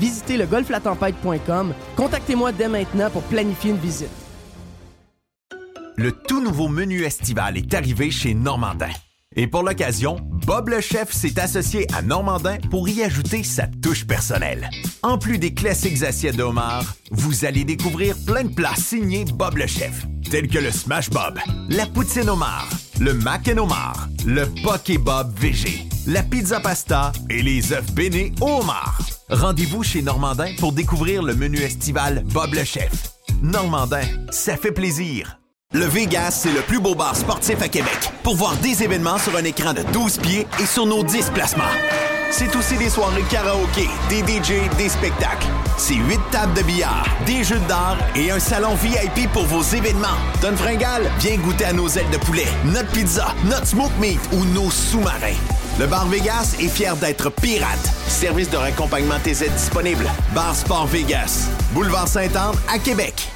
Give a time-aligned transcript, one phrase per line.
[0.00, 1.74] visitez le golflatempête.com.
[1.94, 4.08] Contactez-moi dès maintenant pour planifier une visite.
[5.96, 8.88] Le tout nouveau menu estival est arrivé chez Normandin.
[9.36, 14.04] Et pour l'occasion, Bob le chef s'est associé à Normandin pour y ajouter sa touche
[14.04, 14.68] personnelle.
[15.02, 19.58] En plus des classiques assiettes de homard, vous allez découvrir plein de plats signés Bob
[19.58, 24.46] le chef, tels que le Smash Bob, la poutine homard, le mac and homard, le
[24.64, 29.09] poké Bob VG, la pizza pasta et les œufs bénis au homard.
[29.30, 32.90] Rendez-vous chez Normandin pour découvrir le menu estival Bob le chef.
[33.42, 35.38] Normandin, ça fait plaisir.
[35.72, 38.10] Le Vegas, c'est le plus beau bar sportif à Québec.
[38.24, 41.62] Pour voir des événements sur un écran de 12 pieds et sur nos 10 placements.
[42.32, 45.46] C'est aussi des soirées karaoké, des DJ, des spectacles.
[45.78, 50.08] C'est 8 tables de billard, des jeux d'art et un salon VIP pour vos événements.
[50.42, 54.44] Donne Fringal, viens goûter à nos ailes de poulet, notre pizza, notre smoke meat ou
[54.46, 55.38] nos sous-marins.
[55.78, 57.78] Le Bar Vegas est fier d'être pirate.
[58.06, 60.04] Service de raccompagnement TZ disponible.
[60.34, 61.48] Bar Sport Vegas.
[61.72, 63.28] Boulevard Saint-Anne à Québec.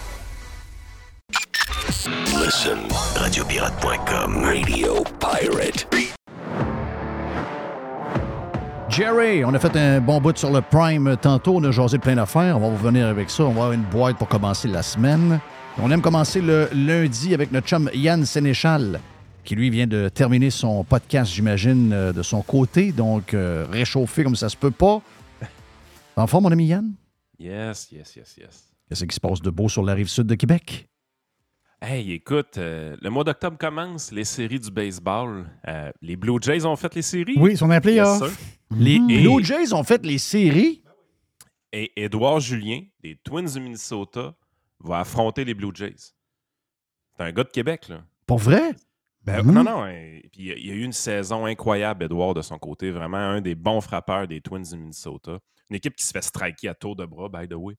[2.45, 2.79] Listen,
[3.17, 5.87] radiopirate.com, Radio Pirate.
[8.91, 11.57] Jerry, on a fait un bon bout sur le Prime tantôt.
[11.57, 12.59] On a jasé plein d'affaires.
[12.59, 13.45] On va revenir avec ça.
[13.45, 15.41] On va avoir une boîte pour commencer la semaine.
[15.83, 19.01] On aime commencer le lundi avec notre chum Yann Sénéchal
[19.45, 22.93] qui lui vient de terminer son podcast, j'imagine, euh, de son côté.
[22.93, 25.03] Donc, euh, réchauffé comme ça se peut pas.
[26.17, 26.93] En forme, mon ami Yann?
[27.39, 28.73] Yes, yes, yes, yes.
[28.89, 30.89] Qu'est-ce qui se passe de beau sur la rive sud de Québec?
[31.83, 35.45] Hey, écoute, euh, le mois d'octobre commence, les séries du baseball.
[36.01, 37.35] les Blue Jays ont fait les séries?
[37.37, 38.23] Oui, ils sont appelés yes,
[38.71, 40.83] Les Blue Jays ont fait les séries?
[41.73, 44.35] Et Édouard Julien, des Twins du Minnesota,
[44.79, 46.15] va affronter les Blue Jays.
[47.17, 48.05] C'est un gars de Québec, là.
[48.27, 48.75] Pour vrai?
[49.25, 49.53] Ben, mhm.
[49.53, 49.85] Non, non.
[50.33, 52.91] Puis il y a eu une saison incroyable, Edouard, de son côté.
[52.91, 55.39] Vraiment un des bons frappeurs des Twins du Minnesota.
[55.71, 57.75] Une équipe qui se fait striker à tour de bras, by the way.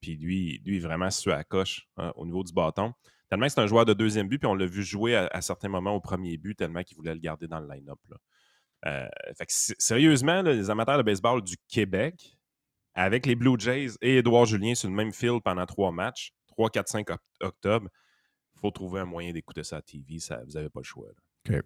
[0.00, 2.92] Puis lui, lui vraiment su à coche hein, au niveau du bâton.
[3.28, 5.68] Tellement que c'est un joueur de deuxième but, puis on l'a vu jouer à, certains
[5.68, 7.98] moments au premier but, tellement qu'il voulait le garder dans le line-up.
[8.86, 9.08] Euh,
[9.48, 12.38] sérieusement, les amateurs de baseball du Québec,
[12.94, 16.70] avec les Blue Jays et Edouard Julien sur le même field pendant trois matchs, 3,
[16.70, 17.06] 4, 5
[17.40, 17.88] octobre,
[18.60, 20.18] faut trouver un moyen d'écouter ça à TV.
[20.18, 21.08] Ça, vous n'avez pas le choix.
[21.48, 21.60] OK.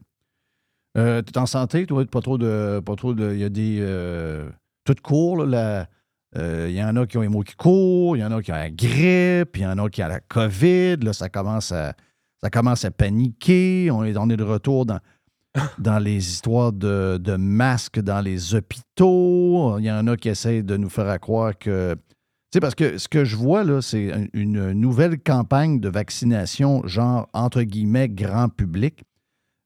[0.96, 2.04] Euh, tu es en santé, toi?
[2.04, 2.80] Pas trop de.
[2.84, 3.32] Pas trop de.
[3.32, 3.78] Il y a des.
[3.80, 4.50] Euh,
[4.84, 5.88] tout court, là.
[6.36, 8.40] Euh, il y en a qui ont les mots qui courent, il y en a
[8.40, 10.98] qui ont la grippe, il y en a qui ont la COVID.
[10.98, 11.94] Là, ça commence à,
[12.40, 13.90] ça commence à paniquer.
[13.90, 15.00] On est, de retour dans,
[15.78, 19.78] dans les histoires de, de, masques dans les hôpitaux.
[19.78, 21.96] Il y en a qui essayent de nous faire croire que
[22.52, 27.28] sais, parce que ce que je vois, là, c'est une nouvelle campagne de vaccination, genre,
[27.32, 29.04] entre guillemets, grand public.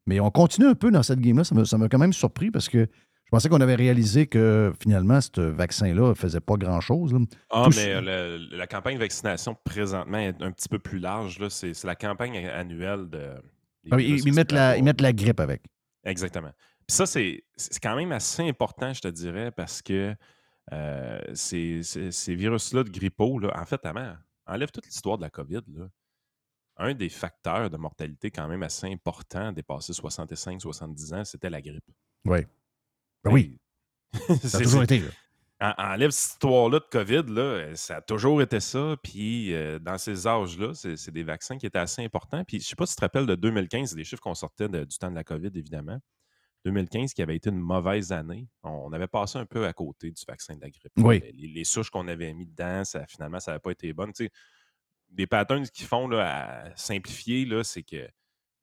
[0.07, 1.45] Mais on continue un peu dans cette game-là.
[1.45, 2.87] Ça m'a quand même surpris parce que
[3.25, 7.15] je pensais qu'on avait réalisé que finalement, ce vaccin-là ne faisait pas grand-chose.
[7.51, 8.01] Ah, mais
[8.51, 11.41] la campagne de vaccination présentement est un petit peu plus large.
[11.49, 13.31] C'est la campagne annuelle de.
[13.91, 15.63] Ah ils, mettent la, ils mettent la grippe avec.
[16.05, 16.53] Exactement.
[16.87, 17.43] Puis ça, c'est
[17.83, 20.15] quand même assez important, je te dirais, parce que
[20.73, 21.81] euh, ces,
[22.35, 23.81] virus-là de grippeau, là, en fait,
[24.47, 25.63] enlève toute l'histoire de la COVID.
[25.69, 25.89] Là.
[26.77, 31.85] Un des facteurs de mortalité quand même assez important, dépassé 65-70 ans, c'était la grippe.
[32.25, 32.41] Oui.
[33.23, 33.59] Ben oui.
[34.43, 35.03] ça a toujours été.
[35.61, 38.97] enlève cette histoire-là de COVID, là, ça a toujours été ça.
[39.03, 42.43] Puis euh, dans ces âges-là, c'est des vaccins qui étaient assez importants.
[42.45, 44.35] Puis je ne sais pas si tu te rappelles de 2015, c'est des chiffres qu'on
[44.35, 46.01] sortait du temps de la COVID, évidemment.
[46.65, 48.49] 2015 qui avait été une mauvaise année.
[48.63, 50.93] On avait passé un peu à côté du vaccin de la grippe.
[50.99, 51.23] Oui.
[51.35, 54.11] Les, souches qu'on avait mis dedans, ça, finalement, ça n'avait pas été bon.
[55.11, 58.09] des patterns qu'ils font là, à simplifier, c'est qu'ils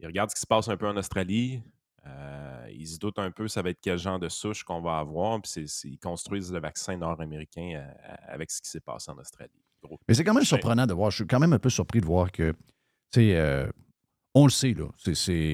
[0.03, 1.61] regardent ce qui se passe un peu en Australie.
[2.07, 4.97] Euh, ils se doutent un peu ça va être quel genre de souche qu'on va
[4.97, 5.39] avoir.
[5.41, 5.51] Puis
[5.83, 9.51] ils construisent le vaccin nord-américain euh, avec ce qui s'est passé en Australie.
[10.07, 11.11] Mais c'est quand même surprenant de voir.
[11.11, 13.67] Je suis quand même un peu surpris de voir que, tu sais, euh,
[14.33, 14.85] on le sait, là.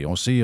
[0.06, 0.44] on sait,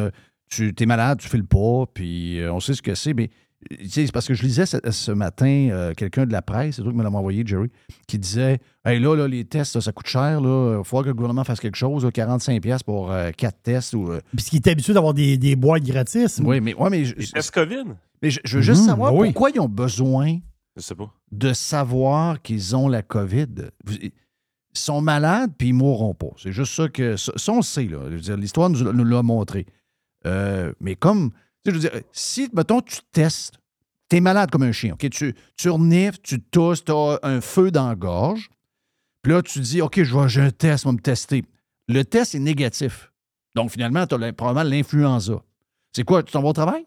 [0.55, 3.29] tu es malade, tu files pas, puis euh, on sait ce que c'est, mais
[3.69, 6.75] tu sais, c'est parce que je lisais ce, ce matin euh, quelqu'un de la presse,
[6.75, 7.69] c'est toi qui me l'as envoyé, Jerry,
[8.07, 10.79] qui disait Hey, là, là, les tests, ça, ça coûte cher, là.
[10.79, 13.93] Il faut que le gouvernement fasse quelque chose, là, 45$ pour euh, quatre tests.
[13.93, 16.41] Ou, euh, Puis ce qui est habitué d'avoir des, des boîtes gratis.
[16.43, 17.85] oui, mais, ouais, mais, je, Les tests COVID?
[18.21, 19.27] mais je- je veux juste Mhm, savoir oui.
[19.31, 20.39] pourquoi ils ont besoin
[20.75, 21.09] Je sais pas.
[21.31, 23.47] de savoir qu'ils ont la COVID.
[23.85, 24.11] Vous- Ils
[24.79, 26.31] sont malades, puis ils mourront pas.
[26.35, 27.15] C'est juste ça que.
[27.15, 27.99] Ça, ça, on le sait, là.
[28.09, 29.67] Je veux dire, l'histoire nous, nous l'a montré.
[30.25, 31.31] Euh, mais comme.
[31.31, 33.55] tu sais, Je veux dire, si, mettons, tu testes,
[34.09, 35.09] tu es malade comme un chien, OK?
[35.09, 38.49] Tu, tu renifles, tu tousses, tu as un feu dans la gorge.
[39.21, 41.43] Puis là, tu dis, OK, je vais, j'ai un test, on va me tester.
[41.87, 43.11] Le test est négatif.
[43.55, 45.41] Donc, finalement, tu as probablement l'influenza.
[45.95, 46.23] C'est quoi?
[46.23, 46.83] Tu t'en vas au travail?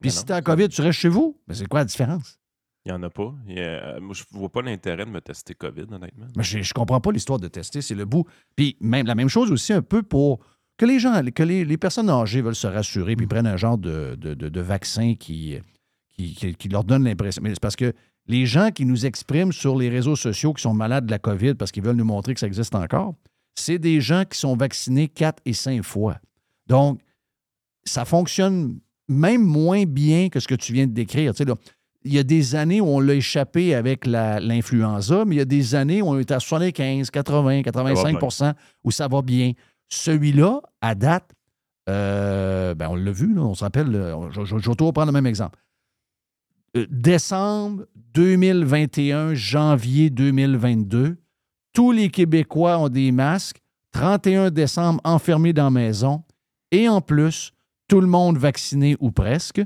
[0.00, 1.38] Puis Mais si tu as la COVID, tu restes chez vous?
[1.48, 2.38] Mais c'est quoi la différence?
[2.84, 3.32] Il n'y en a pas.
[3.46, 6.26] Il a- moi, je vois pas l'intérêt de me tester COVID, honnêtement.
[6.36, 8.24] Mais je, je comprends pas l'histoire de tester, c'est le bout.
[8.56, 10.40] Puis même la même chose aussi un peu pour
[10.78, 13.78] que les gens, que les, les personnes âgées veulent se rassurer puis prennent un genre
[13.78, 15.58] de, de- de- de vaccin qui,
[16.16, 17.42] qui, qui- qui leur donne l'impression.
[17.42, 17.92] Mais c'est parce que
[18.26, 21.54] les gens qui nous expriment sur les réseaux sociaux qui sont malades de la COVID
[21.54, 23.14] parce qu'ils veulent nous montrer que ça existe encore,
[23.54, 26.18] c'est des gens qui sont vaccinés quatre et cinq fois.
[26.66, 27.00] Donc,
[27.84, 28.78] ça fonctionne
[29.08, 31.34] même moins bien que ce que tu viens de décrire.
[31.34, 31.54] Tu sais, là,
[32.04, 35.44] il y a des années où on l'a échappé avec l'influenza, mais il y a
[35.44, 38.54] des années où on est à 75, 80, 85%
[38.84, 39.52] où ça va bien.
[39.92, 41.32] Celui-là, à date,
[41.90, 45.12] euh, ben on l'a vu, on se rappelle, euh, je, je- vais toujours prendre le
[45.12, 45.58] même exemple.
[46.78, 47.84] Euh, décembre
[48.14, 51.18] 2021, janvier 2022,
[51.74, 53.58] tous les Québécois ont des masques.
[53.92, 56.24] 31 décembre, enfermés dans la maison.
[56.70, 57.52] Et en plus,
[57.86, 59.60] tout le monde vacciné ou presque.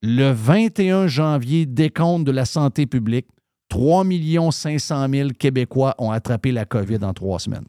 [0.00, 3.26] Le 21 janvier, décompte de la santé publique,
[3.68, 4.04] 3
[4.50, 7.66] 500 000 Québécois ont attrapé la COVID en trois semaines.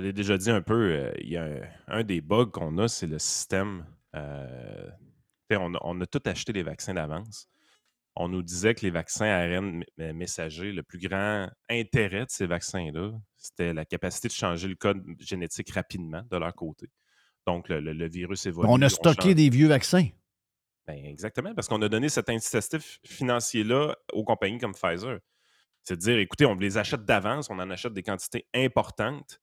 [0.00, 0.92] Je l'ai déjà dit un peu.
[0.92, 3.84] euh, Il y a un, un des bugs qu'on a, c'est le système.
[4.16, 4.90] euh,
[5.52, 7.48] on, a, on a tout acheté les vaccins d'avance.
[8.16, 13.12] On nous disait que les vaccins ARN messagers, le plus grand intérêt de ces vaccins-là,
[13.36, 16.90] c'était la capacité de changer le code génétique rapidement de leur côté.
[17.46, 18.68] Donc, le, le- le virus évolue.
[18.68, 20.08] On a stocké des vieux vaccins.
[20.86, 25.18] Ben, exactement, parce qu'on a donné cet incitatif financier-là aux compagnies comme Pfizer.
[25.82, 29.40] C'est de dire, écoutez, on les achète d'avance, on en achète des quantités importantes,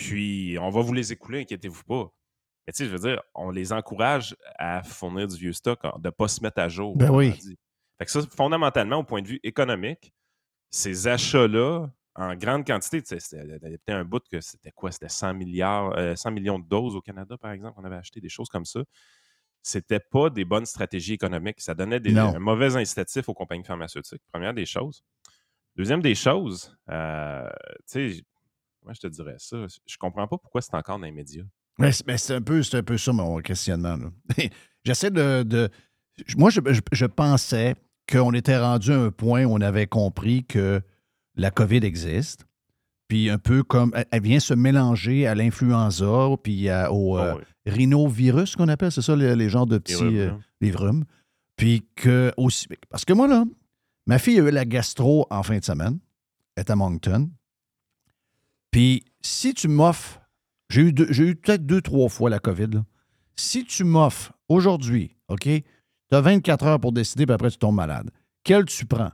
[0.00, 2.10] puis on va vous les écouler, inquiétez-vous pas.
[2.66, 6.08] Mais tu sais, je veux dire, on les encourage à fournir du vieux stock, de
[6.08, 6.96] ne pas se mettre à jour.
[6.96, 7.32] Ben oui.
[7.32, 7.58] dit.
[7.98, 10.12] Fait que ça, fondamentalement, au point de vue économique,
[10.70, 14.90] ces achats-là, en grande quantité, tu sais, c'était- peut-être un bout que c'était quoi?
[14.90, 17.78] C'était 100 milliards, euh, 100 millions de doses au Canada, par exemple.
[17.80, 18.80] On avait acheté des choses comme ça
[19.62, 21.60] c'était pas des bonnes stratégies économiques.
[21.60, 24.22] Ça donnait des, un mauvais incitatif aux compagnies pharmaceutiques.
[24.32, 25.02] Première des choses.
[25.76, 27.46] Deuxième des choses, euh,
[27.90, 28.22] tu sais,
[28.84, 29.56] moi je te dirais ça,
[29.86, 31.44] je comprends pas pourquoi c'est encore dans les médias.
[31.78, 33.96] Mais c'est un, peu- un peu ça mon questionnement.
[34.84, 35.70] J'essaie de, de-
[36.36, 37.74] Moi, je, je- je pensais
[38.10, 40.82] qu'on était rendu à un point où on avait compris que
[41.36, 42.44] la COVID existe.
[43.08, 43.92] Puis un peu comme.
[44.10, 47.72] Elle, vient se mélanger à l'influenza, puis à- au euh, Oh, oui.
[47.72, 49.94] rhinovirus qu'on appelle, c'est ça, les, les genres de Les petits.
[49.96, 50.30] rhumes, euh,
[50.60, 51.04] les rhumes.
[51.56, 52.66] Puis que aussi.
[52.90, 53.44] Parce que moi, là,
[54.06, 55.98] ma fille a eu la gastro en fin de semaine.
[56.56, 57.30] Elle est à Moncton.
[58.70, 60.20] Puis si tu m'offres,
[60.68, 62.68] j'ai eu, deux- j'ai eu peut-être deux, trois fois la COVID.
[62.72, 62.84] là.
[63.36, 65.62] Si tu m'offres aujourd'hui, OK, tu
[66.12, 68.10] as 24 heures pour décider, puis après tu tombes malade.
[68.44, 69.10] Quel tu prends?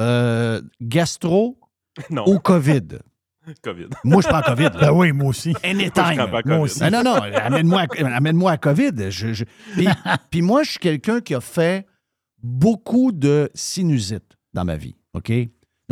[0.00, 1.58] Euh, gastro
[2.10, 2.98] non, ou COVID?
[3.62, 3.88] COVID.
[4.04, 4.62] Moi, je prends COVID.
[4.64, 4.80] là.
[4.80, 5.52] Ben oui, moi aussi.
[5.64, 5.92] Anytime.
[5.96, 6.58] Moi, je prends pas Moi COVID.
[6.62, 6.78] aussi.
[6.82, 9.10] Ah non, non, amène-moi à, amène-moi à COVID.
[9.10, 9.86] Je- je- Puis,
[10.30, 11.86] puis moi, je suis quelqu'un qui a fait
[12.42, 14.96] beaucoup de sinusite dans ma vie.
[15.14, 15.32] OK?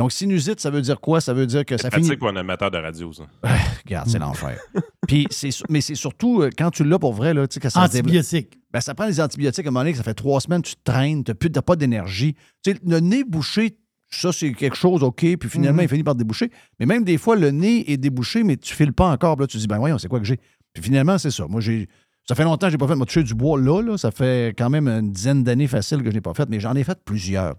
[0.00, 1.20] Donc, sinusite, ça veut dire quoi?
[1.20, 2.06] Ça veut dire que ça C'est finit.
[2.06, 3.24] pratique pour un amateur de radio, ça.
[3.84, 4.58] Regarde, c'est l'enfer.
[5.06, 7.68] Puis, c'est, mais c'est surtout euh, quand tu l'as pour vrai, là, tu sais, quand
[7.68, 8.58] ça Antibiotiques.
[8.72, 10.74] ben, ça prend des antibiotiques à un moment donné, que ça fait trois semaines, tu
[10.74, 12.34] te traînes, tu n'as pas d'énergie.
[12.64, 13.76] Tu sais, le nez bouché,
[14.10, 15.84] ça, c'est quelque chose, OK, puis finalement, Mhm.
[15.84, 16.50] il finit par déboucher.
[16.78, 19.36] Mais même des fois, le nez est débouché, mais tu files pas encore.
[19.36, 20.38] Puis Là, tu te dis, ben voyons, c'est quoi que j'ai?
[20.72, 21.46] Puis finalement, c'est ça.
[21.46, 21.88] Moi, j'ai.
[22.26, 23.98] Ça fait longtemps que je n'ai pas fait me toucher du bois là, là.
[23.98, 26.74] Ça fait quand même une dizaine d'années facile que je n'ai pas fait, mais j'en
[26.74, 27.56] ai fait plusieurs.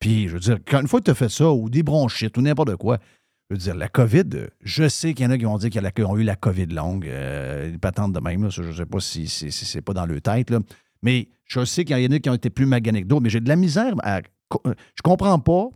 [0.00, 2.36] Puis, je veux dire, quand une fois que tu as fait ça, ou des bronchites,
[2.36, 2.98] ou n'importe quoi,
[3.48, 5.70] je veux dire, la COVID, euh, je sais qu'il y en a qui vont dire
[5.70, 8.86] qu'ils ont eu la COVID longue, euh, des patentes de même, là, je ne sais
[8.86, 10.52] pas si, si- si c'est pas dans le tête,
[11.02, 13.40] mais je sais qu'il y en a qui ont été plus maganés que mais j'ai
[13.40, 14.20] de la misère à.
[14.64, 15.68] Je comprends pas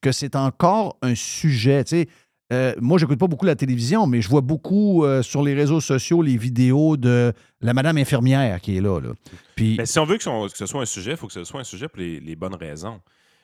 [0.00, 1.84] que c'est encore un sujet.
[1.84, 2.08] Tu sais,
[2.52, 5.80] euh, moi, j'écoute pas beaucoup la télévision, mais je vois beaucoup euh, sur les réseaux
[5.80, 9.00] sociaux les vidéos de la madame infirmière qui est là.
[9.54, 11.60] Puis, Mais si on veut que, ce soit un sujet, il faut que ce soit
[11.60, 13.00] un sujet pour les bonnes raisons.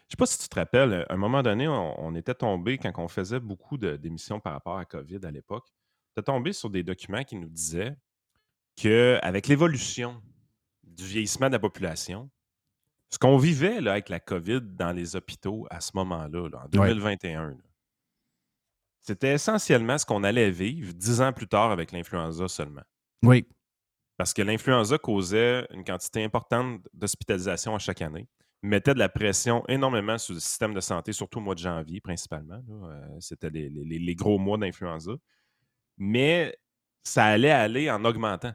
[0.09, 2.79] Je sais pas si tu te rappelles, à un moment donné, on, on était tombé,
[2.79, 6.53] quand on faisait beaucoup de- d'émissions par rapport à COVID à l'époque, on était tombé
[6.53, 7.97] sur des documents qui nous disaient
[8.77, 10.23] qu'avec l'évolution
[10.83, 12.31] du vieillissement de la population,
[13.11, 16.69] ce qu'on vivait là, avec la COVID dans les hôpitaux à ce moment-là, là, en
[16.69, 17.57] 2021, là,
[19.01, 22.83] c'était essentiellement ce qu'on allait vivre dix ans plus tard avec l'influenza seulement.
[23.23, 23.47] Oui.
[24.17, 28.29] Parce que l'influenza causait une quantité importante d'hospitalisation à chaque année,
[28.65, 32.01] mettait de la pression énormément sur le système de santé, surtout au mois de janvier
[32.01, 32.61] principalement.
[32.71, 35.13] Euh, C'était les, les- les gros mois d'influenza.
[35.99, 36.57] Mais
[37.03, 38.53] ça allait aller en augmentant.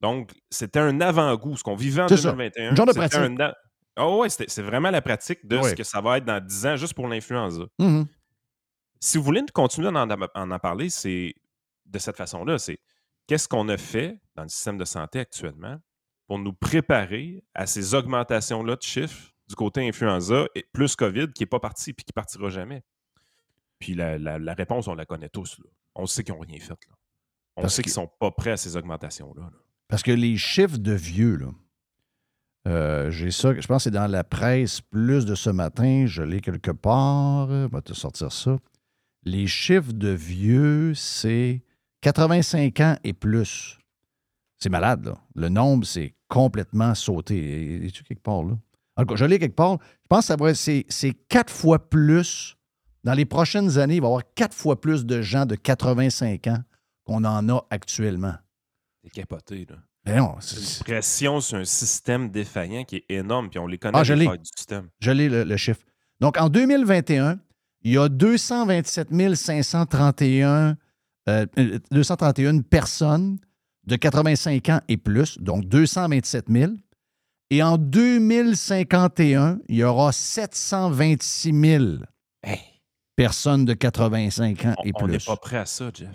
[0.00, 1.56] Donc, c'était un avant-goût.
[1.56, 2.30] Ce qu'on vivait en C'est ça.
[2.32, 2.74] 2021.
[2.74, 3.18] Genre de pratique.
[3.18, 3.52] un
[3.96, 6.76] Ah ouais, c'est vraiment la pratique de ce que ça va être dans 10 ans
[6.76, 7.64] juste pour l'influenza.
[7.78, 8.06] Mhm.
[8.98, 11.34] Si vous voulez continuer d'en en, en parler, c'est
[11.86, 12.58] de cette façon-là.
[12.58, 12.78] C'est
[13.26, 15.76] qu'est-ce qu'on a fait dans le système de santé actuellement
[16.30, 21.42] pour nous préparer à ces augmentations-là de chiffres du côté influenza et plus COVID qui
[21.42, 22.84] n'est pas parti puis qui partira jamais.
[23.80, 25.58] Puis la, la- la réponse, on la connaît tous.
[25.58, 25.64] là.
[25.96, 26.68] On sait qu'ils n'ont rien fait.
[26.70, 26.94] là.
[27.56, 29.42] On Parce sait qu'ils ne sont pas prêts à ces augmentations-là.
[29.42, 29.50] là.
[29.88, 31.48] Parce que les chiffres de vieux, là,
[32.68, 36.22] euh, j'ai ça, je pense que c'est dans la presse plus de ce matin, je
[36.22, 38.56] l'ai quelque part, on va te sortir ça.
[39.24, 41.64] Les chiffres de vieux, c'est
[42.02, 43.79] 85 ans et plus.
[44.62, 45.16] C'est malade, là.
[45.34, 47.86] Le nombre, c'est complètement sauté.
[47.86, 48.56] Es-tu quelque part, là?
[48.96, 49.78] En tout cas, je l'ai quelque part.
[50.02, 52.56] Je pense que ça va être- c'est, c'est quatre fois plus.
[53.02, 56.46] Dans les prochaines années, il va y avoir quatre fois plus de gens de 85
[56.48, 56.58] ans
[57.04, 58.34] qu'on en a actuellement.
[59.02, 59.66] C'est capoté.
[59.70, 59.76] Là.
[60.04, 63.48] Mais non, C'est une pression sur un système défaillant qui est énorme.
[63.48, 64.26] Puis on les connaît Ah, je les l'ai.
[64.26, 64.88] failles du système.
[65.00, 65.80] Je l'ai le, le chiffre.
[66.20, 67.38] Donc, en 2021,
[67.82, 70.76] il y a 227 531,
[71.28, 73.38] euh, euh, 231 personnes
[73.90, 76.72] de 85 ans et plus, donc 227 000.
[77.50, 81.84] Et en 2051, il y aura 726 000
[82.42, 82.60] Hey,
[83.16, 85.26] personnes de 85 ans on- et on n'est plus.
[85.26, 86.08] pas prêt à ça, Jeff.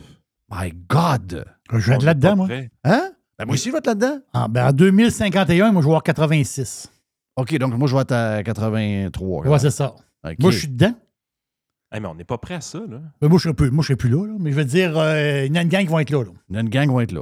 [0.52, 1.46] My God!
[1.74, 2.46] Je vais être là-dedans, moi.
[2.48, 2.72] prêt.
[2.84, 3.12] Hein?
[3.38, 4.20] Ben, moi aussi, je vais être là-dedans.
[4.34, 6.90] Ah, ben, en 2051, moi, je vais avoir 86.
[7.36, 9.46] OK, donc moi, je vais être à 83.
[9.48, 9.94] Ouais, c'est ça.
[10.40, 10.94] Moi, je suis dedans.
[11.92, 12.80] Hey, mais on n'est pas prêt à ça.
[12.80, 13.02] Là.
[13.22, 14.34] Mais moi, je ne serai, plus- moi, je serai plus là, là.
[14.40, 16.24] Mais je veux dire, euh, il y en a une gang qui vont être là.
[16.24, 16.32] là.
[16.50, 17.22] Il y a une gang qui va être là.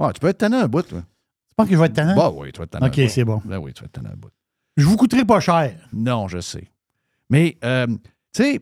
[0.00, 1.00] Ouais, tu peux être tannant un bout, toi.
[1.02, 2.16] Tu penses que je vais être tannant?
[2.16, 3.42] Bah oui, tu vas être tannant un OK, c'est bon.
[3.44, 4.30] Ben oui, tu vas être tannant un bout.
[4.76, 5.78] Je vous coûterai pas cher.
[5.92, 6.70] Non, je sais.
[7.28, 8.60] Mais, euh, tu sais,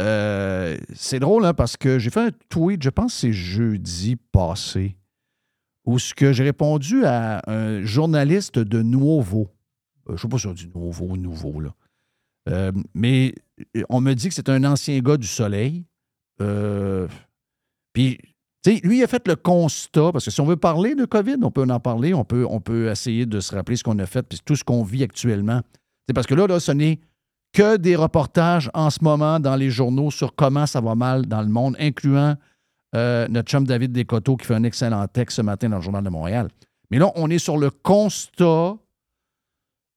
[0.00, 4.16] euh, c'est drôle, hein, parce que j'ai fait un tweet, je pense que c'est jeudi
[4.30, 4.96] passé,
[5.84, 9.48] où ce que j'ai répondu à un journaliste de Nouveau.
[10.08, 11.74] Euh, je ne sais pas si on dit Nouveau ou Nouveau, là.
[12.48, 13.34] Euh, mais
[13.88, 15.84] on me dit que c'est un ancien gars du Soleil.
[17.92, 18.18] Puis,
[18.66, 21.50] lui, il a fait le constat, parce que si on veut parler de COVID, on
[21.50, 24.22] peut en parler, on peut, on peut essayer de se rappeler ce qu'on a fait,
[24.22, 25.60] puis tout ce qu'on vit actuellement.
[26.06, 27.00] C'est parce que là, là, ce n'est
[27.52, 31.40] que des reportages en ce moment dans les journaux sur comment ça va mal dans
[31.40, 32.34] le monde, incluant
[32.94, 36.02] euh, notre chum David Descoteaux qui fait un excellent texte ce matin dans le Journal
[36.02, 36.48] de Montréal.
[36.90, 38.76] Mais là, on est sur le constat.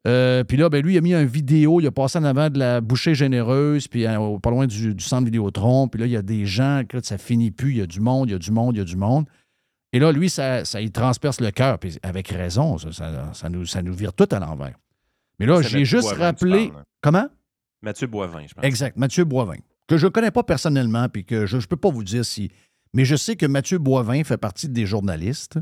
[0.07, 2.49] Euh, puis là, ben, lui, il a mis une vidéo, il a passé en avant
[2.49, 5.87] de la bouchée généreuse, puis euh, pas loin du, du centre Vidéotron.
[5.87, 7.99] Puis là, il y a des gens, là, ça finit plus, il y a du
[7.99, 9.25] monde, il y a du monde, il y a du monde.
[9.93, 13.49] Et là, lui, ça, ça il transperce le cœur, puis avec raison, ça, ça- ça
[13.49, 14.75] nous, ça nous vire tout à l'envers.
[15.39, 16.67] Mais là, j'ai juste Boivin, rappelé.
[16.69, 16.85] parles, hein.
[17.01, 17.27] Comment?
[17.83, 18.63] Mathieu Boivin, je pense.
[18.63, 21.89] Exact, Mathieu Boivin, que je ne connais pas personnellement, puis que je ne peux pas
[21.89, 22.49] vous dire si.
[22.93, 25.59] Mais je sais que Mathieu Boivin fait partie des journalistes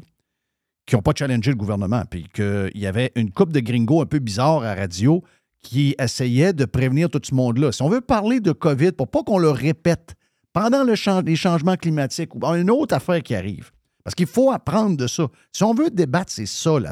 [0.86, 4.06] qui n'ont pas challengé le gouvernement, puis qu'il y avait une coupe de gringos un
[4.06, 5.24] peu bizarre à radio
[5.62, 7.72] qui essayait de prévenir tout ce monde-là.
[7.72, 10.16] Si on veut parler de COVID, pour pas qu'on le répète
[10.54, 13.72] pendant le les changements climatiques ou une autre affaire qui arrive,
[14.04, 15.28] parce qu'il faut apprendre de ça.
[15.52, 16.92] Si on veut débattre, c'est ça, là.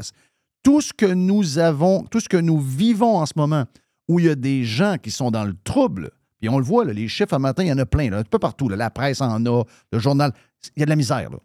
[0.62, 3.64] Tout ce que nous avons, tout ce que nous vivons en ce moment,
[4.08, 6.84] où il y a des gens qui sont dans le trouble, puis on le voit,
[6.84, 8.68] là, les chiffres à matin, il y en a plein, là, un peu partout.
[8.68, 8.76] là.
[8.76, 10.32] la presse en a, le journal.
[10.76, 11.30] Il y a de la misère.
[11.30, 11.38] Là.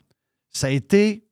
[0.50, 1.23] Ça a été,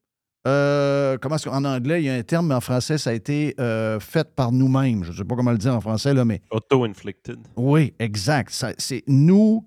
[0.47, 3.13] euh, comment est-ce qu'en anglais, il y a un terme, mais en français, ça a
[3.13, 5.03] été euh, fait par nous-mêmes.
[5.03, 7.37] Je ne sais pas comment le dire en français, là, mais Auto-inflicted.
[7.55, 8.65] oui, exact.
[8.77, 9.65] C'est nous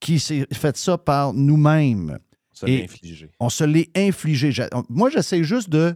[0.00, 2.18] qui s'est fait ça par nous-mêmes.
[2.52, 3.30] Ça Et- l'a infligé.
[3.38, 4.52] On se l'est infligé.
[4.88, 5.94] Moi, j'essaie juste de.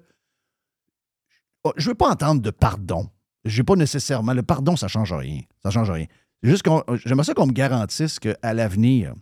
[1.65, 3.09] Oh, Je veux pas entendre de pardon.
[3.45, 4.33] J'ai pas nécessairement.
[4.35, 5.41] Le pardon, ça change rien.
[5.63, 6.07] Ça change rien.
[6.43, 6.83] C'est juste qu'on.
[7.05, 9.15] J'aimerais ça qu'on me garantisse qu'à l'avenir,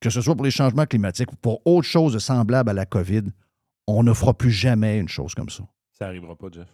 [0.00, 3.22] que ce soit pour les changements climatiques ou pour autre chose semblable à la COVID,
[3.88, 5.64] on ne fera plus jamais une chose comme ça.
[5.92, 6.68] Ça n'arrivera pas, Jeff.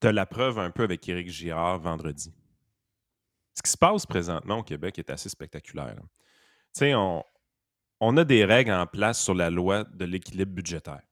[0.00, 2.34] tu as la preuve un peu avec Éric Girard vendredi.
[3.54, 5.96] Ce qui se passe présentement au Québec est assez spectaculaire.
[5.96, 7.22] Tu sais, on,
[8.00, 11.02] on a des règles en place sur la loi de l'équilibre budgétaire.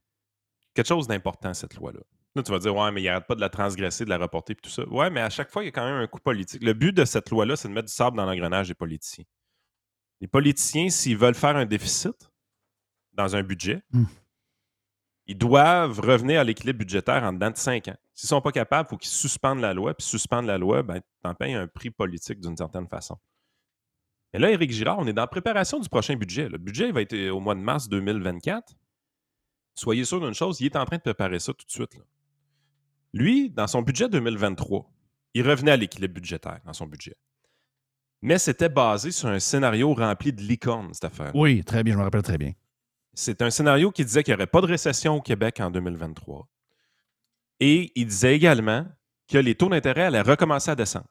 [0.74, 2.00] Quelque chose d'important, cette loi-là.
[2.34, 4.54] Là, tu vas dire, ouais, mais il n'arrête pas de la transgresser, de la reporter,
[4.54, 4.88] puis tout ça.
[4.88, 6.62] Ouais, mais à chaque fois, il y a quand même un coup politique.
[6.62, 9.24] Le but de cette loi-là, c'est de mettre du sable dans l'engrenage des politiciens.
[10.22, 12.30] Les politiciens, s'ils veulent faire un déficit
[13.12, 14.04] dans un budget, Hmm.
[15.26, 17.96] Ils doivent revenir à l'équilibre budgétaire en dedans de cinq ans.
[18.14, 19.94] S'ils ne sont pas capables, il faut qu'ils suspendent la loi.
[19.94, 23.16] Puis suspendre la loi, ben, tu en payes un prix politique d'une certaine façon.
[24.34, 26.48] Et là, Éric Girard, on est dans la préparation du prochain budget.
[26.48, 28.74] Le budget va être au mois de mars 2024.
[29.74, 31.98] Soyez sûr d'une chose, il est en train de préparer ça tout de suite.
[33.12, 34.90] Lui, dans son budget 2023,
[35.34, 37.16] il revenait à l'équilibre budgétaire dans son budget.
[38.22, 41.34] Mais c'était basé sur un scénario rempli de licornes, cette affaire.
[41.34, 42.52] Oui, très bien, je me rappelle très bien.
[43.14, 46.48] C'est un scénario qui disait qu'il n'y aurait pas de récession au Québec en 2023.
[47.60, 48.86] Et il disait également
[49.28, 51.08] que les taux d'intérêt allaient recommencer à descendre.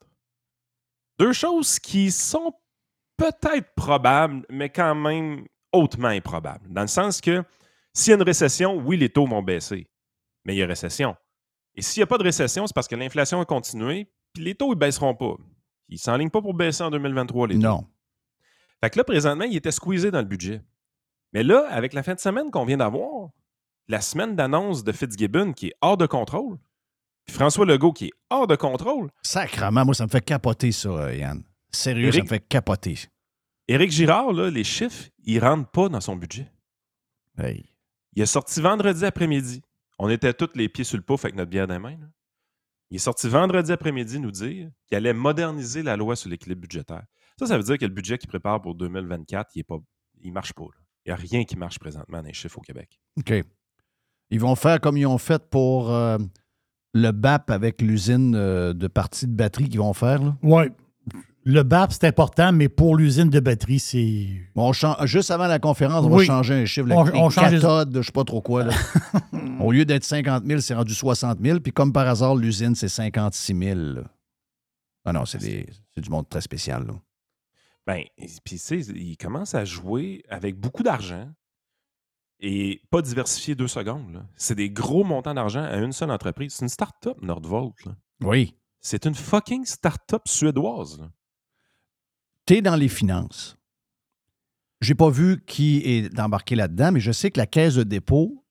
[1.19, 2.53] Deux choses qui sont
[3.17, 6.71] peut-être probables, mais quand même hautement improbables.
[6.71, 7.43] Dans le sens que
[7.93, 9.87] s'il y a une récession, oui, les taux vont baisser,
[10.43, 11.15] mais il y a récession.
[11.75, 14.55] Et s'il n'y a pas de récession, c'est parce que l'inflation a continué, puis les
[14.55, 15.35] taux ne baisseront pas.
[15.89, 17.61] Ils ne s'enlignent pas pour baisser en 2023, les taux.
[17.61, 17.87] Non.
[18.83, 20.61] Fait que là, présentement, il était squeezé dans le budget.
[21.33, 23.29] Mais là, avec la fin de semaine qu'on vient d'avoir,
[23.87, 26.57] la semaine d'annonce de Fitzgibbon qui est hors de contrôle,
[27.25, 30.89] puis François Legault qui est hors de contrôle, Sacrement, moi, ça me fait capoter, ça,
[30.89, 31.43] euh, Yann.
[31.71, 32.99] Sérieux, ça me fait capoter.
[33.67, 36.51] Éric Girard, là, les chiffres, ils ne rentrent pas dans son budget.
[37.37, 37.65] Hey.
[38.13, 39.61] Il est sorti vendredi après-midi.
[39.97, 41.97] On était tous les pieds sur le pouf avec notre bière dans là.
[42.89, 47.05] Il est sorti vendredi après-midi nous dire qu'il allait moderniser la loi sur l'équilibre budgétaire.
[47.39, 49.77] Ça, ça veut dire que le budget qu'il prépare pour 2024, il ne
[50.23, 50.65] il marche pas.
[50.65, 50.80] là.
[51.05, 52.99] Il n'y a rien qui marche présentement dans les chiffres au Québec.
[53.17, 53.33] OK.
[54.29, 56.17] Ils vont faire comme ils ont fait pour euh,
[56.93, 60.21] le BAP avec l'usine euh, de partie de batterie qu'ils vont faire.
[60.21, 60.37] Là.
[60.43, 60.63] Oui.
[61.43, 64.27] Le BAP, c'est important, mais pour l'usine de batterie, c'est.
[64.55, 66.27] On chan- Juste avant la conférence, on Oui.
[66.27, 66.87] va changer un chiffre.
[66.87, 68.65] là, On- change les- cathodes, je ne sais pas trop quoi.
[68.65, 68.73] là.
[69.59, 71.59] Au lieu d'être 50 000, c'est rendu 60 000.
[71.59, 73.79] Puis comme par hasard, l'usine, c'est 56 000.
[73.79, 74.01] là.
[75.03, 75.65] Ah non, c'est des-
[75.95, 76.85] c'est du monde très spécial.
[76.85, 76.93] là.
[77.87, 81.31] Ben, puis tu sais, il commence à jouer avec beaucoup d'argent
[82.39, 84.25] et pas diversifier deux secondes.
[84.35, 86.53] C'est des gros montants d'argent à une seule entreprise.
[86.53, 87.85] C'est une start-up, Nordvolt.
[87.85, 87.95] là.
[88.21, 88.55] Oui.
[88.79, 91.07] C'est une fucking start-up suédoise.
[92.47, 93.57] tu es dans les finances.
[94.81, 98.43] J'ai pas vu qui est embarqué là-dedans, mais je sais que la caisse de dépôt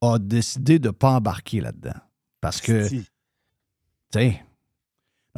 [0.00, 1.94] a décidé de ne pas embarquer là-dedans.
[2.40, 3.04] Parce que, tu
[4.12, 4.44] sais.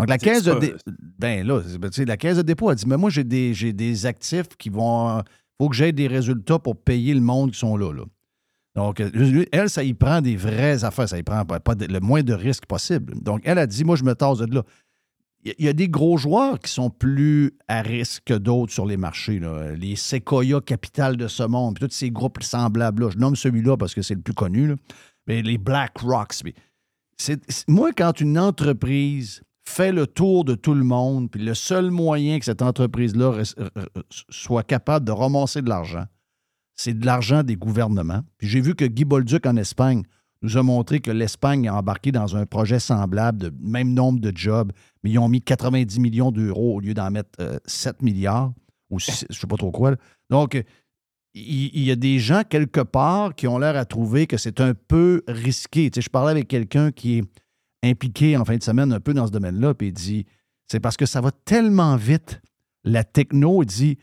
[0.01, 0.79] Donc, la caisse de dépôt.
[1.19, 4.07] Ben là, ben, la caisse de dépôt a dit Mais moi, j'ai des, j'ai des
[4.07, 5.23] actifs qui vont.
[5.59, 7.93] faut que j'aie des résultats pour payer le monde qui sont là.
[7.93, 8.05] là.
[8.77, 11.09] Donc, euh, elle, ça y prend des vraies affaires.
[11.09, 13.15] Ça y prend pas, de- le moins de risques possible.
[13.21, 14.63] Donc, elle a dit Moi, je me tasse de là.
[15.43, 18.85] Il y a- il des gros joueurs qui sont plus à risque que d'autres sur
[18.87, 19.39] les marchés.
[19.39, 19.73] là.
[19.73, 23.11] Les Sequoia Capital de ce monde, puis tous ces groupes semblables-là.
[23.11, 24.69] Je nomme celui-là parce que c'est le plus connu.
[24.69, 24.75] là.
[25.27, 26.43] Mais les Black Rocks.
[26.45, 26.55] mais
[27.17, 31.91] c'est- moi, quand une entreprise fait le tour de tout le monde, puis le seul
[31.91, 36.05] moyen que cette entreprise-là res- euh, euh, soit capable de ramasser de l'argent,
[36.77, 38.23] c'est de l'argent des gouvernements.
[38.39, 40.03] Puis j'ai vu que Guy Bolduc en Espagne
[40.43, 44.33] nous a montré que l'Espagne a embarqué dans un projet semblable de même nombre de
[44.35, 44.73] jobs,
[45.05, 48.53] mais ils ont mis 90 millions d'euros au lieu d'en mettre euh, 7 milliards,
[48.91, 49.95] ou je ne sais pas trop quoi.
[50.31, 50.63] Donc, euh,
[51.35, 54.61] il, il y a des gens quelque part qui ont l'air à trouver que c'est
[54.61, 55.91] un peu risqué.
[55.91, 57.25] Tu sais, je parlais avec quelqu'un qui est
[57.83, 60.27] impliqué en fin de semaine un peu dans ce domaine-là, puis il dit
[60.69, 62.41] c'est parce que ça va tellement vite.
[62.85, 64.03] La techno, il dit, tu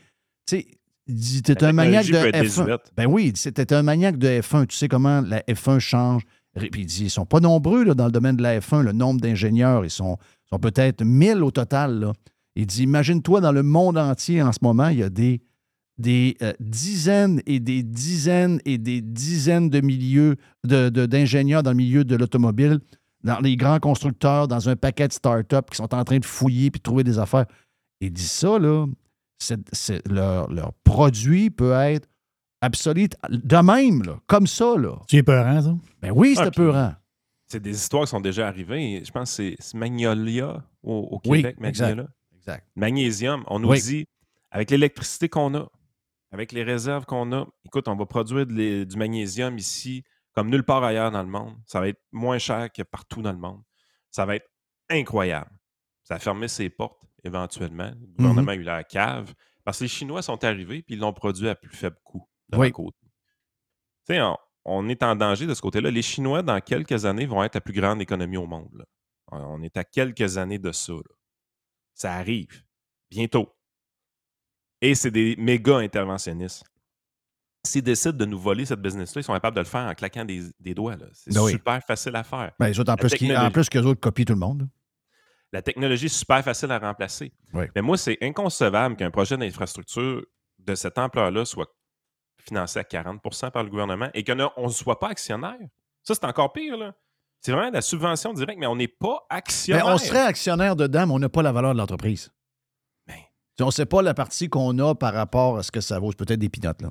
[0.58, 0.66] sais,
[1.06, 2.64] il dit, t'es un maniaque de technologie peut être F1.
[2.64, 2.92] désuète.
[2.96, 4.66] Ben oui, il dit, t'es un maniaque de F1.
[4.66, 6.22] Tu sais comment la F1 change?
[6.54, 8.92] Puis il dit, ils sont pas nombreux là, dans le domaine de la F1, le
[8.92, 9.84] nombre d'ingénieurs.
[9.84, 10.18] Ils sont,
[10.50, 11.98] sont peut-être 1000 au total.
[12.00, 12.12] là.
[12.56, 15.40] Il dit, imagine-toi, dans le monde entier en ce moment, il y a des,
[15.96, 21.70] des euh, dizaines et des dizaines et des dizaines de milieux de- de- d'ingénieurs dans
[21.70, 22.80] le milieu de l'automobile,
[23.24, 26.70] dans les grands constructeurs, dans un paquet de start-up qui sont en train de fouiller
[26.70, 27.46] puis de trouver des affaires.
[28.00, 28.86] Il dit ça, là,
[30.08, 32.08] leur, leur produit peut être
[32.64, 34.76] obsolète de même, là, comme ça.
[34.76, 34.96] Là.
[35.08, 35.74] C'est peurant, ça?
[36.00, 36.94] Ben oui, c'est Ah, puis- peurant.
[37.50, 39.02] C'est des histoires qui sont déjà arrivées.
[39.04, 41.56] Je pense que c'est- Magnolia au, au Oui, Québec.
[41.64, 41.88] exact.
[41.88, 42.08] Magnolia.
[42.36, 42.66] Exact.
[42.76, 43.44] Magnésium.
[43.46, 43.80] On nous Oui.
[43.80, 44.04] dit,
[44.50, 45.66] avec l'électricité qu'on a,
[46.30, 50.02] avec les réserves qu'on a, écoute, on va produire de du magnésium ici
[50.38, 51.56] comme nulle part ailleurs dans le monde.
[51.66, 53.60] Ça va être moins cher que partout dans le monde.
[54.10, 54.48] Ça va être
[54.88, 55.50] incroyable.
[56.04, 57.90] Ça a fermé ses portes éventuellement.
[58.00, 61.12] Le gouvernement a eu la cave parce que les Chinois sont arrivés puis ils l'ont
[61.12, 62.70] produit à plus faible coût de Oui.
[62.70, 62.96] côté.
[64.06, 65.90] Tu sais, on, on est en danger de ce côté-là.
[65.90, 68.70] Les Chinois, dans quelques années, vont être la plus grande économie au monde.
[68.74, 68.84] là.
[69.32, 70.92] On est à quelques années de ça.
[70.92, 71.14] là.
[71.94, 72.62] Ça arrive
[73.10, 73.54] bientôt.
[74.80, 76.64] Et c'est des méga interventionnistes.
[77.68, 80.24] S'ils décident de nous voler cette business-là, ils sont capables de le faire en claquant
[80.24, 80.96] des, des doigts.
[81.12, 81.52] C'est Ben oui.
[81.52, 82.52] super facile à faire.
[82.58, 84.68] Ben, les autres, en, plus, qu'ils- en plus qu'eux autres copient tout le monde.
[85.52, 87.32] La technologie est super facile à remplacer.
[87.54, 87.64] Oui.
[87.74, 90.22] Mais moi, c'est inconcevable qu'un projet d'infrastructure
[90.58, 91.66] de cette ampleur-là soit
[92.38, 94.34] financé à 40% par le gouvernement et qu'on
[94.66, 95.56] ne soit pas actionnaire.
[96.02, 96.76] Ça, c'est encore pire.
[96.76, 96.94] là.
[97.40, 99.86] C'est vraiment de la subvention directe, mais on n'est pas Mais actionnaire.
[99.86, 102.30] on serait actionnaire dedans, mais on n'a pas la valeur de l'entreprise.
[103.06, 103.14] Ben.
[103.60, 106.10] On ne sait pas la partie qu'on a par rapport à ce que ça vaut.
[106.10, 106.90] C'est peut-être des pinottes, là.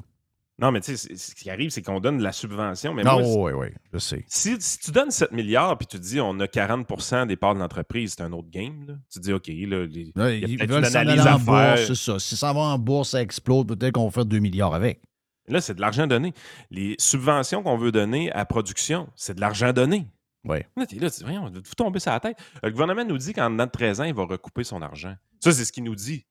[0.59, 2.93] Non, mais tu sais, ce qui arrive, c'est qu'on donne de la subvention.
[2.95, 4.25] Mais Non, moi, oui, oui, je sais.
[4.27, 7.59] si, si tu donnes 7 milliards puis tu dis on a 40% des parts de
[7.59, 8.85] l'entreprise, c'est un autre game.
[8.87, 8.93] là.
[9.13, 11.85] Tu dis, OK, là, les- Là, il y a ils veulent s'en aller en bourse,
[11.85, 12.17] c'est ça.
[12.19, 14.99] Si ça va en bourse, ça explose, peut-être qu'on va faire 2 milliards avec.
[15.47, 16.33] Là, c'est de l'argent donné.
[16.71, 20.07] Les subventions qu'on veut donner à production, c'est de l'argent donné.
[20.43, 20.57] Oui.
[20.75, 22.37] Là, t'es là, tu dis, voyons, vous tomber sur la tête.
[22.63, 25.15] Le gouvernement nous dit qu'en dedans de 13 ans, il va recouper son argent.
[25.39, 26.25] Ça, c'est ce qu'il nous dit.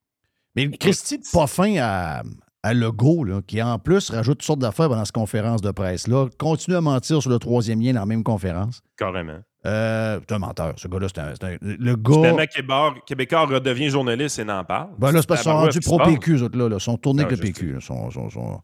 [0.55, 2.23] Mais Christy, pas fin à,
[2.63, 6.27] à Legault, là, qui en plus rajoute toutes sortes d'affaires pendant cette conférence de presse-là,
[6.37, 8.81] continue à mentir sur le troisième lien dans la même conférence.
[8.97, 9.39] Carrément.
[9.65, 10.73] Euh, c'est un menteur.
[10.77, 12.47] Ce gars-là, c'est un, c'est un- Le Finalement, gars.
[12.47, 14.89] Québécois, Québécois redevient journaliste et n'en parle.
[14.97, 16.75] Ben là, c'est parce qu'ils sont rendus pro-PQ, eux autres, là, là.
[16.77, 17.73] Ils sont tournés Ah, avec le PQ.
[17.73, 17.79] là.
[17.79, 18.61] Sont, sont- sont-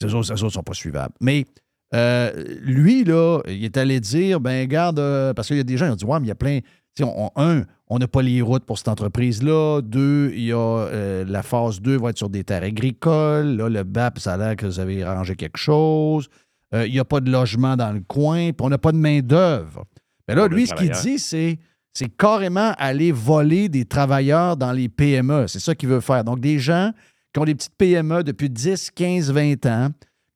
[0.00, 1.14] ces autres, ces autres sont pas suivables.
[1.20, 1.44] Mais
[1.94, 5.76] euh, lui, là, il est allé dire, ben garde, euh, parce qu'il y a des
[5.76, 6.58] gens qui ont dit, ouais, mais il y a plein.
[7.00, 9.80] On- on- un, on n'a pas les routes pour cette entreprise-là.
[9.82, 13.56] Deux, il y a euh, la phase 2 va être sur des terres agricoles.
[13.56, 16.28] Là, le BAP, ça a l'air que vous avez arrangé quelque chose.
[16.74, 18.96] Euh, il n'y a pas de logement dans le coin, puis on n'a pas de
[18.98, 19.84] main-d'œuvre.
[20.28, 21.58] Mais là, lui, ce qu'il dit, c'est
[21.94, 25.46] c'est carrément aller voler des travailleurs dans les PME.
[25.48, 26.24] C'est ça qu'il veut faire.
[26.24, 26.90] Donc, des gens
[27.34, 29.88] qui ont des petites PME depuis 10, 15, 20 ans,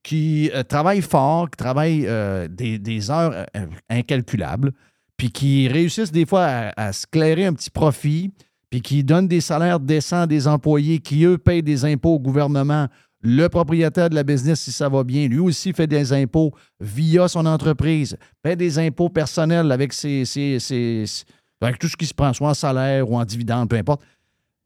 [0.02, 2.06] qui euh, travaillent fort, qui travaillent
[2.50, 3.46] des, des heures
[3.88, 4.72] incalculables,
[5.16, 8.33] puis qui réussissent des fois à, à se clairer un petit profit,
[8.70, 12.20] puis qui donnent des salaires décents à des employés qui, eux, payent des impôts au
[12.20, 12.88] gouvernement.
[13.22, 17.29] Le propriétaire de la business, si ça va bien, lui aussi fait des impôts via
[17.29, 21.05] son entreprise, paie des impôts personnels avec ses, ses- ses-
[21.61, 24.02] avec tout ce qui se prend, soit en salaire ou en dividende, peu importe.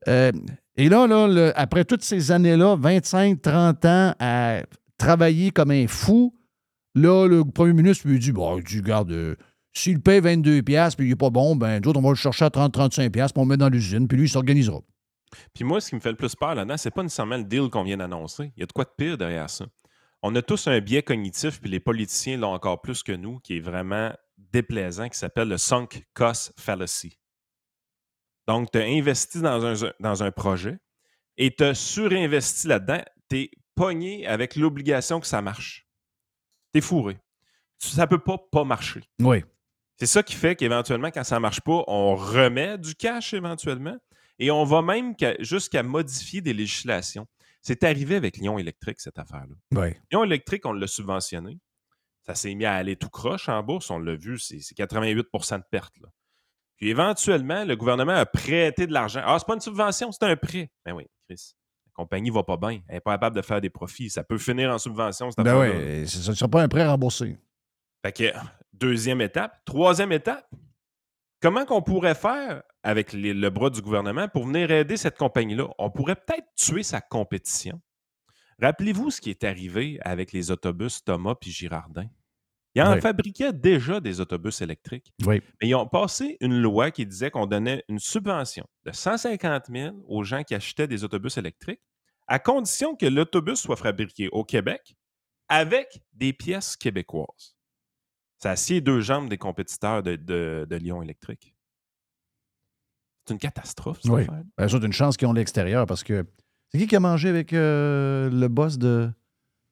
[0.08, 0.32] Euh,
[0.76, 4.62] et là, là après toutes ces années-là, 25, 30 ans à
[4.98, 6.34] travailler comme un fou,
[6.94, 9.36] là, le premier ministre lui dit Bon, dit, regarde, euh,
[9.72, 12.14] s'il paye 22$, piastres, puis il n'est pas bon, ben, nous autres, on va le
[12.14, 14.80] chercher à 30-35$, piastres, puis on le met dans l'usine, puis lui, il s'organisera.
[15.54, 17.70] Puis moi, ce qui me fait le plus peur là-dedans, c'est pas nécessairement le deal
[17.70, 18.52] qu'on vient d'annoncer.
[18.56, 19.66] Il y a de quoi de pire derrière ça.
[20.22, 23.56] On a tous un biais cognitif, puis les politiciens l'ont encore plus que nous, qui
[23.56, 27.18] est vraiment déplaisant, qui s'appelle le sunk cost fallacy.
[28.46, 30.78] Donc, tu as investi dans un, dans un projet
[31.36, 33.02] et tu as surinvesti là-dedans.
[33.30, 35.86] Tu es pogné avec l'obligation que ça marche.
[36.72, 37.18] Tu es fourré.
[37.78, 39.02] Ça peut pas pas marcher.
[39.20, 39.44] Oui.
[40.00, 43.96] C'est ça qui fait qu'éventuellement, quand ça ne marche pas, on remet du cash éventuellement
[44.38, 47.26] et on va même qu'à- jusqu'à modifier des législations.
[47.62, 49.54] C'est arrivé avec Lyon électrique, cette affaire-là.
[49.72, 49.94] Oui.
[50.10, 51.58] Lyon électrique, on l'a subventionné.
[52.26, 55.16] Ça s'est mis à aller tout croche en bourse, on l'a vu, c'est c'est 88
[55.16, 55.94] de perte.
[56.00, 56.08] là.
[56.78, 59.20] Puis éventuellement, le gouvernement a prêté de l'argent.
[59.26, 60.70] Ah, c'est pas une subvention, c'est un prêt.
[60.86, 61.52] Ben oui, Chris.
[61.86, 62.80] La compagnie va pas bien.
[62.88, 64.08] Elle n'est pas capable de faire des profits.
[64.08, 65.78] Ça peut finir en subvention, cette Ben affaire-là.
[66.00, 67.36] oui, ce ne sera pas un prêt remboursé.
[68.02, 68.32] Fait que,
[68.72, 69.64] deuxième étape.
[69.64, 70.48] Troisième étape,
[71.40, 75.68] comment qu'on pourrait faire avec les- le bras du gouvernement pour venir aider cette compagnie-là?
[75.78, 77.80] On pourrait peut-être tuer sa compétition.
[78.60, 82.06] Rappelez-vous ce qui est arrivé avec les autobus Thomas puis Girardin.
[82.74, 83.00] Ils en Oui.
[83.00, 85.42] fabriquaient déjà des autobus électriques, Oui.
[85.60, 89.96] mais ils ont passé une loi qui disait qu'on donnait une subvention de 150 000
[90.06, 91.80] aux gens qui achetaient des autobus électriques,
[92.28, 94.94] à condition que l'autobus soit fabriqué au Québec
[95.48, 97.56] avec des pièces québécoises.
[98.42, 101.54] Ça assied les deux jambes des compétiteurs de, de- de Lyon électrique.
[103.26, 104.22] C'est une catastrophe, cette Oui.
[104.22, 104.42] affaire.
[104.56, 106.24] Ben, c'est une chance qu'ils ont l'extérieur parce que.
[106.72, 109.10] C'est qui qui a mangé avec euh, le boss de.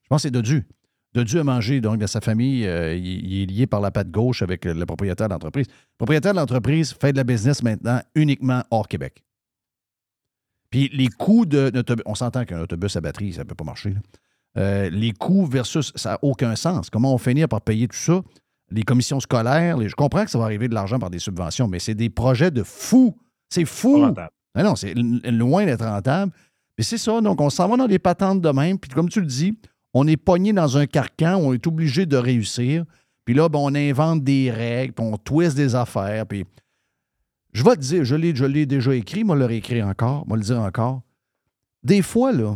[0.03, 0.67] Je pense que c'est Dodu.
[1.13, 2.67] Dodu a mangé, donc, de sa famille.
[2.67, 5.65] euh, il, il est lié par la patte gauche avec le propriétaire de l'entreprise.
[5.67, 9.23] Le propriétaire de l'entreprise fait de la business maintenant uniquement hors Québec.
[10.69, 11.71] Puis les coûts de.
[12.05, 13.91] On s'entend qu'un autobus à batterie, ça ne peut pas marcher.
[13.91, 13.99] là.
[14.57, 15.91] Euh, les coûts versus.
[15.95, 16.89] Ça n'a aucun sens.
[16.91, 18.21] Comment on finit par payer tout ça?
[18.71, 21.67] Les commissions scolaires, les- je comprends que ça va arriver de l'argent par des subventions,
[21.67, 23.15] mais c'est des projets de fous.
[23.49, 24.01] C'est fou.
[24.01, 24.29] rentable.
[24.55, 26.31] Ah non, c'est loin d'être rentable.
[26.77, 28.77] Mais c'est ça, donc on s'en va dans des patentes de même.
[28.79, 29.57] Puis comme tu le dis,
[29.93, 32.85] on est pogné dans un carcan, on est obligé de réussir.
[33.25, 36.25] Puis là, ben, on invente des règles, puis on twist des affaires.
[36.25, 36.45] Puis
[37.53, 40.37] je vais te dire, je l'ai, je l'ai déjà écrit, moi le réécrire encore, moi
[40.37, 41.01] le dire encore.
[41.83, 42.55] Des fois, là,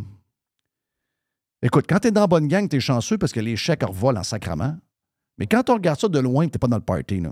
[1.61, 3.83] écoute, quand tu es dans la bonne gang, tu es chanceux parce que les chèques
[3.83, 4.77] revolent en sacrament.
[5.37, 7.31] Mais quand on regarde ça de loin, tu n'es pas dans le party, là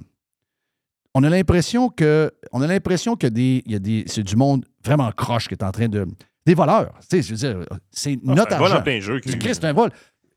[1.13, 4.37] on a l'impression que on a l'impression que des, il y a des, c'est du
[4.37, 6.07] monde vraiment croche qui est en train de.
[6.45, 6.93] Des voleurs.
[7.01, 8.83] Tu sais, je veux dire, c'est Ah, notre c'est un vol en argent.
[8.83, 9.19] plein jeu.
[9.19, 9.91] Du qui- Christ, c'est un vol.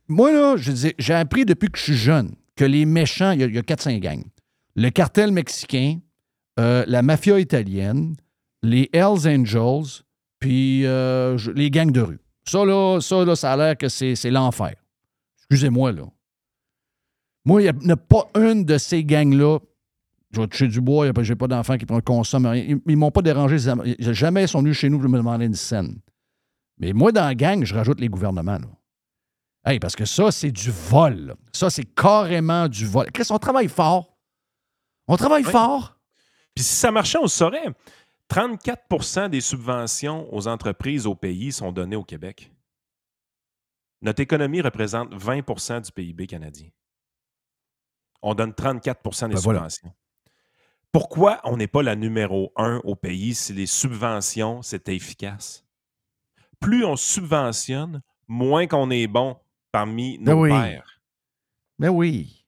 [0.09, 3.41] Moi, là, je dis, j'ai appris depuis que je suis jeune que les méchants, il
[3.41, 4.25] y a, il y a 4-5 gangs.
[4.75, 5.99] Le cartel mexicain,
[6.59, 8.17] euh, la mafia italienne,
[8.65, 10.03] les Hells Angels,
[10.41, 12.19] puis euh, je- les gangs de rue.
[12.49, 14.75] Ça, là, ça, là, ça a l'air que c'est c'est l'enfer.
[15.39, 16.03] Excusez-moi, là.
[17.45, 19.59] Moi, il n'y a, pas une de ces gangs-là.
[20.33, 22.53] Je vais toucher du bois, je n'ai pas d'enfants qui prennent le consomme.
[22.55, 23.57] Ils ne m'ont pas dérangé.
[23.99, 26.01] Jamais ils sont venus chez nous me demander une scène.
[26.79, 28.59] Mais moi, dans la gang, je rajoute les gouvernements.
[28.59, 28.67] Là.
[29.65, 31.27] Hey, parce que ça, c'est du vol.
[31.27, 31.35] là.
[31.53, 33.11] Ça, c'est carrément du vol.
[33.13, 34.19] Qu'est-ce qu'on travaille fort?
[35.07, 35.53] On travaille Oui.
[35.53, 35.97] fort.
[36.55, 37.67] Puis si ça marchait, on le saurait.
[38.29, 42.51] 34% des subventions aux entreprises au pays sont données au Québec.
[44.03, 46.69] Notre économie représente 20% du PIB canadien.
[48.27, 49.69] On donne 34% des Ben voilà.
[49.69, 49.93] subventions.
[50.93, 55.67] Pourquoi on n'est pas la numéro un au pays si les subventions, c'était efficace?
[56.59, 59.37] Plus on subventionne, moins qu'on est bon
[59.73, 60.51] parmi Ben nos oui.
[60.51, 61.03] pairs.
[61.79, 62.47] Mais oui.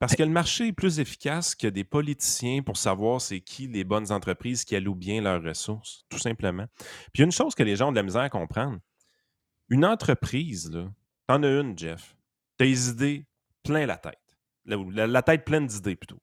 [0.00, 3.84] Parce que le marché est plus efficace que des politiciens pour savoir c'est qui les
[3.84, 6.66] bonnes entreprises qui allouent bien leurs ressources, tout simplement.
[7.12, 8.78] Puis une chose que les gens ont de la misère à comprendre.
[9.68, 10.90] Une entreprise, là,
[11.28, 12.16] t'en as une, Jeff.
[12.56, 13.26] T'as des idées
[13.62, 14.18] plein la tête.
[14.64, 16.20] La, la- la tête pleine d'idées, plutôt.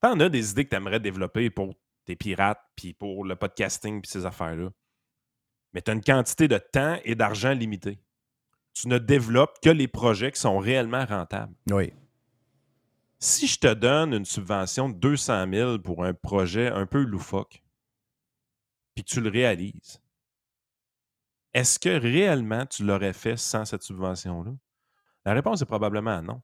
[0.00, 4.10] T'en as des idées que t'aimerais développer pour tes pirates, puis pour le podcasting, puis
[4.10, 4.70] ces affaires-là.
[5.74, 8.00] Mais t'as une quantité de temps et d'argent limitée.
[8.72, 11.54] Tu ne développes que les projets qui sont réellement rentables.
[11.70, 11.92] Oui.
[13.18, 17.62] Si je te donne une subvention de 200 000 pour un projet un peu loufoque,
[18.94, 20.00] puis que tu le réalises,
[21.52, 24.52] est-ce que réellement tu l'aurais fait sans cette subvention-là?
[25.24, 26.40] La réponse est probablement non.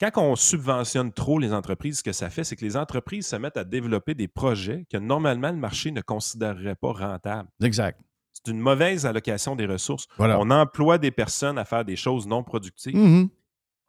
[0.00, 3.36] Quand on subventionne trop les entreprises, ce que ça fait, c'est que les entreprises se
[3.36, 7.48] mettent à développer des projets que normalement le marché ne considérerait pas rentables.
[7.62, 8.00] Exact.
[8.32, 10.06] C'est une mauvaise allocation des ressources.
[10.16, 10.38] Voilà.
[10.38, 12.94] On emploie des personnes à faire des choses non productives.
[12.94, 13.28] Mhm.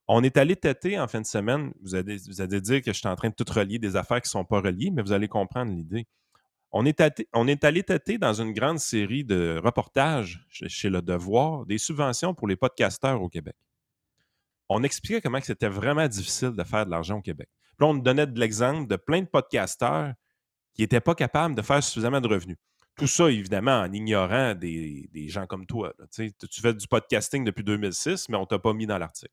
[0.08, 1.72] On est allé tâter en fin de semaine.
[1.84, 4.20] Vous allez, vous allez dire que je suis en train de tout relier des affaires
[4.20, 6.08] qui ne sont pas reliées, mais vous allez comprendre l'idée.
[6.72, 10.90] On est, tâté- on est allé tâter dans une grande série de reportages chez, chez
[10.90, 13.56] Le Devoir des subventions pour les podcasteurs au Québec.
[14.70, 17.50] On expliquait comment que c'était vraiment difficile de faire de l'argent au Québec.
[17.78, 20.14] Puis là, on donnait de l'exemple de plein de podcasteurs
[20.74, 22.58] qui n'étaient pas capables de faire suffisamment de revenus.
[22.96, 25.94] Tout ça, évidemment, en ignorant des, des gens comme toi.
[26.14, 29.32] Tu fais du podcasting depuis 2006, mais on ne t'a pas mis dans l'article.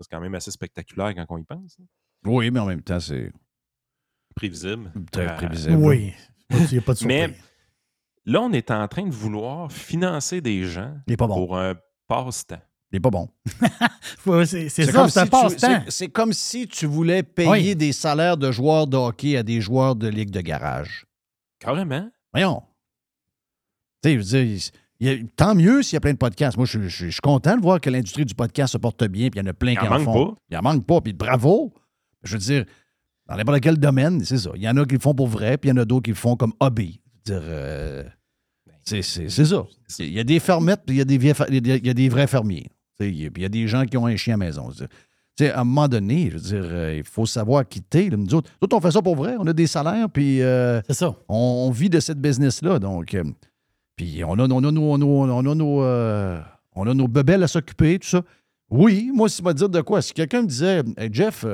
[0.00, 1.76] C'est quand même assez spectaculaire quand on y pense.
[1.80, 1.84] hein.
[2.24, 3.30] Oui, mais en même temps, c'est
[4.34, 4.90] Prévisible.
[5.12, 5.76] très Euh, prévisible.
[5.76, 6.14] Oui.
[6.50, 7.34] Il n'y a pas de Mais-.
[8.26, 11.34] Là, on est en train de vouloir financer des gens Il n'est pas bon.
[11.34, 11.74] pour un
[12.08, 12.60] passe-temps.
[12.94, 13.28] Il n'est pas bon.
[14.46, 15.82] C'est c'est ça, comme c'est si passe-temps.
[15.86, 17.74] c'est- C'est comme si tu voulais payer Oui.
[17.76, 21.04] des salaires de joueurs de hockey à des joueurs de ligue de garage.
[21.58, 22.08] Carrément.
[22.32, 22.62] Voyons.
[24.02, 26.12] Tu sais, je veux dire, il- il y a- tant mieux s'il y a plein
[26.12, 26.56] de podcasts.
[26.56, 29.28] Moi, je, je- je suis content de voir que l'industrie du podcast se porte bien,
[29.28, 30.26] puis il y en a plein Il qui en en manque font.
[30.34, 30.40] pas.
[30.50, 31.74] Il en manque pas, puis bravo.
[32.22, 32.64] Je veux dire,
[33.26, 34.50] dans n'importe quel domaine, c'est ça.
[34.54, 36.04] Il y en a qui le font pour vrai, puis il y en a d'autres
[36.04, 37.00] qui le font comme hobby.
[37.26, 38.04] Je veux dire, euh,
[38.84, 39.64] c'est c'est- c'est ça.
[39.98, 41.76] Il y a des fermettes, puis il y a des, vieux fer- il y a-
[41.76, 42.68] il y a des vrais fermiers.
[43.00, 44.70] Il y a- y des gens qui ont un chien à maison.
[45.40, 48.08] À un moment donné, je veux dire, euh, il faut savoir quitter.
[48.08, 48.16] là.
[48.16, 49.34] Nous autres, nous autres, on fait ça pour vrai.
[49.38, 51.14] On a des salaires, puis euh, C'est ça.
[51.28, 52.78] on, on vit de cette business-là.
[52.78, 53.24] Donc, euh,
[53.96, 56.40] puis on a, on a nos, on a- nos, euh,
[56.76, 58.22] on a nos bebelles à s'occuper, tout ça.
[58.70, 61.44] Oui, moi, si me dire de quoi, si quelqu'un me disait, Hey, Jeff,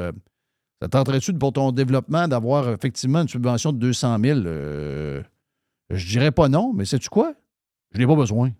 [0.83, 4.41] ça tenterait-tu pour ton développement d'avoir effectivement une subvention de 200 000?
[4.45, 5.23] Euh,
[5.91, 7.35] je dirais pas non, mais sais-tu quoi?
[7.93, 8.51] Je n'ai pas besoin.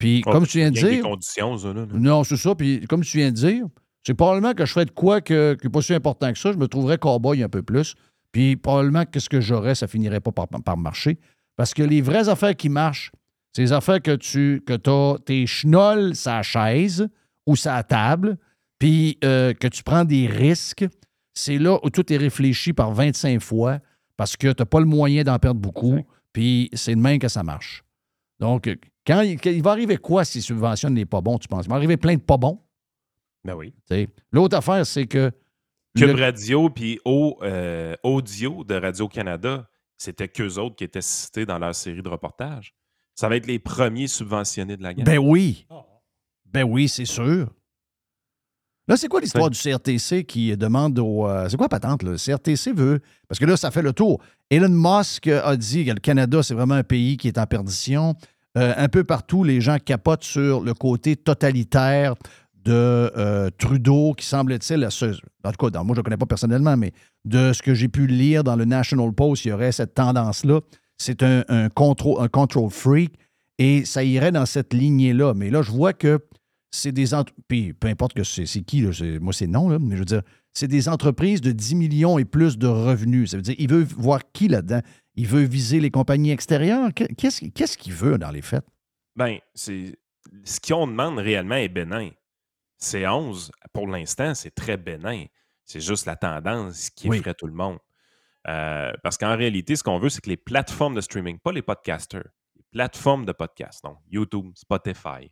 [0.00, 1.86] Puis, Oh, comme tu viens de des dire, conditions, ça, là, là.
[1.92, 2.54] non, c'est ça.
[2.54, 3.66] Puis comme tu viens de dire,
[4.04, 6.52] c'est probablement que je ferais de quoi que, qui n'est pas si important que ça.
[6.52, 7.94] Je me trouverais cowboy un peu plus.
[8.32, 11.18] Puis probablement que ce que j'aurais, ça finirait pas par, par marcher.
[11.56, 13.12] Parce que les vraies affaires qui marchent,
[13.52, 17.06] c'est les affaires que tu que as tes chenolles sa chaise
[17.46, 18.38] ou sa table,
[18.78, 20.86] puis euh, que tu prends des risques.
[21.34, 23.80] C'est là où tout est réfléchi par 25 fois
[24.16, 26.00] parce que tu n'as pas le moyen d'en perdre beaucoup.
[26.32, 27.82] Puis c'est de même que ça marche.
[28.40, 28.74] Donc, euh,
[29.06, 31.66] quand il, quand il va arriver quoi si subventionnent les pas bons, tu penses?
[31.66, 32.60] Il va arriver plein de pas bons.
[33.44, 33.72] Ben oui.
[34.32, 35.30] L'autre affaire, c'est que.
[35.96, 41.44] Cube le- Radio puis Au- euh, Audio de Radio-Canada, c'était qu'eux autres qui étaient cités
[41.46, 42.74] dans leur série de reportages.
[43.14, 45.04] Ça va être les premiers subventionnés de la gamme.
[45.04, 45.66] Ben oui.
[46.46, 47.52] Ben oui, c'est sûr.
[48.90, 51.26] Là, c'est quoi l'histoire du CRTC qui demande au.
[51.26, 52.10] euh, c'est quoi la patente, là?
[52.10, 53.00] Le CRTC veut.
[53.28, 54.20] Parce que là, ça fait le tour.
[54.50, 58.14] Elon Musk a dit que le Canada, c'est vraiment un pays qui est en perdition.
[58.58, 62.14] Euh, un peu partout, les gens capotent sur le côté totalitaire
[62.64, 62.72] de
[63.16, 64.90] euh, Trudeau, qui semble-t-il, en
[65.52, 66.92] tout cas, dans- moi, je ne le connais pas personnellement, mais
[67.24, 70.60] de ce que j'ai pu lire dans le National Post, il y aurait cette tendance-là.
[70.98, 73.14] C'est un, un, control, un control freak
[73.58, 75.32] et ça irait dans cette lignée-là.
[75.34, 76.18] Mais là, je vois que
[76.70, 79.78] c'est des entreprises, peu importe que c'est c'est qui, là, c'est- moi c'est non, là,
[79.78, 83.30] mais je veux dire, c'est des entreprises de 10 millions et plus de revenus.
[83.30, 84.80] Ça veut dire, il veut voir qui là-dedans?
[85.16, 86.92] Il veut viser les compagnies extérieures?
[86.94, 88.64] Qu'est- Qu'est-ce qu'est-ce qu'il veut dans les faits?
[89.16, 89.96] Ben, c'est
[90.44, 92.10] ce qu'on demande réellement est bénin.
[92.78, 95.24] C11, pour l'instant, c'est très bénin.
[95.64, 97.18] C'est juste la tendance qui Oui.
[97.18, 97.78] effraie tout le monde.
[98.48, 101.62] Euh, parce qu'en réalité, ce qu'on veut, c'est que les plateformes de streaming, pas les
[101.62, 102.24] podcasters,
[102.56, 105.30] les plateformes de podcast, donc YouTube, Spotify,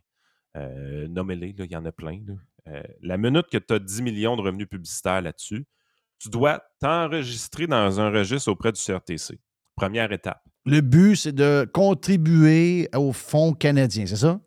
[0.57, 2.19] euh, nommez-les, il y en a plein.
[2.25, 2.33] là.
[2.67, 5.65] Euh, la minute que tu as 10 millions de revenus publicitaires là-dessus,
[6.19, 9.39] tu dois t'enregistrer dans un registre auprès du CRTC.
[9.75, 10.43] Première étape.
[10.65, 14.39] Le but, c'est de contribuer au fonds canadien, c'est ça?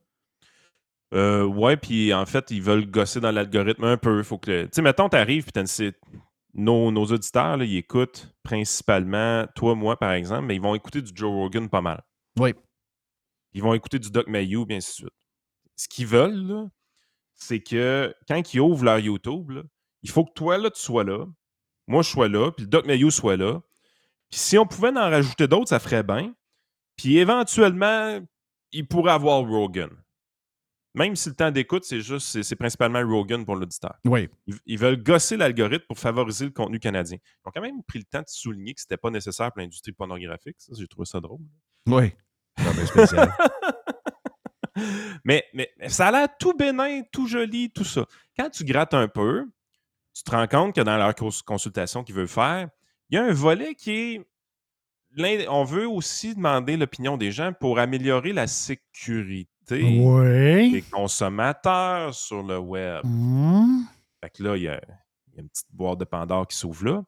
[1.15, 4.23] Euh, ouais, puis en fait, ils veulent gosser dans l'algorithme un peu.
[4.23, 5.91] Faut que Tu sais, mettons, t'arrives, puis t'as
[6.55, 11.03] Nos, nos auditeurs, là, ils écoutent principalement, toi, moi, par exemple, mais ils vont écouter
[11.03, 12.03] du Joe Rogan pas mal.
[12.39, 12.55] Oui.
[13.55, 15.22] Ils vont écouter du Doc Mayou, bien ainsi de suite.
[15.83, 16.69] Ce qu'ils veulent,
[17.35, 19.63] c'est que quand ils ouvrent leur YouTube, là,
[20.03, 21.27] il faut que toi, là, tu sois là.
[21.89, 23.61] Moi, je sois là, puis le Doc Mayou soit là.
[24.31, 26.37] Puis si on pouvait en rajouter d'autres, ça ferait bien.
[26.97, 28.21] Puis éventuellement,
[28.71, 29.91] il pourrait avoir Rogan.
[30.95, 33.97] Même si le temps d'écoute, c'est juste, c'est, principalement Rogan pour l'auditeur.
[34.05, 34.29] Oui.
[34.47, 37.19] Ils, ils veulent gosser l'algorithme pour favoriser le contenu canadien.
[37.21, 39.93] Ils ont quand même pris le temps de souligner que c'était pas nécessaire pour l'industrie
[39.93, 40.57] pornographique.
[40.59, 41.41] Ça, j'ai trouvé ça drôle.
[41.89, 42.13] Oui.
[42.87, 43.35] Spécial.
[45.25, 48.07] mais, mais, ça a l'air tout bénin, tout joli, tout ça.
[48.39, 49.45] Quand tu grattes un peu,
[50.15, 52.69] tu te rends compte que dans leur cons- consultation qu'ils veulent faire,
[53.11, 54.27] il y a un volet qui est.
[55.49, 60.73] On veut aussi demander l'opinion des gens pour améliorer la sécurité Oui.
[60.73, 63.05] des consommateurs sur le web.
[63.05, 63.85] Hum.
[64.23, 64.81] Fait que là, il y a,
[65.29, 67.03] il y a une petite boîte de Pandore qui s'ouvre là.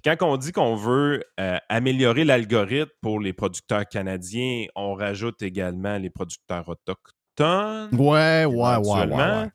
[0.00, 5.42] Puis quand on dit qu'on veut euh, améliorer l'algorithme pour les producteurs canadiens, on rajoute
[5.42, 7.92] également les producteurs autochtones.
[7.94, 9.42] Ouais, ouais, ouais, ouais, éventuellement.
[9.42, 9.50] ouais.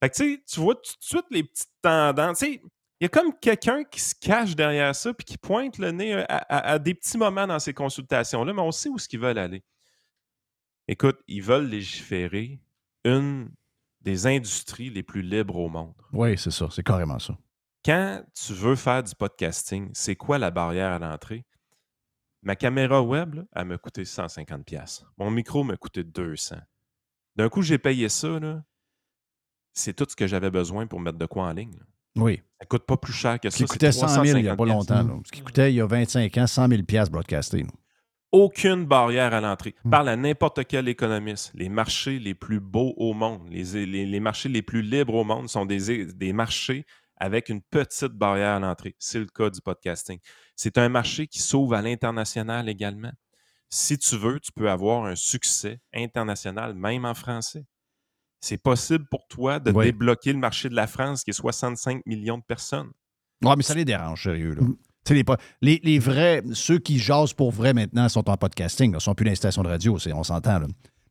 [0.00, 2.42] Fait que tu sais, tu vois tout de suite les petites tendances.
[2.42, 2.60] Il
[3.00, 6.24] y a comme quelqu'un qui se cache derrière ça puis qui pointe le nez euh,
[6.28, 9.18] à, à- à des petits moments dans ces consultations-là, mais on sait où ce qu'ils
[9.20, 9.62] veulent aller.
[10.88, 12.60] Écoute, ils veulent légiférer
[13.04, 13.50] une
[14.00, 15.94] des industries les plus libres au monde.
[16.12, 16.68] Oui, c'est ça.
[16.70, 17.36] C'est carrément ça.
[17.84, 21.44] Quand tu veux faire du podcasting, c'est quoi la barrière à l'entrée?
[22.42, 24.64] Ma caméra web, là, elle m'a coûté 150$.
[24.64, 25.12] piastres.
[25.18, 26.60] Mon micro m'a coûté 200$.
[27.36, 28.28] D'un coup, j'ai payé ça.
[29.72, 31.72] C'est tout ce que j'avais besoin pour mettre de quoi en ligne.
[31.78, 31.84] là.
[32.16, 32.42] Oui.
[32.60, 33.64] Ça coûte pas plus cher que Ce ça.
[33.64, 34.68] qui coûtait 100 000 il n'y a pas 350$.
[34.68, 35.02] longtemps.
[35.02, 35.14] là.
[35.24, 37.62] Ce qui coûtait il y a 25 ans 100 000 piastres broadcasté.
[37.62, 37.68] là.
[38.32, 39.74] Aucune barrière à l'entrée.
[39.84, 39.90] Mm.
[39.90, 41.52] Parle à n'importe quel économiste.
[41.54, 45.24] Les marchés les plus beaux au monde, les, les- les marchés les plus libres au
[45.24, 46.84] monde sont des, des marchés
[47.22, 48.96] avec une petite barrière à l'entrée.
[48.98, 50.18] C'est le cas du podcasting.
[50.56, 53.12] C'est un marché qui s'ouvre à l'international également.
[53.70, 57.64] Si tu veux, tu peux avoir un succès international, même en français.
[58.40, 59.84] C'est possible pour toi de Oui.
[59.86, 62.90] débloquer le marché de la France, qui est 65 millions de personnes.
[63.44, 64.54] Ouais, mais ça les dérange, sérieux.
[64.54, 64.62] Là.
[64.62, 64.76] Mm.
[65.10, 65.24] Les,
[65.62, 69.24] les, les vrais, ceux qui jasent pour vrai maintenant sont en podcasting, ne sont plus
[69.24, 70.60] dans les stations de radio, on s'entend.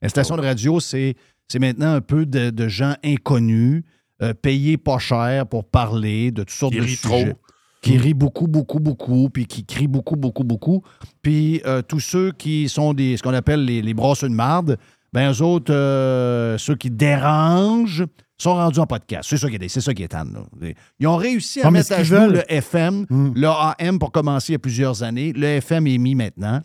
[0.01, 1.15] Les stations de radio, c'est
[1.47, 3.83] c'est maintenant un peu de, de gens inconnus,
[4.21, 7.01] euh, payés pas cher pour parler de toutes sortes Qui de sujets.
[7.25, 7.39] trop.
[7.81, 10.83] Qui rient beaucoup, beaucoup, beaucoup, puis qui crient beaucoup, beaucoup, beaucoup.
[11.23, 14.77] Puis euh, tous ceux qui sont des, ce qu'on appelle les, les brasseux de marde,
[15.13, 18.05] ben eux autres, euh, ceux qui dérangent,
[18.37, 19.27] sont rendus en podcast.
[19.29, 20.23] C'est ça qui est, c'est ça qui est là.
[20.99, 23.33] Ils ont réussi à mettre à veulent- le FM, Hum.
[23.35, 25.31] le AM pour commencer il y a plusieurs années.
[25.33, 26.61] Le FM est mis maintenant.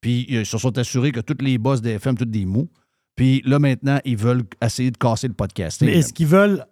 [0.00, 2.68] Puis ils se sont assurés que tous les boss de FM, tous des mous.
[3.16, 5.88] Puis là, maintenant, ils veulent essayer de casser le podcasting.
[5.88, 6.64] Mais est-ce qu'ils veulent.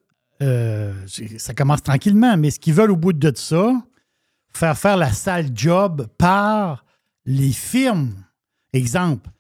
[0.43, 0.93] Euh,
[1.39, 3.73] ça commence tranquillement, mais est-ce qu'ils veulent, au bout de ça,
[4.53, 6.85] faire faire la sale job par
[7.25, 8.15] les firmes?
[8.73, 9.31] Exemple,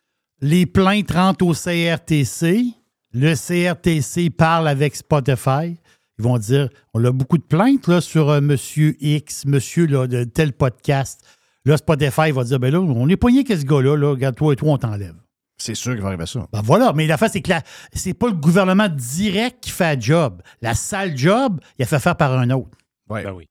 [0.41, 2.75] les plaintes rentrent au CRTC.
[3.13, 5.77] Le CRTC parle avec Spotify.
[6.19, 10.25] Ils vont dire on a beaucoup de plaintes là, sur euh, Monsieur X, Monsieur de
[10.25, 11.25] tel podcast.
[11.65, 14.53] Là, Spotify va dire ben là, on est poigné que ce gars-là, là, regarde, toi
[14.53, 15.15] et toi, on t'enlève.
[15.61, 16.47] C'est sûr qu'il va arriver ça.
[16.53, 19.97] Ben voilà, mais la face, c'est que la- c'est pas le gouvernement direct qui fait
[19.97, 20.41] le job.
[20.63, 22.77] La sale job, il a fait faire par un autre.
[23.11, 23.25] Ouais.
[23.25, 23.49] Ben oui.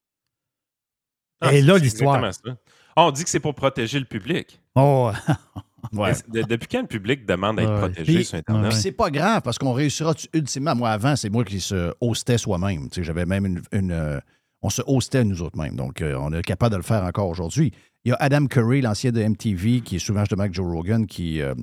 [1.52, 2.24] Et là, l'histoire.
[2.96, 4.60] Ah, on dit que c'est pour protéger le public.
[4.76, 5.12] Oh,
[5.94, 6.14] Ouais.
[6.28, 7.80] De- depuis quand le public demande à être Ouais.
[7.80, 8.72] protégé Puis- sur Internet?
[8.72, 10.76] Puis c'est pas grave parce qu'on réussira ultimement.
[10.76, 12.90] Moi, avant, c'est moi qui se hostais soi-même.
[12.90, 13.62] Tu sais, J'avais même une.
[13.72, 14.20] une, euh,
[14.64, 15.76] on se hostait nous autres mêmes.
[15.76, 17.72] Donc, euh, on est capable de le faire encore aujourd'hui.
[18.04, 21.06] Il y a Adam Curry, l'ancien de MTV, qui est souvent justement avec Joe Rogan,
[21.06, 21.54] qui euh,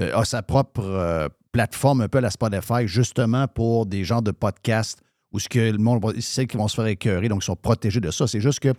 [0.00, 4.22] euh, a sa propre euh, plateforme un peu à la Spotify, justement pour des genres
[4.22, 7.46] de podcasts où ce que le monde sait qu'ils vont se faire écœurer, donc ils
[7.46, 8.26] sont protégés de ça.
[8.26, 8.72] C'est juste que,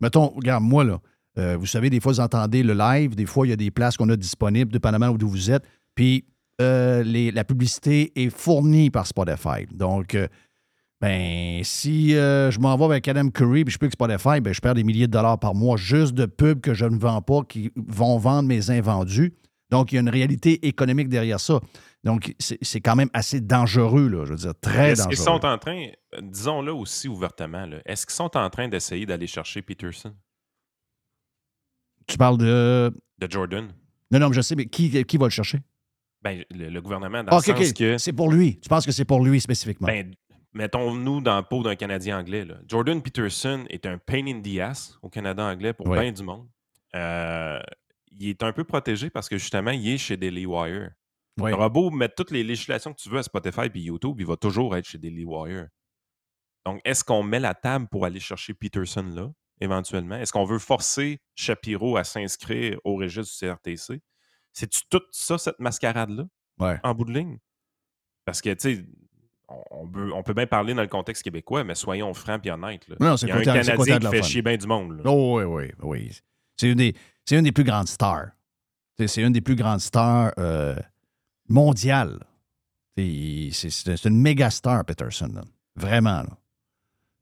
[0.00, 1.00] mettons, regarde, moi, là,
[1.38, 3.70] euh, vous savez, des fois, vous entendez le live, des fois, il y a des
[3.70, 5.64] places qu'on a disponibles, dépendamment d'où vous êtes.
[5.94, 6.24] Puis
[6.58, 9.66] la publicité est fournie par Spotify.
[9.72, 10.14] Donc,
[11.00, 14.60] ben, si je m'en vais avec Adam Curry puis je peux que Spotify, ben, je
[14.60, 17.42] perds des milliers de dollars par mois juste de pubs que je ne vends pas
[17.48, 19.32] qui vont vendre mes invendus.
[19.70, 21.60] Donc, il y a une réalité économique derrière ça.
[22.04, 25.38] Donc, c'est quand même assez dangereux, là, je veux dire, très Est-ce qu'ils dangereux.
[25.40, 29.26] sont en train, euh, disons-le aussi ouvertement, là, est-ce qu'ils sont en train d'essayer d'aller
[29.26, 30.14] chercher Peterson?
[32.06, 32.92] Tu parles de...
[33.18, 33.72] de Jordan?
[34.10, 35.58] Non, non, mais je sais, mais qui, qui va le chercher?
[36.22, 38.58] Ben, le, le gouvernement, dans OK, le sens OK, que, c'est pour lui.
[38.60, 39.86] Tu penses que c'est pour lui spécifiquement?
[39.86, 40.12] ben,
[40.52, 42.44] mettons-nous dans le pot d'un Canadien anglais.
[42.44, 42.56] là.
[42.66, 46.00] Jordan Peterson est un pain in the ass au Canada anglais pour Ouais.
[46.00, 46.48] bien du monde.
[46.96, 47.60] Euh,
[48.18, 50.90] il est un peu protégé parce que justement, il est chez Daily Wire.
[51.40, 51.52] Oui.
[51.52, 54.36] Aura beau mettre toutes les législations que tu veux à Spotify et YouTube, il va
[54.36, 55.68] toujours être chez Daily Wire.
[56.66, 59.30] Donc, est-ce qu'on met la table pour aller chercher Peterson là,
[59.60, 60.16] éventuellement?
[60.16, 64.02] Est-ce qu'on veut forcer Shapiro à s'inscrire au registre du CRTC?
[64.52, 66.24] C'est-tu tout ça, cette mascarade-là,
[66.58, 66.78] Ouais.
[66.82, 67.38] en bout de ligne?
[68.26, 68.84] Parce que, tu sais,
[69.48, 72.86] on, peut, on peut bien parler dans le contexte québécois, mais soyons francs et honnêtes.
[72.88, 72.96] là.
[73.00, 74.96] Non, c'est Il y a un Canadien qui fait chier bien du monde.
[74.98, 75.02] là.
[75.06, 76.10] Oh, oui, oui, oui.
[76.60, 76.94] C'est une, des-
[77.30, 78.28] une des plus grandes stars.
[79.06, 80.76] C'est une des plus grandes stars euh,
[81.48, 82.18] mondiales.
[82.96, 85.30] C'est une méga star, Peterson.
[85.34, 85.42] là.
[85.76, 86.22] Vraiment.
[86.22, 86.38] Là.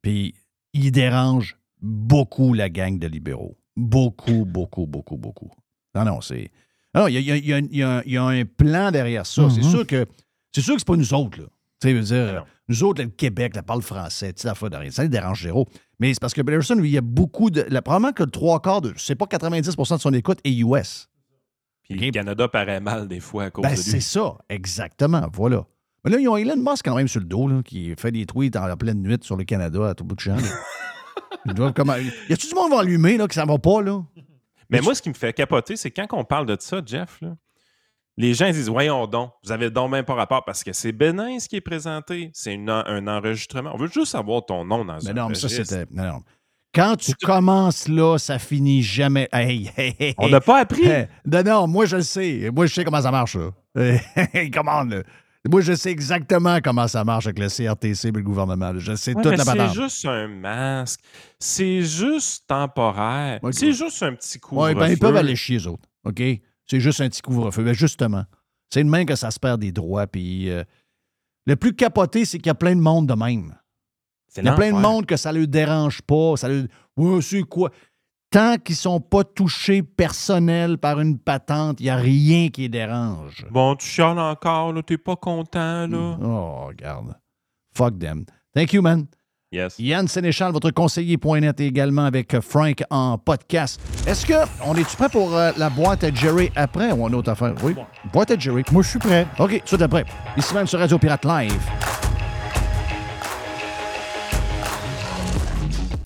[0.02, 0.34] Puis,
[0.72, 3.56] il dérange beaucoup la gang de libéraux.
[3.76, 5.52] Beaucoup, beaucoup, beaucoup, beaucoup.
[5.94, 6.50] Non, non, c'est.
[6.94, 9.48] Non, il y a, y y y un plan derrière ça.
[9.50, 9.70] C'est Mhm.
[9.70, 10.06] sûr que
[10.52, 11.46] c'est sûr que c'est pas nous autres, là.
[11.80, 12.44] Tu sais, veux dire, Ah non.
[12.68, 14.90] nous autres, le Québec, la parle français, tu sais, la fois de rien.
[14.90, 15.68] Ça les dérange zéro.
[16.00, 17.62] Mais c'est parce que Peterson, lui, il y a beaucoup de.
[17.68, 18.92] là, probablement que le trois quarts de.
[18.96, 21.08] Je sais pas, 90% de son écoute est US.
[21.82, 24.02] Puis le Canada paraît mal des fois à cause Ben, de c'est lui.
[24.02, 25.26] ça, exactement.
[25.32, 25.64] Voilà.
[26.04, 28.26] Mais là, ils ont Elon Musk quand même sur le dos, là, qui fait des
[28.26, 30.36] tweets en pleine nuit sur le Canada à tout bout de champ.
[31.46, 31.94] Ils doivent comment...
[31.96, 34.02] Y a-tu du monde va allumer, là, que ça va pas, là?
[34.70, 37.34] Mais moi, ce qui me fait capoter, c'est quand on parle de ça, Jeff, là,
[38.18, 41.38] les gens disent Voyons donc, vous avez donc même pas rapport parce que c'est bénin
[41.38, 42.30] ce qui est présenté.
[42.34, 43.70] C'est un enregistrement.
[43.72, 45.86] On veut juste savoir ton nom dans Mais un non, mais ça, c'était.
[45.90, 46.22] Non, non.
[46.74, 49.28] Quand tu commences là, ça finit jamais.
[49.32, 50.82] Hey, hey, hey, On n'a pas appris.
[51.24, 52.50] Non, non, moi, je le sais.
[52.54, 53.50] Moi, je sais comment ça marche, là.
[54.52, 55.02] Commande, là.
[55.50, 58.72] Moi, je sais exactement comment ça marche avec le CRTC et le gouvernement.
[58.72, 58.78] là.
[58.78, 59.74] Je sais Ouais, toute mais la c'est patente.
[59.74, 61.00] juste un masque.
[61.38, 63.38] C'est juste temporaire.
[63.42, 63.72] Ouais, c'est ouais.
[63.72, 64.62] juste un petit coup.
[64.62, 65.88] Oui, ben, ils peuvent aller chier, eux autres.
[66.04, 66.20] OK?
[66.70, 67.64] C'est juste un petit couvre-feu.
[67.64, 68.24] Ben, justement.
[68.70, 70.06] C'est de même que ça se perd des droits.
[70.06, 70.62] Puis euh,
[71.46, 73.54] le plus capoté, c'est qu'il y a plein de monde de même.
[74.36, 76.36] Il y a plein de monde que ça ne le dérange pas.
[76.36, 76.68] Ça le...
[76.96, 77.70] Ouais, c'est quoi?
[78.30, 82.62] Tant qu'ils ne sont pas touchés personnels par une patente, il n'y a rien qui
[82.62, 83.46] les dérange.
[83.50, 84.82] Bon, tu chiales encore, là.
[84.82, 86.18] T'es pas content, là.
[86.20, 87.16] Oh, regarde.
[87.74, 88.26] Fuck them.
[88.54, 89.06] Thank you, man.
[89.50, 89.76] Yes.
[89.78, 93.80] Yann Sénéchal, votre conseiller.net également avec euh, Frank en podcast.
[94.06, 97.30] Est-ce que on est-tu prêt pour euh, la boîte à Jerry après ou une autre
[97.30, 97.54] affaire?
[97.62, 97.74] Oui.
[98.12, 98.62] Boîte à Jerry.
[98.70, 99.26] Moi, je suis prêt.
[99.38, 100.04] OK, tout de suite après.
[100.36, 101.56] Ici même sur Radio Pirate Live.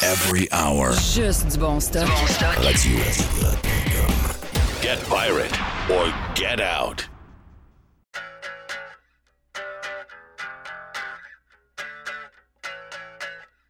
[0.00, 0.92] Every hour.
[0.92, 2.06] Juste du bon stock.
[2.62, 2.98] Radio.
[4.80, 5.58] Get pirate
[5.90, 7.08] or get out.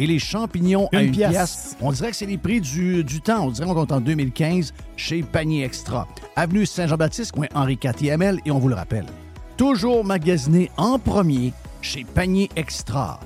[0.00, 1.30] Et les champignons à Une 1 pièce.
[1.30, 1.76] pièce.
[1.82, 3.48] On dirait que c'est les prix du, du temps.
[3.48, 6.08] On dirait qu'on est en 2015 chez Panier Extra.
[6.36, 8.38] Avenue Saint-Jean-Baptiste, coin Henri IVL.
[8.46, 9.04] Et on vous le rappelle,
[9.58, 13.20] toujours magasiné en premier chez Panier Extra.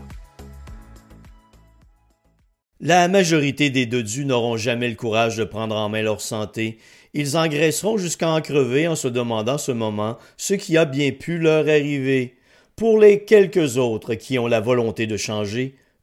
[2.80, 6.78] La majorité des dodus n'auront jamais le courage de prendre en main leur santé.
[7.14, 11.38] Ils engraisseront jusqu'à en crever en se demandant ce moment ce qui a bien pu
[11.38, 12.34] leur arriver.
[12.74, 15.76] Pour les quelques autres qui ont la volonté de changer,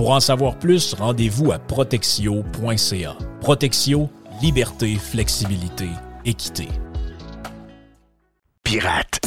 [0.00, 3.18] Pour en savoir plus, rendez-vous à protexio.ca.
[3.42, 4.08] Protexio,
[4.40, 5.90] liberté, flexibilité,
[6.24, 6.68] équité.
[8.64, 9.20] Pirate.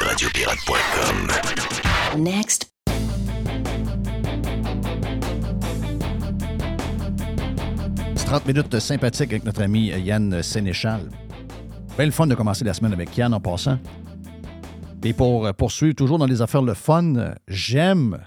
[0.00, 2.22] Radiopirate.com.
[2.22, 2.72] Next.
[8.14, 11.02] C'est 30 minutes sympathiques avec notre ami Yann Sénéchal.
[11.98, 13.78] Bien le fun de commencer la semaine avec Yann en passant.
[15.04, 18.20] Et pour euh, poursuivre toujours dans les affaires le fun, j'aime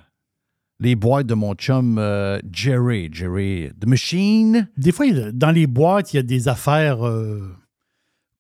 [0.84, 3.10] les boîtes de mon chum euh, Jerry.
[3.12, 4.68] Jerry The Machine.
[4.78, 7.56] Des fois, dans les boîtes, il y a des affaires euh,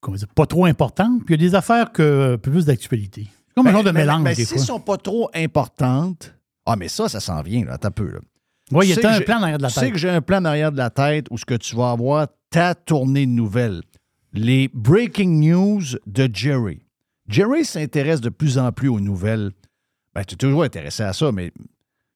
[0.01, 2.65] comment dire, pas trop importantes, puis il y a des affaires que, un peu plus
[2.65, 3.27] d'actualité.
[3.55, 4.63] Comme un genre de Ben, mélange, ben, des si fois.
[4.63, 6.35] sont pas trop importantes.
[6.65, 7.77] Ah, mais ça, ça s'en vient, là.
[7.77, 8.19] T'as peu, là.
[8.71, 9.91] Oui, il y a un plan derrière de la Tu sais tête.
[9.93, 12.73] que j'ai un plan derrière de la tête où ce que tu vas avoir ta
[12.75, 13.81] tournée de nouvelles.
[14.33, 16.81] Les breaking news de Jerry.
[17.27, 19.51] Jerry s'intéresse de plus en plus aux nouvelles.
[20.15, 21.51] Ben, tu es toujours intéressé à ça, mais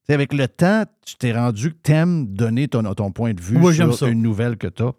[0.08, 3.40] tu sais, avec le temps, tu t'es rendu que t'aimes donner ton, ton point de
[3.40, 4.08] vue Moi, sur ça.
[4.08, 4.92] une nouvelle que tu as.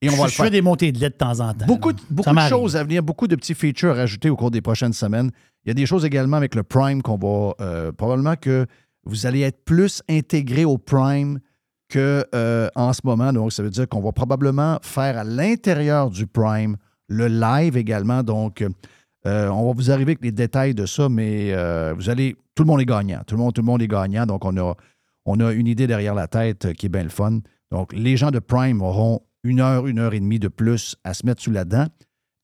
[0.00, 0.44] Et on je, va le je faire.
[0.46, 1.66] fais des montées de lait de temps en temps.
[1.66, 4.60] Beaucoup, de- beaucoup choses à venir, beaucoup de petits features à rajouter au cours des
[4.60, 5.30] prochaines semaines.
[5.64, 7.54] Il y a des choses également avec le Prime qu'on va.
[7.60, 8.66] euh, probablement que
[9.04, 11.38] vous allez être plus intégré au Prime
[11.88, 13.32] que euh, en ce moment.
[13.32, 16.76] Donc, ça veut dire qu'on va probablement faire à l'intérieur du Prime
[17.08, 18.22] le live également.
[18.22, 18.64] Donc,
[19.26, 22.36] euh, on va vous arriver avec les détails de ça, mais euh, vous allez.
[22.54, 23.22] Tout le monde est gagnant.
[23.26, 24.26] Tout le monde, tout le monde est gagnant.
[24.26, 27.38] Donc, on a, une idée derrière la tête euh, qui est bien le fun.
[27.70, 31.14] Donc, les gens de Prime auront une heure, une heure et demie de plus à
[31.14, 31.86] se mettre sous la dent.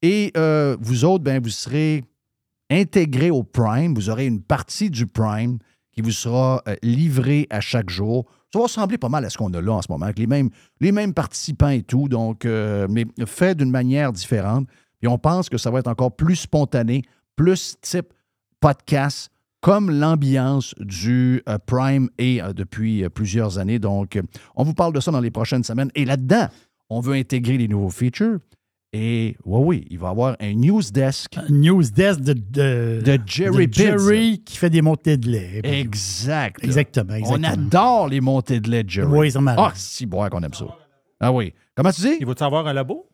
[0.03, 0.33] Et
[0.81, 2.05] vous autres, ben, vous serez
[2.70, 3.95] intégrés au Prime.
[3.95, 5.59] Vous aurez une partie du Prime
[5.93, 8.24] qui vous sera livrée à chaque jour.
[8.53, 10.29] Ça va ressembler pas mal à ce qu'on a là en ce moment, avec les
[10.29, 10.51] mêmes,
[10.81, 14.68] les mêmes participants et tout, donc, mais fait d'une manière différente.
[15.03, 17.03] Et on pense que ça va être encore plus spontané,
[17.36, 18.12] plus type
[18.61, 19.30] podcast,
[19.61, 23.78] comme l'ambiance du euh, Prime est euh, depuis euh, plusieurs années.
[23.78, 24.18] Donc,
[24.57, 25.90] on vous parle de ça dans les prochaines semaines.
[25.94, 26.49] Et là-dedans,
[26.90, 28.38] on veut intégrer les nouveaux features.
[28.94, 33.03] Et oui, oui, il va y avoir un news desk Un News desk de, de,
[33.05, 33.74] de Jerry de Pitts.
[33.74, 35.61] Jerry qui fait des montées de lait.
[35.62, 36.64] Exact.
[36.64, 37.49] Exactement, On exactement.
[37.66, 39.09] adore les montées de lait de Jerry.
[39.12, 39.62] Oui, ça m'arrive.
[39.62, 40.64] Ah, si, boire qu'on aime ça.
[41.20, 41.53] Ah oui.
[41.74, 42.16] Comment tu dis?
[42.20, 43.07] Il va-tu avoir un labo?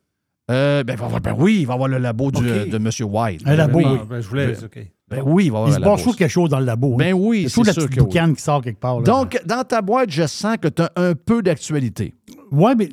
[0.50, 2.68] Euh, ben, ben oui, il va y avoir le labo du- Ok.
[2.68, 2.90] de M.
[3.10, 3.42] White.
[3.46, 3.98] Un labo, Ben oui.
[4.08, 4.46] Ben, je voulais.
[4.48, 4.78] Ben- OK.
[5.08, 6.66] Ben oui, il va y avoir Il un se passe toujours quelque chose dans le
[6.66, 6.94] labo.
[6.94, 6.96] hein.
[6.98, 8.34] Ben oui, C'est c'est la sûr petite que oui.
[8.36, 8.98] qui sort quelque part.
[9.00, 9.04] là.
[9.04, 12.14] Donc, dans ta boîte, je sens que tu as un peu d'actualité.
[12.50, 12.88] Ouais, mais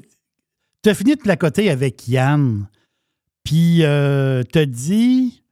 [0.84, 2.68] tu as fini de placoter avec Yann,
[3.44, 5.44] puis euh, t'as dit,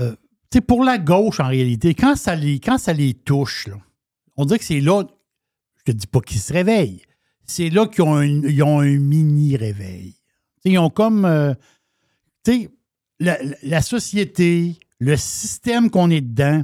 [0.00, 0.12] euh,
[0.50, 3.76] tu sais, pour la gauche, en réalité, quand ça les, quand ça les touche, là,
[4.36, 5.04] on dirait que c'est là,
[5.84, 7.02] te dis pas qu'ils se réveillent.
[7.44, 10.14] C'est là qu'ils ont ont un mini-réveil.
[10.64, 11.24] Ils ont comme.
[11.24, 11.54] euh,
[12.44, 12.68] tu
[13.20, 16.62] la, la- société, le système qu'on est dedans,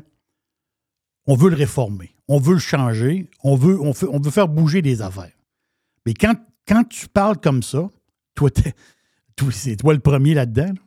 [1.26, 2.11] on veut le réformer.
[2.28, 3.28] On veut le changer.
[3.42, 5.32] On veut, on on veut faire bouger des affaires.
[6.07, 6.34] Mais quand,
[6.66, 7.88] quand tu parles comme ça,
[8.34, 8.51] toi,
[9.51, 10.66] c'est toi le premier là-dedans.
[10.74, 10.80] là.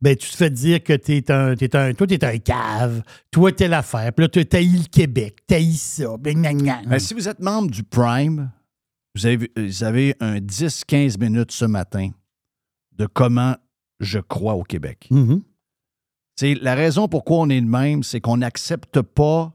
[0.00, 3.02] Ben, tu te fais dire que t'es un, t'es un, toi, t'es un cave.
[3.32, 4.12] Toi, t'es l'affaire.
[4.12, 5.44] Puis là, tu taillis le Québec.
[5.46, 6.16] Taillis ça.
[6.18, 6.82] Ben, gna, gna.
[6.86, 8.50] Ben, si vous êtes membre du Prime,
[9.14, 12.10] vous avez, vous avez un 10-15 minutes ce matin
[12.98, 13.56] de comment
[14.00, 15.08] je crois au Québec.
[15.10, 15.42] Mhm.
[16.36, 19.52] C'est la raison pourquoi on est le même, c'est qu'on n'accepte pas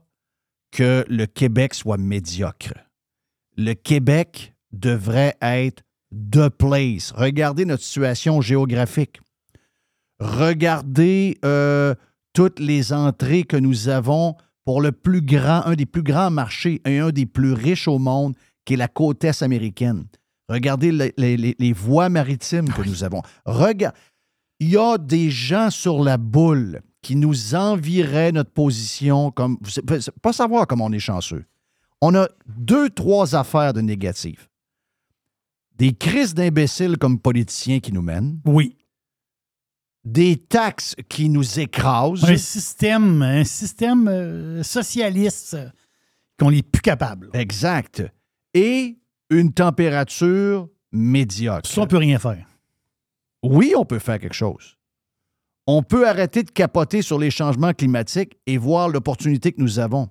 [0.70, 2.74] que le Québec soit médiocre.
[3.56, 5.82] Le Québec devrait être
[6.12, 7.12] the place.
[7.12, 9.20] Regardez notre situation géographique.
[10.18, 11.94] Regardez euh,
[12.32, 16.80] toutes les entrées que nous avons pour le plus grand, un des plus grands marchés
[16.84, 18.34] et un des plus riches au monde,
[18.64, 20.06] qui est la côte est américaine.
[20.48, 23.22] Regardez les, les- les- les voies maritimes que nous avons.
[23.46, 23.94] Regarde,
[24.60, 29.58] il y a des gens sur la boule qui nous envieraient notre position comme.
[30.22, 31.44] Pas savoir comment on est chanceux.
[32.00, 34.48] On a deux, trois affaires de négatives.
[35.76, 38.76] Des crises d'imbéciles comme politiciens qui nous mènent, Oui.
[40.04, 42.24] des taxes qui nous écrasent.
[42.24, 45.56] Un système, un système euh, socialiste
[46.38, 47.30] qu'on n'est plus capable.
[47.32, 48.02] Exact.
[48.52, 48.98] Et
[49.30, 51.68] une température médiocre.
[51.68, 52.46] Ça, on peut rien faire.
[53.42, 54.76] Oui, on peut faire quelque chose.
[55.66, 60.08] On peut arrêter de capoter sur les changements climatiques et voir l'opportunité que nous avons.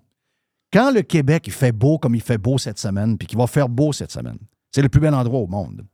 [0.71, 3.45] Quand le Québec il fait beau comme il fait beau cette semaine, puis qu'il va
[3.45, 4.39] faire beau cette semaine,
[4.71, 5.85] c'est le plus bel endroit au monde.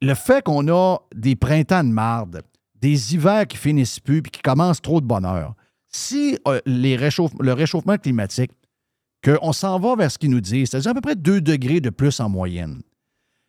[0.00, 2.42] Le fait qu'on a des printemps de marde,
[2.74, 5.54] des hivers qui finissent plus, puis qui commencent trop de bonheur,
[5.88, 8.50] si euh, les le réchauffement climatique,
[9.24, 11.90] qu'on s'en va vers ce qu'ils nous disent, c'est-à-dire à peu près 2 degrés de
[11.90, 12.82] plus en moyenne,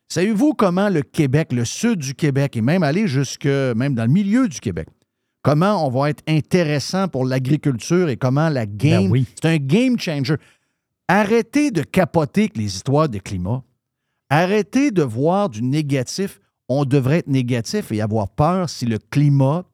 [0.08, 4.12] Savez-vous comment le Québec, le sud du Québec et même aller jusque, même dans le
[4.12, 4.88] milieu du Québec,
[5.42, 9.26] comment on va être intéressant pour l'agriculture et comment la game, Ben oui.
[9.34, 10.36] c'est un game changer.
[11.08, 13.62] Arrêtez de capoter avec les histoires de climat.
[14.30, 16.40] Arrêtez de voir du négatif.
[16.68, 19.64] On devrait être négatif et avoir peur si le climat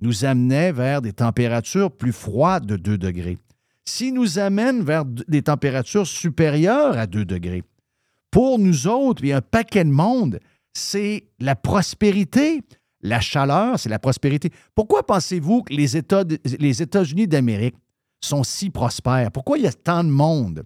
[0.00, 3.38] nous amenait vers des températures plus froides de 2 degrés.
[3.84, 7.62] S'il nous amène vers des températures supérieures à 2 degrés,
[8.30, 10.38] pour nous autres, a un paquet de monde,
[10.72, 12.62] c'est la prospérité.
[13.04, 14.50] La chaleur, c'est la prospérité.
[14.76, 16.24] Pourquoi pensez-vous que les États-
[16.58, 17.74] les États-Unis d'Amérique
[18.24, 19.32] sont si prospères?
[19.32, 20.62] Pourquoi il y a tant de monde?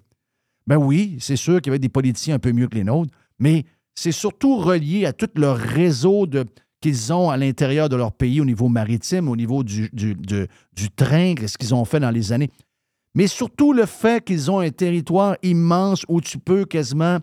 [0.66, 3.12] Ben oui, c'est sûr qu'il y avait des politiciens un peu mieux que les nôtres,
[3.38, 3.64] mais
[3.94, 6.44] c'est surtout relié à tout leur réseau de,
[6.82, 10.46] qu'ils ont à l'intérieur de leur pays au niveau maritime, au niveau du, du, du-
[10.74, 12.50] du train, ce qu'ils ont fait dans les années.
[13.16, 17.18] Mais surtout le fait qu'ils ont un territoire immense où tu peux quasiment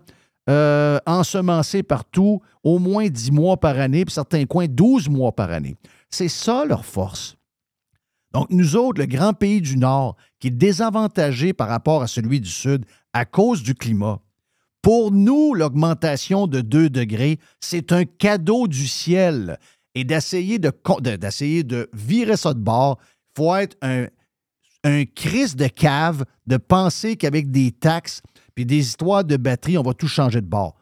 [0.50, 5.52] euh, ensemencer partout au moins 10 mois par année, puis certains coins 12 mois par
[5.52, 5.76] année.
[6.10, 7.36] C'est ça leur force.
[8.32, 12.40] Donc, nous autres, le grand pays du Nord, qui est désavantagé par rapport à celui
[12.40, 14.20] du Sud à cause du climat,
[14.82, 19.58] pour nous, l'augmentation de 2 degrés, c'est un cadeau du ciel.
[19.94, 20.72] Et d'essayer de,
[21.62, 24.08] de virer ça de bord, il faut être un,
[24.84, 28.20] un crise de cave de penser qu'avec des taxes
[28.54, 30.76] puis des histoires de batterie, on va tout changer de bord.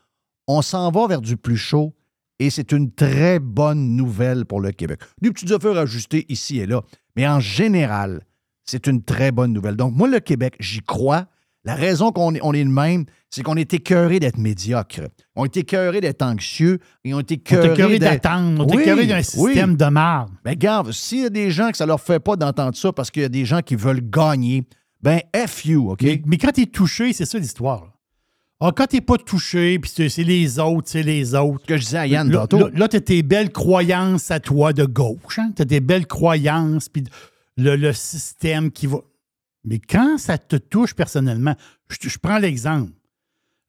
[0.47, 1.95] On s'en va vers du plus chaud
[2.39, 5.01] et c'est une très bonne nouvelle pour le Québec.
[5.21, 6.83] Des petites affaires ajustées ici et là,
[7.17, 8.27] mais en général,
[8.65, 9.77] c'est une très bonne nouvelle.
[9.77, 11.27] Donc, moi, le Québec, j'y crois.
[11.65, 15.03] La raison qu'on est, on est le même, c'est qu'on est écœuré d'être médiocre.
[15.37, 18.67] On est écœuré d'être anxieux et on est écœuré d'attendre.
[18.67, 19.25] On est écœuré d'un oui.
[19.25, 20.31] système de marde.
[20.45, 23.11] Ben, garde, s'il y a des gens que ça leur fait pas d'entendre ça parce
[23.11, 24.65] qu'il y a des gens qui veulent gagner,
[25.01, 26.03] ben, F you, OK?
[26.03, 27.85] Mais, mais quand tu es touché, c'est ça l'histoire.
[27.85, 27.93] là.
[28.65, 31.63] Ah, quand tu n'es pas touché, puis c'est les autres, c'est les autres.
[31.63, 34.73] Ce que je disais à Yann Là, là, tu as tes belles croyances à toi
[34.73, 35.41] de gauche.
[35.41, 35.51] Hein?
[35.57, 37.03] Tu as tes belles croyances, puis
[37.57, 38.99] le, le système qui va.
[39.65, 41.57] Mais quand ça te touche personnellement,
[41.89, 42.93] je, prends l'exemple.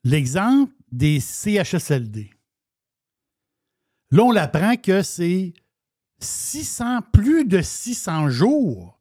[0.03, 2.31] L'exemple des CHSLD.
[4.11, 5.53] Là, on apprend que c'est
[6.19, 8.99] 600, plus de 600 jours.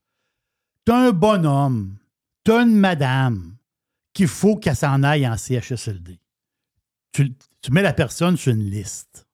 [0.85, 1.97] Tu as un bonhomme,
[2.45, 3.57] tu as une madame
[4.13, 6.19] qu'il faut qu'elle s'en aille en CHSLD.
[7.13, 9.27] Tu, tu mets la personne sur une liste.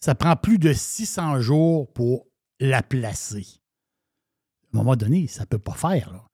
[0.00, 2.26] Ça prend plus de 600 jours pour
[2.58, 3.46] la placer.
[4.72, 6.12] À un moment donné, ça ne peut pas faire.
[6.12, 6.29] là.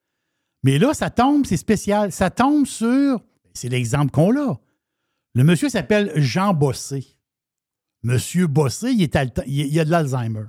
[0.67, 2.11] Mais là, ça tombe, c'est spécial.
[2.11, 3.23] Ça tombe sur,
[3.55, 4.59] c'est l'exemple qu'on a.
[5.35, 7.07] Le monsieur s'appelle Jean Bossé.
[8.03, 10.47] Monsieur Bossé, il, est il a de l'Alzheimer.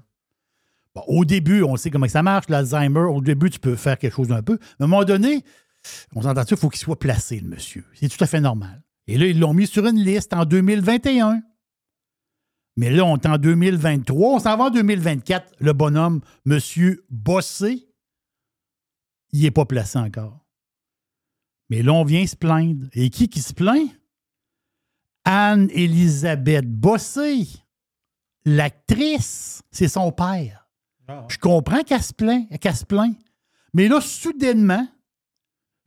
[1.06, 3.02] Au début, on sait comment ça marche, l'Alzheimer.
[3.02, 4.58] Au début, tu peux faire quelque chose d'un peu.
[4.80, 5.44] Mais à un moment donné,
[6.16, 7.86] on s'entend il faut qu'il soit placé, le monsieur.
[7.94, 8.82] C'est tout à fait normal.
[9.06, 11.44] Et là, ils l'ont mis sur une liste en 2021.
[12.76, 14.34] Mais là, on est en 2023.
[14.34, 15.58] On s'en va en 2024.
[15.60, 16.58] Le bonhomme, M.
[17.12, 17.87] Bossé,
[19.32, 20.46] il n'est pas placé encore.
[21.70, 22.88] Mais là, on vient se plaindre.
[22.94, 23.90] Et qui qui se plaint?
[25.26, 27.48] Anne-Élisabeth Bossé,
[28.46, 30.70] l'actrice, c'est son père.
[31.30, 33.16] Je comprends qu'elle se plaint, qu'elle se plaint.
[33.74, 34.88] Mais là, soudainement,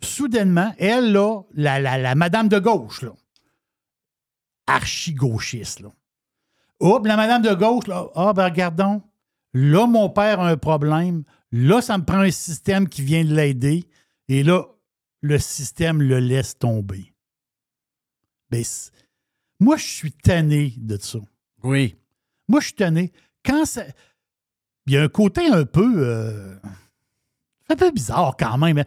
[0.03, 3.13] soudainement, elle, là, la, la, la madame de gauche, là,
[4.67, 5.91] archi-gauchiste, là.
[6.81, 9.03] Oups, la madame de gauche, là, ah, ben regardons,
[9.53, 11.25] là, mon père a un problème.
[11.53, 13.85] Là, ça me prend un système qui vient de l'aider.
[14.29, 14.65] Et là,
[15.21, 17.13] le système le laisse tomber.
[18.51, 18.65] Ben,
[19.59, 21.19] moi, je suis tanné de ça.
[21.63, 21.97] Oui.
[22.49, 23.13] Moi, je suis tanné.
[23.45, 23.83] Quand ça.
[24.87, 25.93] Il y a un côté un peu.
[25.99, 26.57] euh,
[27.69, 28.79] un peu bizarre quand même.
[28.79, 28.85] hein.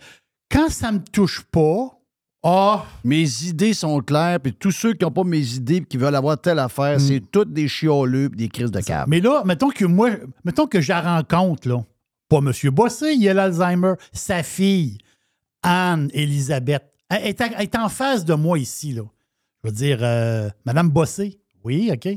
[0.51, 1.97] Quand ça me touche pas,
[2.45, 5.95] ah, Mes idées sont claires, puis tous ceux qui n'ont pas mes idées et qui
[5.97, 6.99] veulent avoir telle affaire, Mm.
[6.99, 9.09] c'est toutes des chioleux et des crises de câble.
[9.09, 10.09] mais là, mettons que moi,
[10.43, 11.85] mettons que je la rencontre, là.
[12.33, 12.71] Pas M.
[12.71, 14.97] Bossé, il a l'Alzheimer, sa fille,
[15.61, 19.03] Anne-Élisabeth, est, est en face de moi ici, là.
[19.63, 22.09] Je veux dire, euh, Madame Bossé, oui, OK.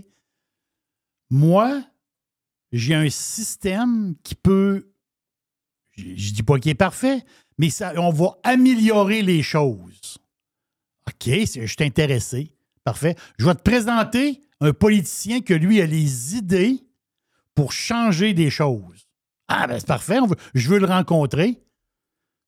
[1.29, 1.83] Moi,
[2.73, 4.91] j'ai un système qui peut.
[5.93, 7.23] Je je dis pas qu'il est parfait,
[7.59, 10.17] mais ça, on va améliorer les choses.
[11.09, 12.55] OK, je suis intéressé.
[12.85, 13.17] Parfait.
[13.39, 16.87] Je vais te présenter un politicien que lui a les idées
[17.55, 19.06] pour changer des choses.
[19.49, 20.19] Ah, ben c'est parfait.
[20.21, 21.61] on veut- je veux le rencontrer.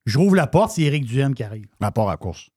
[0.07, 1.67] Je rouvre la porte, c'est Éric Duhem qui arrive.
[1.81, 2.49] Rapport à course.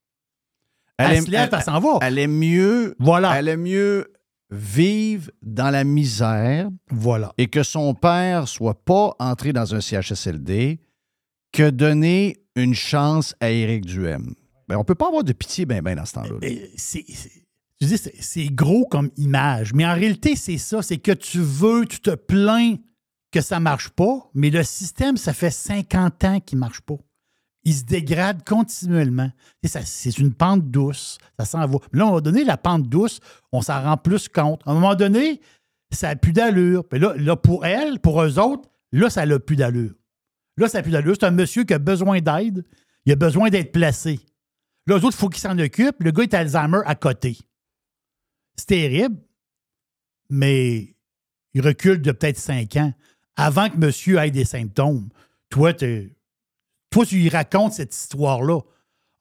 [0.98, 1.98] Elle, se lève, elle, s'en va.
[2.02, 3.38] elle aime mieux, voilà.
[3.38, 4.14] elle aime mieux
[4.52, 7.34] vivre dans la misère Voilà.
[7.38, 10.80] et que son père soit pas entré dans un CHSLD
[11.52, 14.36] que donner une chance à Éric Duhem.
[14.68, 16.36] Ben, on peut pas avoir de pitié ben ben dans ce temps-là.
[16.42, 20.82] je dis, c'est- c'est gros comme image, mais en réalité, c'est ça.
[20.82, 22.76] C'est que tu veux, tu te plains
[23.32, 26.98] que ça marche pas, mais le système, ça fait 50 ans qu'il marche pas.
[27.64, 29.32] Il se dégrade continuellement.
[29.64, 31.18] C'est une pente douce.
[31.40, 31.78] Ça s'en va.
[31.94, 33.20] Là, à un moment donné, la pente douce,
[33.52, 34.62] on s'en rend plus compte.
[34.66, 35.42] À un moment donné,
[35.92, 36.88] ça n'a plus d'allure.
[36.88, 39.94] Puis là, là, pour elle, pour eux autres, là, ça n'a plus d'allure.
[40.58, 41.16] Là, ça n'a plus d'allure.
[41.20, 42.66] C'est un monsieur qui a besoin d'aide.
[43.06, 44.20] Il a besoin d'être placé.
[44.88, 46.02] Là, eux autres, il faut qu'ils s'en occupent.
[46.02, 47.38] Le gars est Alzheimer à côté.
[48.58, 49.18] C'est terrible,
[50.30, 50.96] mais
[51.54, 52.94] il recule de peut-être cinq ans
[53.36, 55.10] avant que monsieur ait des symptômes.
[55.50, 58.60] Toi, toi tu lui racontes cette histoire-là.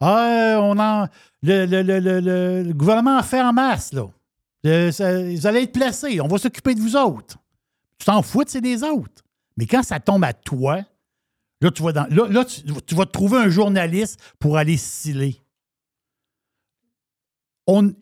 [0.01, 1.07] Ah, on en,
[1.43, 4.07] le, le- le- le- gouvernement a fait en masse, là.
[4.67, 4.91] Euh,
[5.35, 6.21] vous allez être placés.
[6.21, 7.39] On va s'occuper de vous autres.
[7.99, 9.23] Tu t'en fous, c'est des autres.
[9.57, 10.81] Mais quand ça tombe à toi,
[11.61, 15.43] là, tu vas, dans, là, là, tu, vas trouver un journaliste pour aller sciller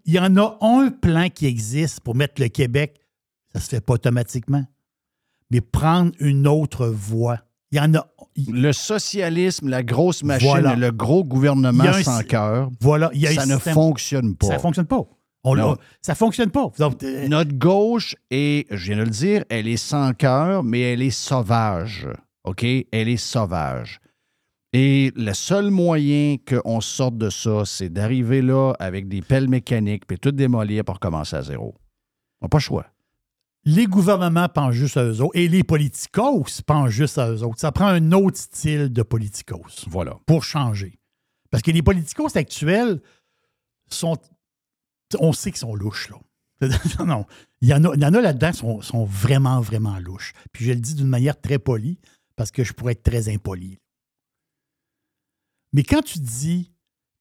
[0.05, 3.01] il y en a un plan qui existe pour mettre le Québec,
[3.53, 4.65] ça se fait pas automatiquement,
[5.51, 7.41] mais prendre une autre voie.
[7.71, 8.07] Il y en a.
[8.35, 10.75] il- Le socialisme, la grosse machine, Voilà.
[10.75, 14.47] le gros gouvernement un- sans cœur, voilà, il y a ça ne système- fonctionne pas.
[14.47, 15.03] Ça fonctionne pas.
[15.45, 15.77] On Non.
[16.03, 16.71] ça fonctionne pas.
[16.79, 20.81] Donc, euh, Notre gauche est, je viens de le dire, elle est sans cœur, mais
[20.81, 22.09] elle est sauvage.
[22.45, 22.65] OK?
[22.65, 24.01] Elle est sauvage.
[24.73, 30.07] Et le seul moyen qu'on sorte de ça, c'est d'arriver là avec des pelles mécaniques
[30.07, 31.75] puis tout démolir pour recommencer à zéro.
[32.41, 32.87] On n'a pas le choix.
[33.65, 37.61] Les gouvernements pensent juste à eux autres et les politicos pensent juste à eux autres.
[37.61, 39.85] Ça prend un autre style de politicos.
[39.89, 40.17] Voilà.
[40.27, 40.99] pour changer.
[41.51, 43.01] Parce que les politicos actuels
[43.91, 44.17] sont.
[45.19, 46.17] On sait qu'ils sont louches, là.
[46.99, 47.27] non, non.
[47.61, 50.33] Il y en a, il y en a là-dedans qui sont, sont vraiment, vraiment louches.
[50.53, 51.99] Puis je le dis d'une manière très polie,
[52.37, 53.79] parce que je pourrais être très impoli.
[55.73, 56.73] Mais quand tu dis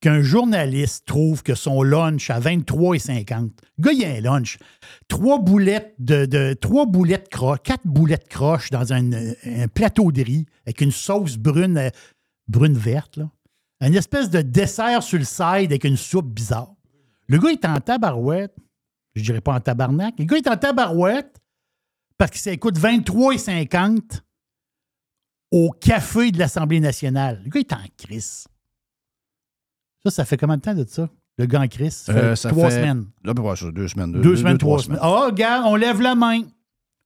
[0.08, 4.58] qu'un journaliste trouve que son lunch à 23,50, le gars, il a un lunch,
[5.10, 10.22] trois boulettes de, de trois boulettes croches, quatre boulettes croches dans un, un plateau de
[10.22, 11.90] riz avec une sauce brune, euh,
[12.48, 13.20] brune verte.
[13.82, 16.74] Une espèce de dessert sur le side avec une soupe bizarre.
[17.28, 18.56] Le gars est en tabarouette.
[19.14, 20.18] Je dirais pas en tabarnak.
[20.20, 21.36] Le gars est en tabarouette
[22.18, 24.22] parce que ça coûte 23,50
[25.52, 27.42] au café de l'Assemblée nationale.
[27.44, 28.48] Le gars est en crise.
[30.10, 31.10] Ça, ça fait combien de temps de ça?
[31.38, 31.94] Le gars en crise?
[31.96, 33.06] Ça fait Euh, ça trois fait- semaines.
[33.24, 34.12] Là, ben, deux semaines.
[34.14, 35.00] Deux, semaines, trois semaines.
[35.02, 36.42] Ah, regarde, on lève la main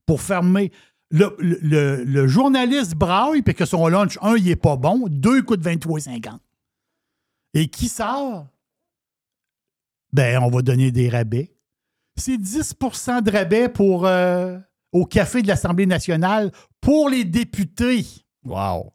[0.06, 0.72] pour fermer.
[1.10, 5.08] Le, le- le- le journaliste braille, puis que son lunch, un, il est pas bon,
[5.10, 6.39] deux, coûte 23,50.
[7.54, 8.47] Et qui sort?
[10.14, 11.54] Ben, on va donner des rabais.
[12.16, 14.58] C'est 10% de rabais pour, euh,
[14.91, 18.06] au café de l'Assemblée nationale pour les députés.
[18.45, 18.93] Wow.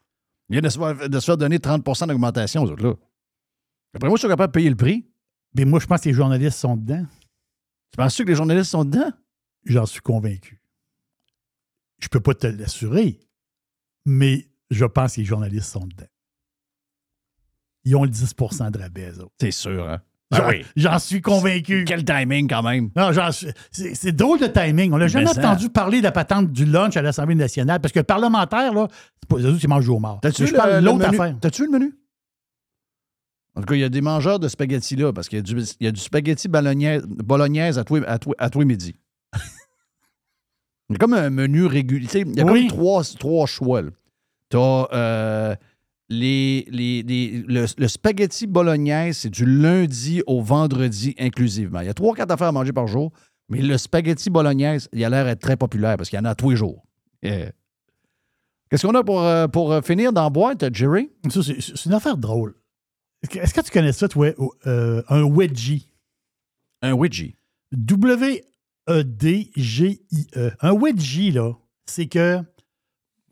[0.49, 2.95] Il vient de se, faire, de se faire donner 30% d'augmentation aux autres, là.
[3.97, 5.07] Après moi, je suis capable de payer le prix.
[5.55, 7.05] Mais moi, je pense que les journalistes sont dedans.
[7.93, 9.11] Tu penses que les journalistes sont dedans?
[9.65, 10.61] J'en suis convaincu.
[11.99, 13.19] Je peux pas te l'assurer,
[14.05, 16.07] mais je pense que les journalistes sont dedans.
[17.85, 19.13] Ils ont le 10% de rabais.
[19.41, 20.03] C'est sûr, hein?
[20.33, 21.85] J'en- J'en suis convaincu.
[21.87, 22.91] Quel timing, quand même.
[22.97, 23.11] Non,
[23.71, 24.93] c'est drôle de timing.
[24.93, 25.39] On n'a jamais ça.
[25.41, 28.89] entendu parler de la patente du lunch à l'Assemblée nationale parce que le parlementaire, là,
[29.61, 30.19] c'est mangent du homard.
[30.21, 31.37] T'as-tu l'autre affaire.
[31.41, 31.95] T'as-tu le menu?
[33.57, 35.43] En tout cas, il y a des mangeurs de spaghettis là, parce qu'il y a
[35.43, 38.61] du, il y a du spaghetti bolognaise, bolognaise à tous les- à tous- à tous
[38.61, 38.95] les midis.
[40.89, 42.09] Il y a comme un menu régulier.
[42.27, 42.69] Il y a Oui.
[42.69, 43.83] comme trois, trois choix.
[44.51, 45.59] Tu as
[46.09, 51.81] les, les, les- le, le spaghetti bolognaise, c'est du lundi au vendredi inclusivement.
[51.81, 53.11] Il y a trois, quatre affaires à manger par jour,
[53.49, 56.35] mais le spaghetti bolognaise, il a l'air d'être très populaire parce qu'il y en a
[56.37, 56.85] tous les jours.
[57.23, 57.51] Yeah.
[58.71, 61.11] Qu'est-ce qu'on a pour, euh, pour euh, finir dans la boîte, Jerry?
[61.29, 62.55] C'est une affaire drôle.
[63.35, 64.33] Est-ce que, tu connais ça, toi,
[64.67, 65.89] euh, un wedgie?
[66.83, 67.27] Un Ouija.
[67.73, 68.51] W-E-D-G-I-E.
[70.61, 71.57] Un wedgie, là,
[71.87, 72.39] c'est que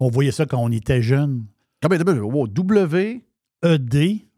[0.00, 1.46] on voyait ça quand on était jeune.
[1.82, 3.24] Combien de wow, W,
[3.64, 4.30] E-D-G-I-E.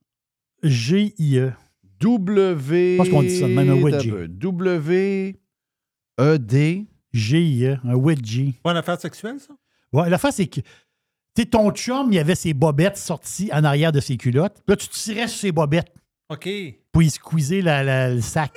[2.01, 2.93] W.
[2.93, 4.13] Je pense qu'on dit ça de même, un wedgie.
[4.29, 5.37] W,
[6.21, 6.87] E, D.
[7.13, 7.79] G-I-E.
[7.85, 8.55] Un wedgie.
[8.63, 9.55] Pas une affaire sexuelle, ça?
[9.93, 10.61] Ouais, la face, c'est que
[11.37, 14.63] tu ton chum, il avait ses bobettes sorties en arrière de ses culottes.
[14.67, 15.93] Là, tu tirais sur ses bobettes
[16.29, 16.49] OK.
[16.93, 18.53] pour y squeezer la- la- le sac.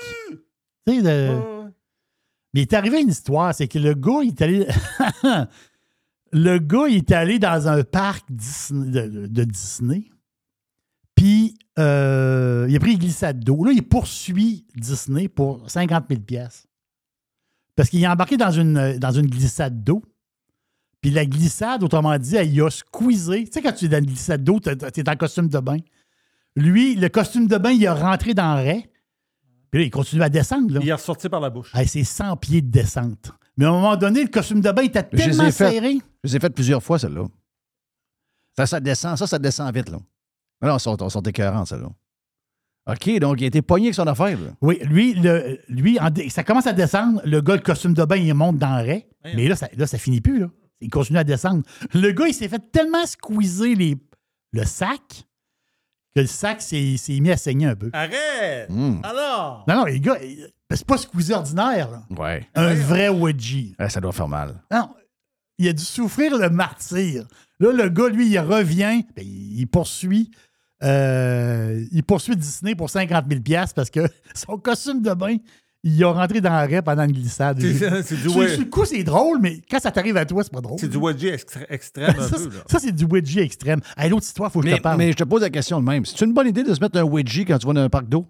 [0.88, 1.40] Tu sais, le-
[2.54, 4.68] Mais il est arrivé une histoire, c'est que le gars, il est allé.
[6.32, 10.06] le gars, il est allé dans un parc Disney- de, de Disney.
[11.16, 13.64] Puis, euh, il a pris une glissade d'eau.
[13.66, 16.66] Là, il poursuit Disney pour 50 000 pièces
[17.76, 20.02] Parce qu'il est embarqué dans une, dans une glissade d'eau.
[21.02, 23.46] Puis la glissade, autrement dit, il a squeezé.
[23.46, 25.78] Tu sais, quand tu es dans une glissade d'eau, tu es en costume de bain.
[26.56, 28.90] Lui, le costume de bain, il a rentré dans le raie.
[29.72, 30.74] Puis là, il continue à descendre.
[30.74, 30.80] Là.
[30.84, 31.72] Il est ressorti par la bouche.
[31.74, 33.32] Hey, c'est 100 pieds de descente.
[33.56, 35.52] Mais à un moment donné, le costume de bain était Je tellement fait.
[35.52, 35.94] serré.
[36.24, 37.26] Je les ai faites plusieurs fois, celle-là.
[38.58, 40.00] Ça, ça descend, ça, ça descend vite, là.
[40.62, 41.90] Mais là, on sort, on écœurants, celle-là.
[42.88, 44.52] OK, donc il a été pogné avec son affaire, là.
[44.62, 47.22] Oui, lui, le, lui en ça commence à descendre.
[47.24, 49.08] Le gars, le costume de bain, il monte dans le raie.
[49.24, 50.40] Mais là, ça, là, ça finit plus.
[50.40, 50.48] Là.
[50.82, 51.64] Il continue à descendre.
[51.94, 53.98] Le gars, il s'est fait tellement squeezer les,
[54.54, 55.26] le sac
[56.16, 57.90] que le sac s'est s'est mis à saigner un peu.
[57.94, 58.70] Arrête!
[58.70, 59.00] Hmm.
[59.04, 59.64] Alors!
[59.68, 61.90] Non, non, les gars, il- c'est pas squeezer ordinaire.
[61.92, 62.04] là.
[62.18, 62.48] Ouais.
[62.56, 63.76] Un vrai wedgie.
[63.80, 64.62] Ouais, ça doit faire mal.
[64.72, 64.90] Non,
[65.58, 67.26] il a dû souffrir le martyr.
[67.60, 70.32] Là, le gars, lui, il revient, ben, il poursuit.
[70.84, 73.42] euh, il poursuit Disney pour 50 000
[73.76, 74.00] parce que
[74.34, 75.36] son costume de bain,
[75.84, 77.60] il a rentré dans la raie pendant une glissade.
[77.62, 80.60] C'est- du Sur- le coup, c'est drôle, mais quand ça t'arrive à toi, c'est pas
[80.62, 80.78] drôle.
[80.80, 82.64] C'est du wedgie extré- extrême un ça, peu, c'est- là.
[82.68, 83.80] ça, c'est du wedgie extrême.
[83.98, 84.98] Hey, L'autre histoire, il faut que je te parle.
[84.98, 86.06] mais je te pose la question de même.
[86.06, 88.10] C'est une bonne idée de se mettre un wedgie quand tu vas dans un parc
[88.10, 88.26] d'eau?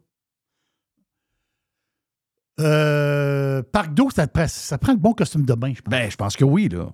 [2.60, 5.89] Euh, parc d'eau, ça, te prend- ça prend le bon costume de bain, je pense.
[5.91, 6.88] Ben, je pense que oui, là.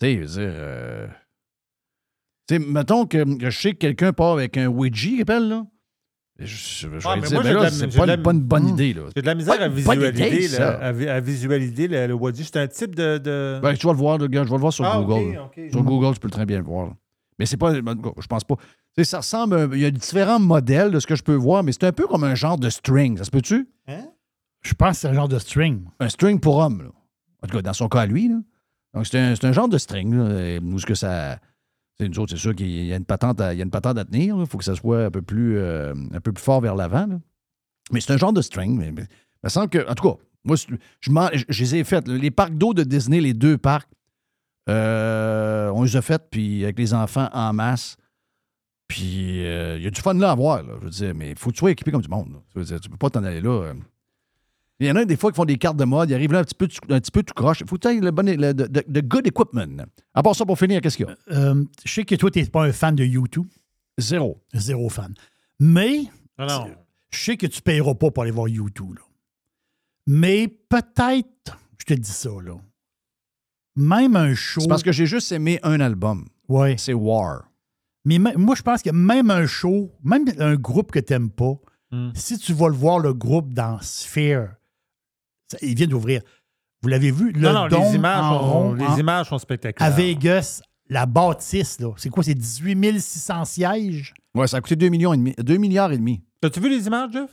[0.00, 0.52] Tu sais, je veux dire.
[0.56, 1.06] euh,
[2.48, 5.64] Tu sais, mettons que, je sais que quelqu'un part avec un wedgie, appelle, là.
[6.38, 8.68] Je, Ah, mais dire, moi, ben là, c'est pas, de la- une- pas une bonne
[8.68, 9.02] idée, là.
[9.14, 12.44] J'ai de la misère à visualiser, idée, là, à, vi- à visualiser le, le wedgie.
[12.44, 13.18] C'est un type de.
[13.18, 13.60] de...
[13.62, 15.38] Ben, tu vas le voir, le gars, je vais le voir sur ah, Google.
[15.70, 16.86] Sur Google, tu peux très bien le voir.
[16.86, 16.92] là.
[17.38, 17.74] Mais c'est pas.
[17.74, 18.56] Je pense pas.
[19.04, 19.70] Ça ressemble.
[19.74, 22.06] Il y a différents modèles de ce que je peux voir, mais c'est un peu
[22.06, 23.18] comme un genre de string.
[23.18, 23.68] Ça se peut-tu?
[23.86, 24.06] Hein?
[24.62, 25.84] Je pense que c'est un genre de string.
[26.00, 26.88] Un string pour homme, là.
[27.42, 28.36] En tout cas, dans son cas à lui, là.
[28.94, 30.58] Donc, c'est un, c'est un genre de string, là.
[30.62, 31.38] Où est-ce que ça.
[31.98, 33.70] C'est nous autres, c'est sûr qu'il y a une patente à, il y a une
[33.70, 34.36] patente à tenir.
[34.38, 37.06] Il faut que ça soit un peu plus, euh, un peu plus fort vers l'avant.
[37.92, 38.78] Mais c'est un genre de string.
[38.78, 39.06] Mais, il
[39.44, 39.88] me semble que.
[39.88, 42.08] En tout cas, moi, je, les ai faites.
[42.08, 43.90] Les parcs d'eau de Disney, les deux parcs,
[44.68, 47.96] euh, on les a faites, puis avec les enfants en masse.
[48.88, 51.38] Puis euh, il y a du fun là à voir, je veux dire, mais il
[51.38, 52.30] faut que tu sois équipé comme du monde.
[52.32, 52.38] là.
[52.54, 53.72] Je veux dire, tu peux pas t'en aller là.
[54.82, 54.86] Euh.
[54.86, 56.40] Il y en a des fois qui font des cartes de mode, ils arrivent là
[56.40, 57.60] un petit peu, un petit peu tout croche.
[57.60, 59.84] Il faut que tu aies le bon, le, good equipment.
[60.14, 61.16] À part ça, pour finir, qu'est-ce qu'il y a?
[61.36, 63.46] Euh, je sais que toi, tu n'es pas un fan de YouTube.
[63.98, 64.42] Zéro.
[64.54, 65.14] Zéro fan.
[65.60, 66.04] Mais
[66.38, 66.70] Non, non.
[67.10, 68.94] je sais que tu ne payeras pas pour aller voir YouTube.
[68.94, 69.02] là.
[70.06, 72.54] Mais peut-être, je te dis ça, là.
[73.76, 74.60] Même un show.
[74.62, 76.26] C'est parce que j'ai juste aimé un album.
[76.48, 76.74] Ouais.
[76.78, 77.48] C'est War.
[78.04, 81.30] Mais me- moi, je pense que même un show, même un groupe que tu n'aimes
[81.30, 81.54] pas,
[81.92, 82.10] Hmm.
[82.14, 84.54] si tu vas le voir, le groupe dans Sphere,
[85.60, 86.22] il vient d'ouvrir.
[86.82, 87.32] Vous l'avez vu?
[87.32, 89.94] Le non, non, dôme les images, en rond, les en- images sont à spectaculaires.
[89.94, 91.90] Vegas, la bâtisse, là.
[91.96, 92.22] C'est quoi?
[92.24, 94.14] C'est 18 600 sièges?
[94.34, 95.34] Ouais, ça a coûté 2 millions et demi.
[95.38, 96.22] 2 milliards et demi.
[96.42, 97.30] As-tu vu les images, Jeff?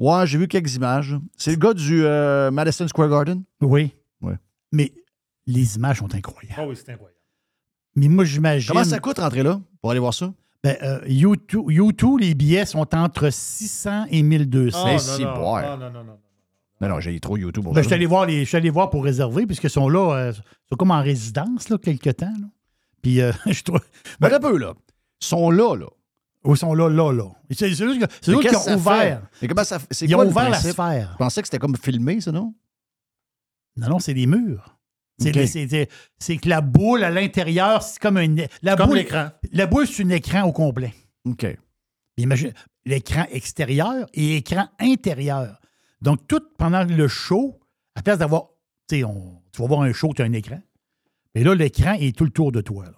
[0.00, 1.16] Ouais, j'ai vu quelques images.
[1.36, 3.42] C'est le gars du euh, Madison Square Garden?
[3.60, 3.92] Oui.
[4.20, 4.34] Ouais.
[4.72, 4.92] Mais
[5.46, 6.60] les images sont incroyables.
[6.60, 7.18] Oh oui, c'est incroyable.
[7.96, 8.68] Mais moi, j'imagine.
[8.68, 10.32] Comment ça coûte rentrer là pour aller voir ça?
[10.62, 14.84] Ben, euh, U2, U2, les billets sont entre 600 et 1200.
[14.84, 15.78] Mais non, si, non, boire.
[15.78, 16.18] non, non, non, non.
[16.80, 18.70] Non, non, j'ai trop YouTube pour Ben, je suis allé voir les, je suis allé
[18.70, 22.26] voir pour réserver, puisqu'ils sont là, euh, ils sont comme en résidence, là, quelque temps.
[22.40, 22.46] là.
[23.02, 23.80] Puis, euh, je trouve.
[24.20, 24.74] Ben, un peu, là.
[25.20, 25.86] Ils sont là, là.
[26.44, 27.24] Ils sont là, là, là.
[27.50, 27.98] C'est eux
[28.40, 29.22] qui ont ça ouvert.
[29.48, 31.10] comment ça Ils quoi ont ouvert la sphère.
[31.12, 32.54] Je pensais que c'était comme filmé, ça, non?
[33.76, 34.76] Non, non, c'est des murs.
[35.18, 38.36] C'est que la boule à l'intérieur, c'est comme un.
[38.62, 39.30] La Comme boule, l'écran.
[39.52, 40.94] la boule, c'est un écran au complet.
[41.24, 41.44] OK.
[42.16, 42.52] Imagine
[42.84, 45.60] l'écran extérieur et écran intérieur.
[46.00, 47.58] Donc, tout pendant le show,
[47.94, 48.48] à place d'avoir.
[48.88, 50.60] Tu sais, on- tu vas voir un show, tu as un écran.
[51.34, 52.84] Mais là, l'écran est tout le tour de toi.
[52.86, 52.92] là.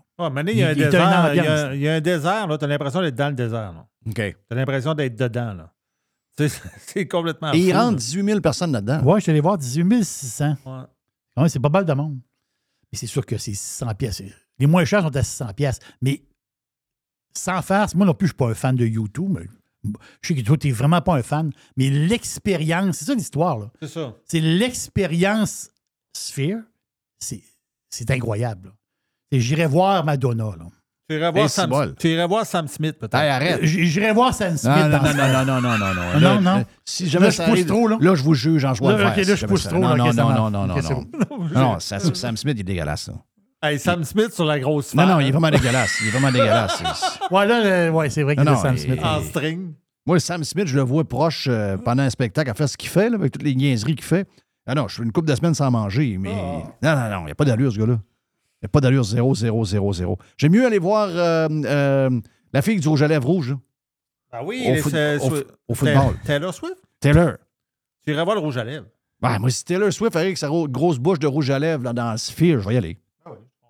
[0.53, 1.09] Il y a un Il- il désert.
[1.09, 1.70] un Il y a, ambiance.
[1.74, 2.59] il y a un désert, là.
[2.59, 3.86] T'as l'impression d'être dans le désert, là.
[4.07, 4.36] OK.
[4.48, 5.72] T'as l'impression d'être dedans, là.
[6.36, 6.48] Tu
[6.78, 7.96] C'est complètement Et rentrent là.
[7.96, 9.03] 18 000 personnes là-dedans.
[9.03, 10.57] Ouais, je suis allé voir 18 600.
[10.66, 11.42] Ouais.
[11.42, 12.18] Ouais, c'est pas mal de monde.
[12.92, 14.22] Mais c'est sûr que c'est 600 pièces.
[14.59, 15.78] Les moins chers sont à 600 pièces.
[16.03, 16.22] Mais
[17.36, 19.28] sans faire, moi non plus, je suis pas un fan de YouTube.
[19.30, 19.46] Mais
[20.22, 21.51] je sais que toi, tu n'es vraiment pas un fan.
[21.76, 23.59] Mais l'expérience, c'est ça l'histoire.
[23.59, 23.70] là.
[23.81, 24.14] C'est ça.
[24.26, 25.70] C'est l'expérience
[26.16, 26.59] Sphere.
[27.18, 27.43] C'est
[27.89, 28.68] c'est incroyable.
[29.33, 29.39] là.
[29.39, 30.45] J'irai voir Madonna.
[30.59, 30.66] Là.
[31.09, 33.14] Tu irais voir, Hey, voir Sam Smith, peut-être.
[33.16, 33.61] Hey, arrête.
[33.62, 34.72] Euh, J'irai voir Sam Smith.
[34.76, 36.12] Non, non, dans non, non, non, non, non, non, non.
[36.12, 36.41] Non, Là, non.
[36.59, 37.99] là, Si jamais Là, je pousse trop, là.
[38.14, 39.26] je vous juge en jouant Là, le ok, faire.
[39.28, 41.81] là, je pousse trop, Non, là, non, non, non, non, non, non.
[41.81, 43.12] Sam Smith, il est dégueulasse, ça.
[43.63, 45.15] Hey, Sam Smith sur la grosse Non, sphère.
[45.17, 45.93] non, il est vraiment dégueulasse.
[46.01, 46.83] Il est vraiment dégueulasse.
[47.31, 49.01] Ouais, là, euh, ouais, c'est vrai Non, c'est non, Sam il- Smith.
[49.03, 49.73] En string.
[50.07, 52.89] Moi, Sam Smith, je le vois proche euh, pendant un spectacle à faire ce qu'il
[52.89, 54.27] fait, là, avec toutes les niaiseries qu'il fait.
[54.67, 56.33] Ah non, je fais une couple de semaines sans manger, mais.
[56.35, 57.95] Non, non, non, il n'y a pas d'allure, ce gars-là.
[58.63, 60.19] Il n'y a pas d'allure 0, 0, 0, 0.
[60.39, 62.21] J'aime mieux aller voir euh, euh,
[62.53, 63.57] la fille du rouge à lèvres rouge, là.
[64.33, 66.15] Ah oui, Au foot- c'est- au c'est- f- au football.
[66.25, 66.77] Taylor Swift?
[67.01, 67.33] Taylor.
[68.05, 68.87] Tu irais voir le rouge à lèvres.
[69.23, 71.93] Ouais, moi, si Taylor Swift avec sa ro- grosse bouche de rouge à lèvres là,
[71.93, 72.99] dans Sphere, je vais y aller.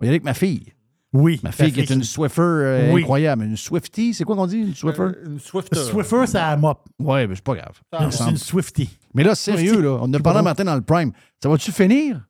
[0.01, 0.73] Je vais y aller avec ma fille.
[1.13, 1.41] Oui.
[1.43, 3.03] Ma fille qui est une Swiffer euh, Oui.
[3.03, 3.43] incroyable.
[3.45, 4.59] Une Swiftie, c'est quoi qu'on dit?
[4.59, 5.03] Une Swiffer?
[5.03, 5.81] Euh, Une Swifter.
[5.81, 6.85] Swiffer, ça a mop.
[7.01, 8.11] Ouais, mais c'est pas grave.
[8.13, 8.91] C'est une Swiftie.
[9.15, 11.11] Mais là, sérieux, là, on en a C'est parlé matin dans le Prime.
[11.43, 12.25] Ça va-tu finir?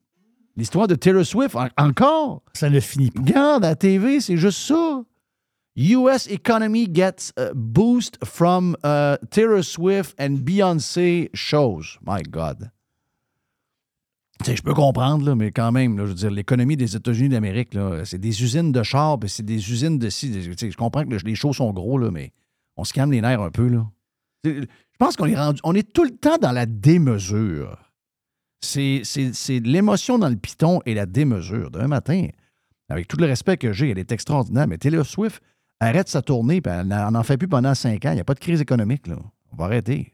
[0.57, 2.41] L'histoire de Taylor Swift, en- encore?
[2.53, 3.21] Ça ne finit pas.
[3.21, 5.03] Regarde, à la TV, c'est juste ça.
[5.77, 11.97] US economy gets a boost from uh, Taylor Swift and Beyoncé shows.
[12.05, 12.71] My God.
[14.45, 18.43] Je peux comprendre, mais quand même, je veux dire, l'économie des États-Unis d'Amérique, c'est des
[18.43, 20.29] usines de chars, puis c'est des usines de ci.
[20.29, 22.31] des- je comprends que les shows sont gros, mais
[22.77, 23.69] on se calme les nerfs un peu.
[24.43, 24.65] Je
[24.97, 25.35] pense qu'on est.
[25.63, 27.77] On est tout le temps dans la démesure.
[28.61, 29.01] C'est
[29.63, 31.71] l'émotion dans le piton et la démesure.
[31.71, 32.27] D'un matin,
[32.89, 35.41] avec tout le respect que j'ai, elle est extraordinaire, mais Taylor Swift
[35.79, 38.11] arrête sa tournée, puis elle n'en en fait plus pendant cinq ans.
[38.11, 39.07] Il n'y a pas de crise économique.
[39.07, 39.15] Là.
[39.51, 40.13] On va arrêter.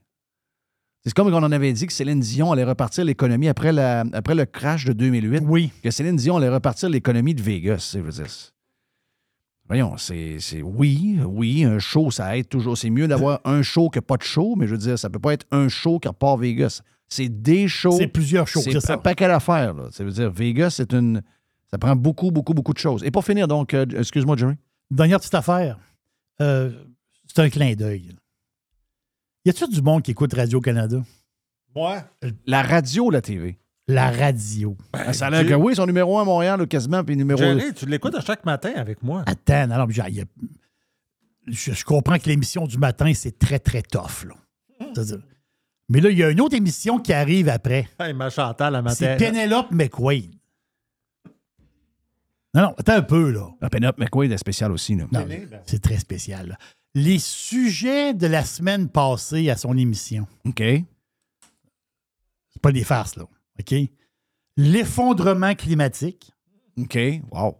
[1.08, 4.36] C'est comme on en avait dit que Céline Dion allait repartir l'économie après, la, après
[4.36, 5.43] le crash de 2008.
[5.47, 5.72] Oui.
[5.82, 7.91] Que Céline Dion allait repartir l'économie de Vegas.
[7.95, 8.26] Je veux dire,
[9.70, 12.78] Voyons, c'est c'est- oui, oui, un show, ça aide toujours.
[12.78, 15.20] C'est mieux d'avoir un show que pas de show, mais je veux dire, ça peut
[15.20, 16.82] pas être un show qui repart Vegas.
[17.08, 17.95] C'est des shows.
[17.97, 19.74] C'est plusieurs shows, c'est un paquet d'affaires.
[19.74, 19.84] là.
[19.91, 21.22] Ça veut dire, Vegas, c'est une.
[21.72, 23.03] Ça prend beaucoup, beaucoup, beaucoup de choses.
[23.05, 24.55] Et pour finir, donc, euh, excuse-moi, Jerry.
[24.91, 25.78] Dernière petite affaire.
[26.41, 26.72] Euh,
[27.28, 28.10] c'est un clin d'œil.
[29.48, 31.02] Y a-t-il du monde qui écoute Radio-Canada?
[31.74, 32.04] Moi?
[32.45, 33.58] La radio, la TV.
[33.88, 34.76] La radio.
[34.91, 37.39] Ah, ça a l'air que oui, son numéro 1 à Montréal, là, quasiment, puis numéro.
[37.39, 39.24] Jerry, tu l'écoutes à chaque matin avec moi.
[39.26, 40.26] Attends, non, non, mais y a-
[41.48, 44.26] je, je comprends que l'émission du matin, c'est très, très tough.
[44.28, 44.36] Là.
[44.93, 45.22] C'est-à-dire-
[45.88, 47.88] Mais là, il y a une autre émission qui arrive après.
[48.02, 48.95] Hey, ma Chantal à matin.
[48.98, 50.34] C'est Penelope McQuaid.
[52.54, 53.48] Non, non, attends un peu, là.
[53.62, 54.98] Ah, Penelope McQuaid est spécial aussi.
[54.98, 55.06] Là.
[55.10, 55.26] Non,
[55.66, 56.48] c'est très spécial.
[56.50, 56.58] là.
[57.00, 60.26] Les sujets de la semaine passée à son émission.
[60.48, 60.64] OK.
[62.50, 63.26] C'est pas des farces, là.
[63.60, 63.76] OK?
[64.56, 66.32] L'effondrement climatique,
[66.76, 66.98] OK.
[67.32, 67.58] Wow.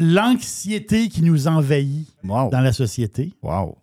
[0.00, 2.50] l'anxiété qui nous envahit Wow.
[2.50, 3.34] dans la société.
[3.40, 3.78] Wow.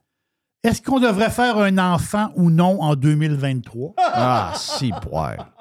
[0.66, 3.94] Est-ce qu'on devrait faire un enfant ou non en 2023?
[3.98, 5.54] Ah, si, boire.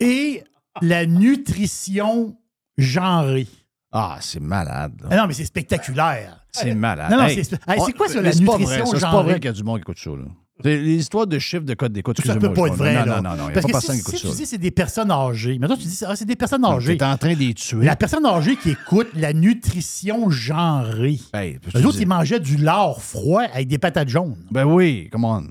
[0.00, 0.42] Et
[0.80, 2.38] la nutrition
[2.78, 3.48] genrée.
[3.92, 4.92] Ah, c'est malade.
[5.10, 6.38] Ah non, mais c'est spectaculaire.
[6.50, 7.10] C'est malade.
[7.10, 9.22] Non, non, Hey, c'est hey, quoi ça, on- la c'est pas nutrition vrai, C'est pas
[9.22, 10.10] vrai qu'il y a du monde qui écoute ça.
[10.10, 10.24] Là.
[10.64, 13.20] Les histoires de chiffres de code d'écoute, Ça peut pas être vrai, Non, là.
[13.20, 13.48] non, non, non.
[13.48, 14.34] Il n'y a Parce pas que personne si, qui écoute si tu ça.
[14.36, 16.96] dis c'est des personnes âgées, maintenant tu dis ah, c'est des personnes âgées.
[16.96, 17.84] Tu es en train de les tuer.
[17.84, 21.18] La personne âgée qui écoute la nutrition genrée.
[21.34, 24.36] Hey, Les autres, ils mangeaient du lard froid avec des patates jaunes.
[24.50, 25.44] Ben oui, come on.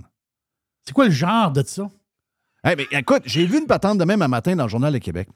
[0.86, 1.89] C'est quoi le genre de ça?
[2.64, 5.00] Hey, mais écoute, j'ai vu une patente de même un matin dans le Journal de
[5.00, 5.28] Québec.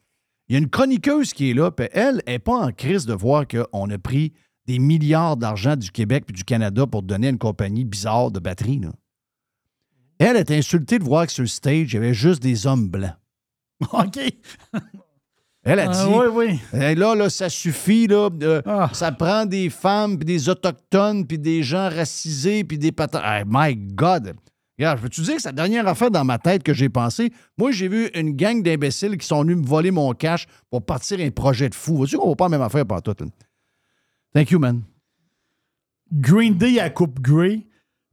[0.47, 3.13] Il y a une chroniqueuse qui est là, puis elle n'est pas en crise de
[3.13, 4.33] voir qu'on a pris
[4.67, 8.39] des milliards d'argent du Québec puis du Canada pour donner à une compagnie bizarre de
[8.39, 8.79] batterie.
[8.79, 8.89] là.
[10.19, 12.87] Elle est insultée de voir que sur le stage, il y avait juste des hommes
[12.87, 13.15] blancs.
[13.91, 14.19] OK.
[15.63, 16.79] Elle a Ah, dit oui, oui.
[16.79, 18.29] Hey, là, là, ça suffit, là.
[18.43, 18.89] euh, Ah.
[18.93, 23.21] Ça prend des femmes, puis des autochtones, puis des gens racisés, puis des patins.
[23.23, 24.35] Hey, my God!
[24.77, 27.31] Regarde, peux-tu dire que c'est la dernière affaire dans ma tête que j'ai pensé?
[27.57, 31.19] Moi, j'ai vu une gang d'imbéciles qui sont venus me voler mon cash pour partir
[31.21, 31.95] un projet de fou.
[31.95, 33.15] Vois-tu qu'on va pas même affaire par tout?
[34.33, 34.83] Thank you, man.
[36.11, 37.65] Green Day à Coupe Grey,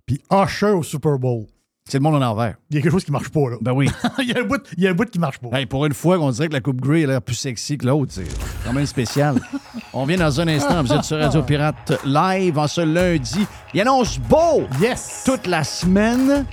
[0.06, 1.46] puis Usher au Super Bowl.
[1.88, 2.54] C'est le monde en envers.
[2.70, 3.56] Il y a quelque chose qui marche pas, là.
[3.60, 3.90] Ben oui.
[4.18, 5.58] il, y a un bout, il y a un bout qui marche pas.
[5.58, 7.86] Hey, pour une fois qu'on dirait que la Coupe Grey a l'air plus sexy que
[7.86, 8.24] l'autre, c'est
[8.64, 9.40] quand même spécial.
[9.92, 13.46] On vient dans un instant, vous êtes sur Radio Pirate live en ce lundi.
[13.74, 15.22] Il annonce beau Yes!
[15.26, 16.46] toute la semaine.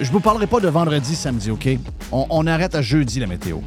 [0.00, 1.68] Je vous parlerai pas de vendredi, samedi, OK?
[2.10, 3.58] On, on arrête à jeudi la météo.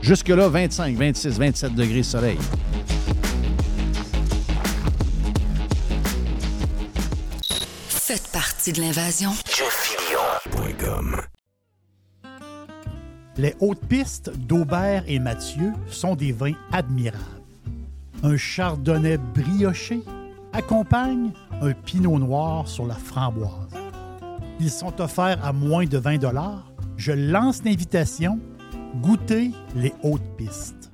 [0.00, 2.38] Jusque-là, 25, 26, 27 degrés soleil.
[8.12, 9.30] Faites partie de l'invasion.
[13.38, 17.24] Les hautes pistes d'Aubert et Mathieu sont des vins admirables.
[18.22, 20.02] Un chardonnay brioché
[20.52, 21.30] accompagne
[21.62, 23.70] un pinot noir sur la framboise.
[24.60, 26.20] Ils sont offerts à moins de 20
[26.98, 28.38] Je lance l'invitation.
[28.96, 30.90] Goûtez les hautes pistes.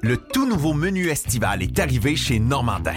[0.00, 2.96] Le tout nouveau menu estival est arrivé chez Normandin.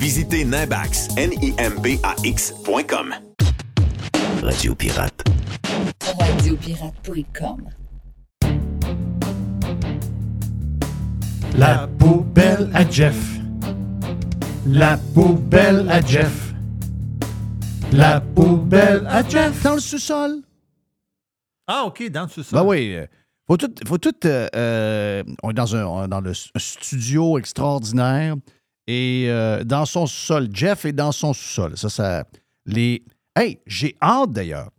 [0.00, 3.14] Visitez Nimbax, N-I-M-B-A-X.com.
[4.42, 5.24] Radio Pirate.
[6.18, 7.68] Radiopirate.com.
[11.58, 13.14] La poubelle à Jeff.
[14.66, 16.54] La poubelle à Jeff.
[17.92, 19.62] La poubelle à Jeff.
[19.62, 20.40] Dans le sous-sol.
[21.66, 22.58] Ah, OK, dans le sous-sol.
[22.58, 22.94] Ben oui.
[22.94, 23.06] euh,
[23.46, 23.70] Faut tout.
[23.86, 28.36] Faut tout euh, euh, on est dans un, dans le studio extraordinaire.
[28.92, 31.76] Et euh, dans son sous-sol, Jeff est dans son sous-sol.
[31.76, 32.24] Ça, ça.
[32.66, 33.04] Les.
[33.36, 34.72] Hey, j'ai hâte d'ailleurs.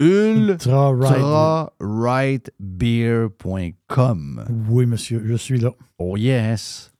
[0.00, 1.70] Ultra right.
[1.80, 4.44] ultrarightbeer.com.
[4.68, 5.70] Oui, monsieur, je suis là.
[5.98, 6.92] Oh yes.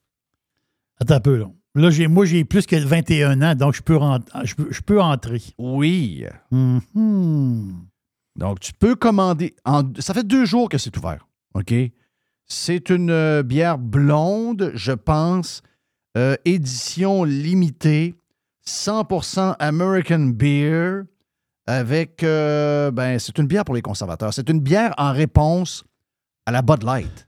[1.01, 1.51] Attends un peu, là.
[1.77, 3.99] Là, j'ai, moi, j'ai plus que 21 ans, donc je peux,
[4.45, 5.43] je peux, je peux entrer.
[5.59, 6.25] Oui.
[6.53, 7.75] Mhm.
[8.37, 9.55] Donc, tu peux commander.
[9.65, 11.27] en- ça fait deux jours que c'est ouvert.
[11.55, 11.75] OK?
[12.47, 15.63] C'est une euh, bière blonde, je pense,
[16.17, 18.15] euh, édition limitée,
[18.67, 21.03] 100% American Beer,
[21.67, 22.23] avec.
[22.23, 24.33] euh, ben, c'est une bière pour les conservateurs.
[24.35, 25.85] C'est une bière en réponse
[26.47, 27.27] à la Bud Light.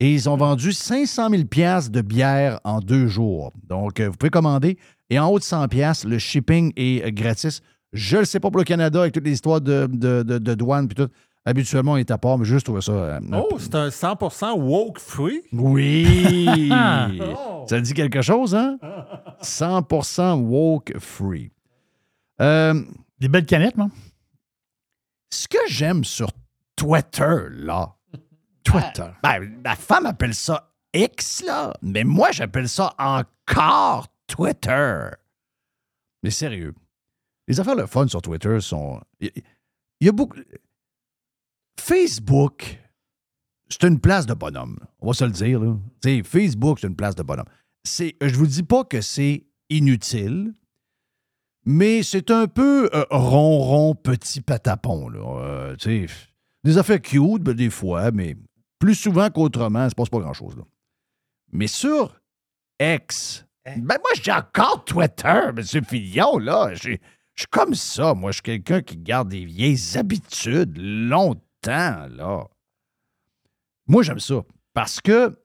[0.00, 3.52] Et ils ont vendu 500 000 piastres de bière en deux jours.
[3.68, 4.76] Donc, euh, vous pouvez commander.
[5.08, 7.60] Et en haut de 100 piastres, le shipping est euh, gratis.
[7.92, 10.54] Je ne sais pas pour le Canada avec toutes les histoires de, de, de- de
[10.54, 11.08] douane puis tout.
[11.46, 12.92] Habituellement, on est à part, mais juste trouvé ça.
[12.92, 15.42] euh, Oh, c'est un 100% woke free.
[15.52, 16.70] oui!
[17.20, 17.64] Oh.
[17.68, 18.78] Ça dit quelque chose, hein?
[19.42, 21.50] 100% woke free.
[22.40, 22.82] Euh,
[23.18, 23.90] Des belles canettes, non?
[25.34, 26.30] ce que j'aime sur
[26.76, 27.96] Twitter, là.
[28.62, 29.10] Twitter.
[29.22, 31.74] Ben, ma femme appelle ça X, là.
[31.82, 35.08] Mais moi, j'appelle ça encore Twitter.
[36.22, 36.74] Mais sérieux.
[37.46, 39.00] Les affaires le fun sur Twitter sont.
[39.20, 39.30] Il
[40.00, 40.38] y a beaucoup.
[41.78, 42.80] Facebook,
[43.68, 44.78] c'est une place de bonhomme.
[45.00, 45.76] On va se le dire, là.
[46.00, 47.48] Tu sais, Facebook, c'est une place de bonhomme.
[47.84, 50.54] Je vous dis pas que c'est inutile,
[51.64, 55.20] mais c'est un peu euh, ronron petit patapon, là.
[55.20, 55.76] Euh,
[56.64, 58.36] des affaires cute, ben, des fois, mais
[58.78, 60.64] plus souvent qu'autrement, il se passe pas grand-chose, là.
[61.52, 62.20] Mais sur
[62.80, 65.84] X, ben moi, dis encore Twitter, M.
[65.84, 66.74] Fillon, là.
[66.74, 66.96] Je
[67.34, 68.30] je suis comme ça, moi.
[68.30, 72.44] Je suis quelqu'un qui garde des vieilles habitudes longtemps, là.
[73.86, 74.42] Moi, j'aime ça.
[74.72, 75.36] Parce que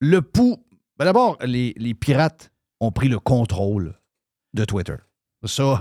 [0.00, 0.62] le pouls.
[0.98, 3.98] Ben D'abord, les, les pirates ont pris le contrôle
[4.54, 4.96] de Twitter.
[5.44, 5.78] Ça,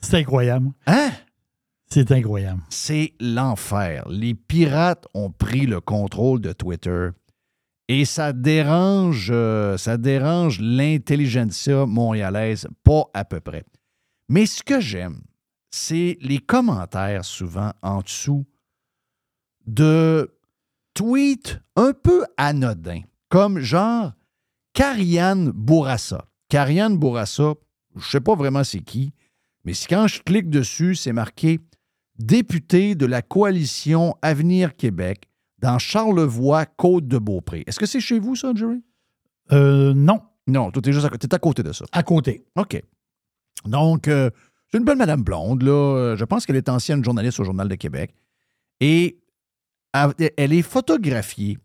[0.00, 0.70] C'est incroyable.
[0.86, 1.10] hein?
[1.90, 2.60] C'est incroyable.
[2.68, 4.06] C'est l'enfer.
[4.08, 7.10] Les pirates ont pris le contrôle de Twitter
[7.88, 13.64] et ça dérange, euh, ça dérange l'intelligentsia montréalaise, pas à peu près.
[14.28, 15.22] Mais ce que j'aime,
[15.70, 18.44] c'est les commentaires souvent en dessous
[19.66, 20.34] de
[20.94, 24.12] tweets un peu anodins, comme genre
[24.74, 26.26] Karianne Bourassa.
[26.48, 27.54] Karianne Bourassa,
[27.98, 29.12] je ne sais pas vraiment c'est qui,
[29.64, 31.60] mais si quand je clique dessus, c'est marqué
[32.18, 37.64] député de la coalition Avenir Québec dans Charlevoix, Côte-de-Beaupré.
[37.66, 38.82] Est-ce que c'est chez vous, ça, Jerry?
[39.52, 41.84] Euh, non, Non, toi, t'es juste à, côté- t'es à côté de ça.
[41.92, 42.44] à côté.
[42.56, 42.82] OK.
[43.66, 44.30] Donc, euh,
[44.70, 45.70] c'est une belle Madame Blonde, là.
[45.72, 48.14] Euh, Je pense qu'elle est ancienne journaliste au Journal de Québec.
[48.80, 49.18] Et
[49.92, 51.58] elle est photographiée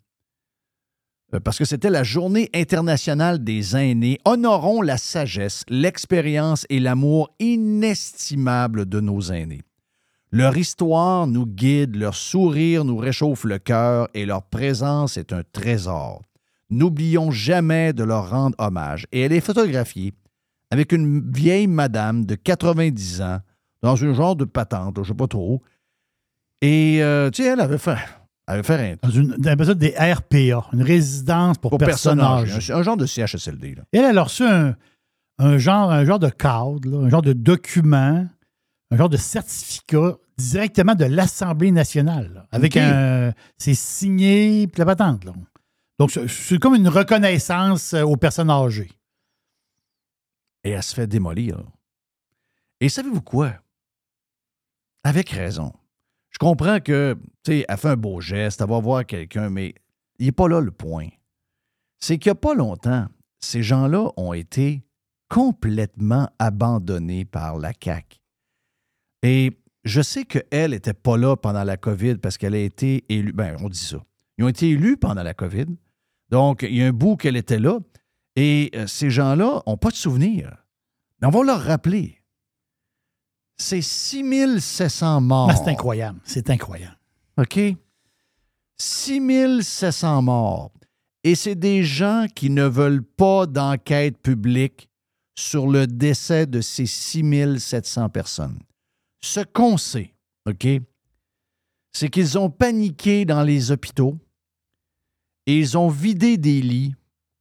[1.40, 4.20] parce que c'était la Journée internationale des aînés.
[4.26, 9.62] Honorons la sagesse, l'expérience et l'amour inestimable de nos aînés.
[10.32, 15.44] Leur histoire nous guide, leur sourire nous réchauffe le cœur et leur présence est un
[15.52, 16.24] trésor.
[16.70, 19.06] N'oublions jamais de leur rendre hommage.
[19.12, 20.14] Et elle est photographiée
[20.72, 23.40] avec une vieille madame de 90 ans
[23.84, 25.62] dans une genre de patente, je ne sais pas trop.
[26.62, 27.98] Et, euh, tu sais, elle avait fait,
[28.48, 31.78] elle avait fait un Dans une, on appelle ça des RPA, une résidence pour, pour
[31.80, 32.74] personnes âgées.
[32.74, 33.76] un, un genre de CHSLD.
[33.76, 33.84] Là.
[33.92, 34.76] Elle, elle a reçu un,
[35.40, 38.28] un genre, un genre de cadre, là, un genre de document,
[38.92, 42.32] un genre de certificat directement de l'Assemblée nationale.
[42.34, 43.34] là, avec un.
[43.58, 45.24] C'est signé, puis la patente.
[45.26, 45.32] Là.
[46.00, 48.92] Donc, c'est- c'est comme une reconnaissance euh, aux personnes âgées.
[50.64, 51.60] Et elle se fait démolir.
[52.80, 53.54] Et savez-vous quoi?
[55.04, 55.72] Avec raison.
[56.34, 59.76] Je comprends que, tu sais, elle fait un beau geste, elle va voir quelqu'un, mais
[60.20, 61.08] il n'est pas là le point.
[62.00, 63.08] C'est qu'il n'y a pas longtemps,
[63.40, 64.84] ces gens-là ont été
[65.30, 68.20] complètement abandonnés par la CAQ.
[69.22, 69.52] Et
[69.84, 73.34] je sais qu'elle n'était pas là pendant la COVID parce qu'elle a été élue.
[73.34, 73.98] Ben, on dit ça.
[74.38, 75.66] Ils ont été élus pendant la COVID.
[76.30, 77.80] Donc, il y a un bout qu'elle était là.
[78.36, 80.66] Et euh, ces gens-là n'ont pas de souvenirs.
[81.22, 82.23] Mais on va leur rappeler.
[83.64, 85.50] C'est 6700 morts.
[85.50, 86.20] Ah, c'est incroyable.
[86.26, 86.98] C'est incroyable.
[87.38, 87.58] OK?
[88.78, 90.74] 6700 morts.
[91.24, 94.90] Et c'est des gens qui ne veulent pas d'enquête publique
[95.40, 98.60] sur le décès de ces 6700 personnes.
[99.22, 100.14] Ce qu'on sait,
[100.46, 100.68] OK,
[101.94, 104.20] c'est qu'ils ont paniqué dans les hôpitaux
[105.46, 106.96] et ils ont vidé des lits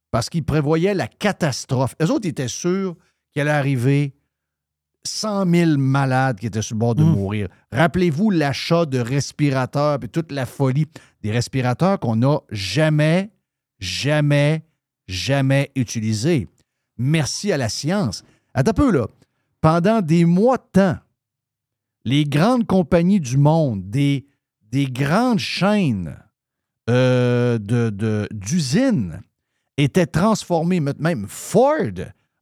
[0.09, 1.95] parce qu'ils prévoyaient la catastrophe.
[2.01, 2.95] Eux autres étaient sûrs
[3.33, 4.13] qu'il allait arriver
[5.05, 7.09] 100 000 malades qui étaient sur le bord de Mm.
[7.11, 7.47] mourir.
[7.71, 10.87] Rappelez-vous l'achat de respirateurs et toute la folie
[11.21, 13.31] des respirateurs qu'on n'a jamais,
[13.79, 14.63] jamais,
[15.07, 16.47] jamais utilisés.
[16.97, 18.23] Merci à la science.
[18.53, 19.07] Attends un peu, là.
[19.61, 20.97] Pendant des mois de temps,
[22.05, 24.25] les grandes compagnies du monde, des,
[24.71, 26.17] des grandes chaînes
[26.89, 29.21] euh, de- de- d'usines
[29.77, 30.81] étaient transformées.
[30.81, 31.93] Même Ford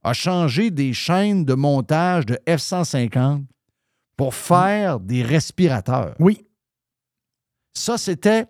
[0.04, 3.46] a changé des chaînes de montage de F-150
[4.18, 6.16] pour faire des respirateurs.
[6.20, 6.46] Oui.
[7.74, 8.46] Ça, c'était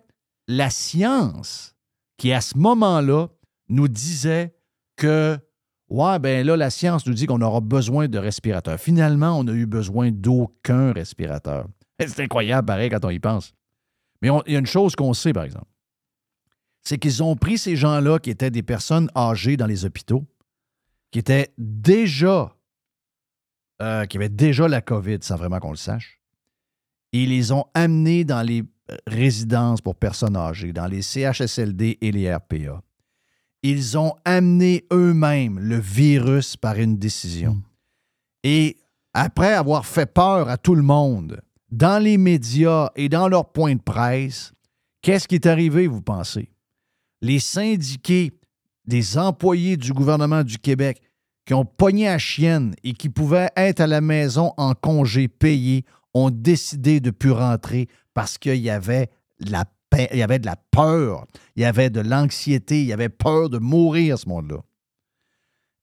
[0.48, 1.74] la science
[2.16, 3.28] qui, à ce moment-là,
[3.68, 4.54] nous disait
[4.96, 5.38] que,
[5.88, 8.78] ouais, ben là, la science nous dit qu'on aura besoin de respirateurs.
[8.78, 11.66] Finalement, on n'a eu besoin d'aucun respirateur.
[12.00, 13.54] C'est incroyable, pareil, quand on y pense.
[14.20, 15.66] Mais il y a une chose qu'on sait, par exemple.
[16.82, 20.24] C'est qu'ils ont pris ces gens-là qui étaient des personnes âgées dans les hôpitaux,
[21.12, 22.56] qui étaient déjà,
[23.80, 26.20] euh, qui avaient déjà la COVID sans vraiment qu'on le sache,
[27.12, 31.98] et ils les ont amenés dans les euh, résidences pour personnes âgées, dans les CHSLD
[32.00, 32.82] et les RPA.
[33.62, 37.62] Ils ont amené eux-mêmes le virus par une décision.
[38.42, 38.78] Et
[39.14, 41.40] après avoir fait peur à tout le monde,
[41.70, 44.52] dans les médias et dans leurs points de presse,
[45.02, 46.50] qu'est-ce qui est arrivé, vous pensez?
[47.20, 48.32] Les syndiqués
[48.86, 51.00] des employés du gouvernement du Québec
[51.46, 55.84] qui ont pogné à chienne et qui pouvaient être à la maison en congé payé
[56.14, 59.08] ont décidé de ne plus rentrer parce qu'il y avait
[59.40, 61.26] de la pa- il y avait de la peur,
[61.56, 64.58] il y avait de l'anxiété, il y avait peur de mourir, ce monde-là.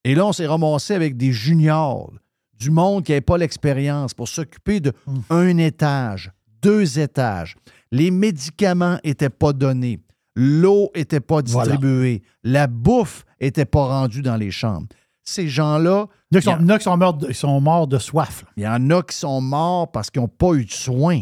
[0.06, 2.12] Et là, on s'est ramassé avec des juniors,
[2.54, 4.94] du monde qui n'avait pas l'expérience pour s'occuper de
[5.30, 6.32] un étage,
[6.62, 7.56] deux étages.
[7.92, 10.00] Les médicaments n'étaient pas donnés.
[10.36, 11.72] L'eau n'était pas Voilà.
[11.72, 12.22] distribuée.
[12.44, 14.88] La bouffe n'était pas rendue dans les chambres.
[15.24, 18.46] Ces gens-là, Il y en a qui sont, morts de, ils sont morts de soif.
[18.58, 21.22] il y en a qui sont morts parce qu'ils n'ont pas eu de soins.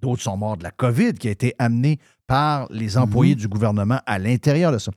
[0.00, 4.00] D'autres sont morts de la COVID qui a été amenée par les employés du gouvernement
[4.06, 4.92] à l'intérieur de ça.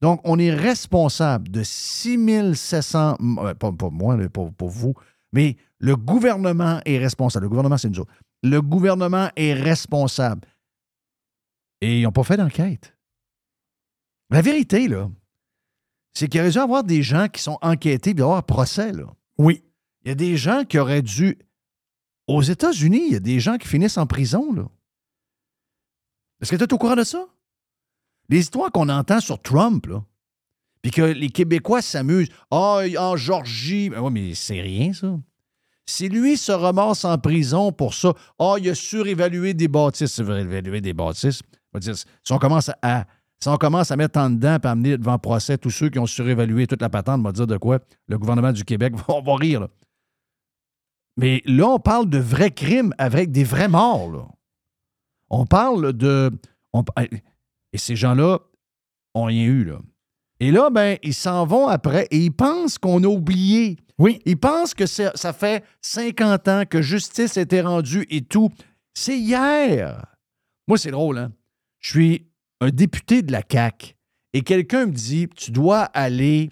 [0.00, 4.94] Donc, on est responsable de 6700, euh, pas, pas moi, pas, pas vous,
[5.32, 7.44] mais le gouvernement est responsable.
[7.44, 8.12] Le gouvernement, c'est nous autres.
[8.42, 10.42] Le gouvernement est responsable.
[11.82, 12.96] Et ils n'ont pas fait d'enquête.
[14.30, 15.10] La vérité, là,
[16.14, 18.92] c'est qu'il aurait dû y avoir des gens qui sont enquêtés et avoir un procès,
[18.92, 19.04] là.
[19.36, 19.64] Oui.
[20.04, 21.38] Il y a des gens qui auraient dû.
[22.28, 24.68] Aux États-Unis, il y a des gens qui finissent en prison, là.
[26.40, 27.26] Est-ce que tu es au courant de ça?
[28.28, 30.04] Les histoires qu'on entend sur Trump, là.
[30.82, 32.30] Puis que les Québécois s'amusent.
[32.52, 33.90] Ah, en Georgie.
[33.90, 35.18] Ben oui, mais c'est rien, ça.
[35.84, 40.14] Si lui se ramasse en prison pour ça, ah, il a surévalué des bâtisses.
[40.14, 41.42] Surévalué des bâtisses.
[41.72, 43.06] On va dire, si on commence à.
[43.42, 45.98] Si on commence à mettre en dedans et à amener devant procès tous ceux qui
[45.98, 47.80] ont surévalué toute la patente, on va dire de quoi?
[48.06, 49.60] Le gouvernement du Québec va, va rire.
[49.62, 49.68] là.
[51.16, 54.10] Mais là, on parle de vrais crimes avec des vrais morts.
[54.12, 54.26] là.
[55.28, 56.30] On parle de.
[56.72, 56.84] on-
[57.72, 58.38] et ces gens-là
[59.14, 59.64] ont rien eu.
[59.64, 59.78] Là.
[60.40, 63.76] Et là, ben, ils s'en vont après et ils pensent qu'on a oublié.
[63.98, 64.20] Oui.
[64.24, 68.50] Ils pensent que ça fait 50 ans que justice a été rendue et tout.
[68.94, 70.06] C'est hier.
[70.68, 71.32] Moi, c'est drôle, hein?
[71.82, 72.26] Je suis
[72.60, 73.94] un député de la CAQ
[74.32, 76.48] et quelqu'un me dit Tu dois aller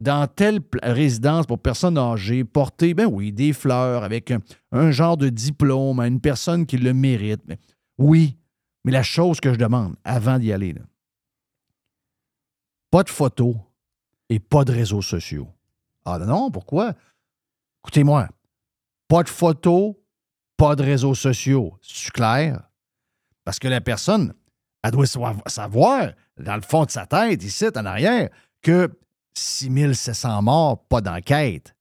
[0.00, 4.32] dans telle résidence pour personnes âgées, porter, ben oui, des fleurs avec
[4.70, 7.42] un, genre de diplôme à une personne qui le mérite.
[7.46, 7.58] Mais-
[7.98, 8.38] oui,
[8.84, 10.74] mais la chose que je demande avant d'y aller,
[12.90, 13.56] pas de photos
[14.28, 15.48] et pas de réseaux sociaux.
[16.04, 16.94] Ah non, pourquoi?
[17.82, 18.28] Écoutez-moi,
[19.08, 19.94] pas de photos,
[20.56, 21.76] pas de réseaux sociaux.
[21.82, 22.62] C'est clair?
[23.44, 24.32] Parce que la personne,
[24.82, 28.28] elle doit savoir, dans le fond de sa tête, ici, en arrière,
[28.62, 28.88] que
[29.34, 31.74] 6700 morts, pas d'enquête,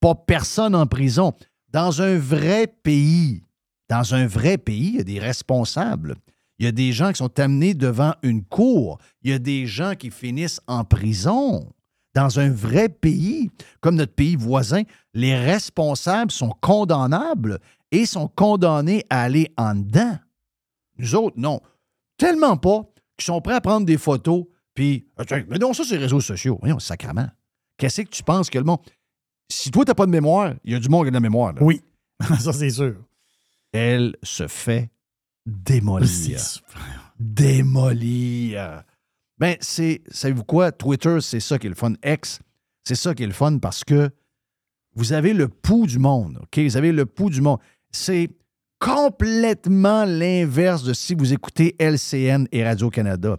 [0.00, 1.34] pas personne en prison.
[1.68, 3.42] Dans un vrai pays,
[3.88, 6.16] dans un vrai pays, il y a des responsables.
[6.58, 8.98] Il y a des gens qui sont amenés devant une cour.
[9.22, 11.72] Il y a des gens qui finissent en prison.
[12.14, 13.50] Dans un vrai pays,
[13.80, 14.82] comme notre pays voisin,
[15.14, 17.60] les responsables sont condamnables
[17.92, 20.18] et sont condamnés à aller en dedans.
[20.98, 21.60] Nous autres, non.
[22.20, 22.82] Tellement pas
[23.16, 24.44] qu'ils sont prêts à prendre des photos.
[24.74, 25.06] Puis,
[25.48, 26.58] mais non, ça, c'est les réseaux sociaux.
[26.60, 27.28] Voyons, sacrement.
[27.78, 28.80] Qu'est-ce que tu penses que le monde.
[29.50, 31.16] Si toi, tu n'as pas de mémoire, il y a du monde qui a de
[31.16, 31.54] la mémoire.
[31.54, 31.62] là.
[31.62, 31.80] Oui.
[32.38, 32.94] ça, c'est sûr.
[33.72, 34.90] Elle se fait
[35.46, 36.38] démolir.
[37.18, 38.84] Démolir.
[39.38, 40.02] Ben, c'est.
[40.10, 40.72] Savez-vous quoi?
[40.72, 41.94] Twitter, c'est ça qui est le fun.
[42.04, 42.40] X,
[42.84, 44.10] c'est ça qui est le fun parce que
[44.94, 46.38] vous avez le pouls du monde.
[46.42, 46.58] OK?
[46.58, 47.60] Vous avez le pouls du monde.
[47.90, 48.28] C'est
[48.80, 53.36] complètement l'inverse de si vous écoutez LCN et Radio-Canada.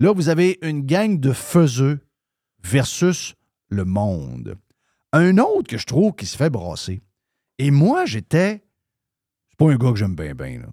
[0.00, 2.00] Là, vous avez une gang de faiseux
[2.64, 3.34] versus
[3.68, 4.56] le monde.
[5.12, 7.00] Un autre que je trouve qui se fait brasser.
[7.58, 8.64] Et moi, j'étais.
[9.50, 10.68] C'est pas un gars que j'aime bien, bien, là.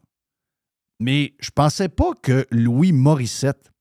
[0.99, 3.73] Mais je pensais pas que Louis Morissette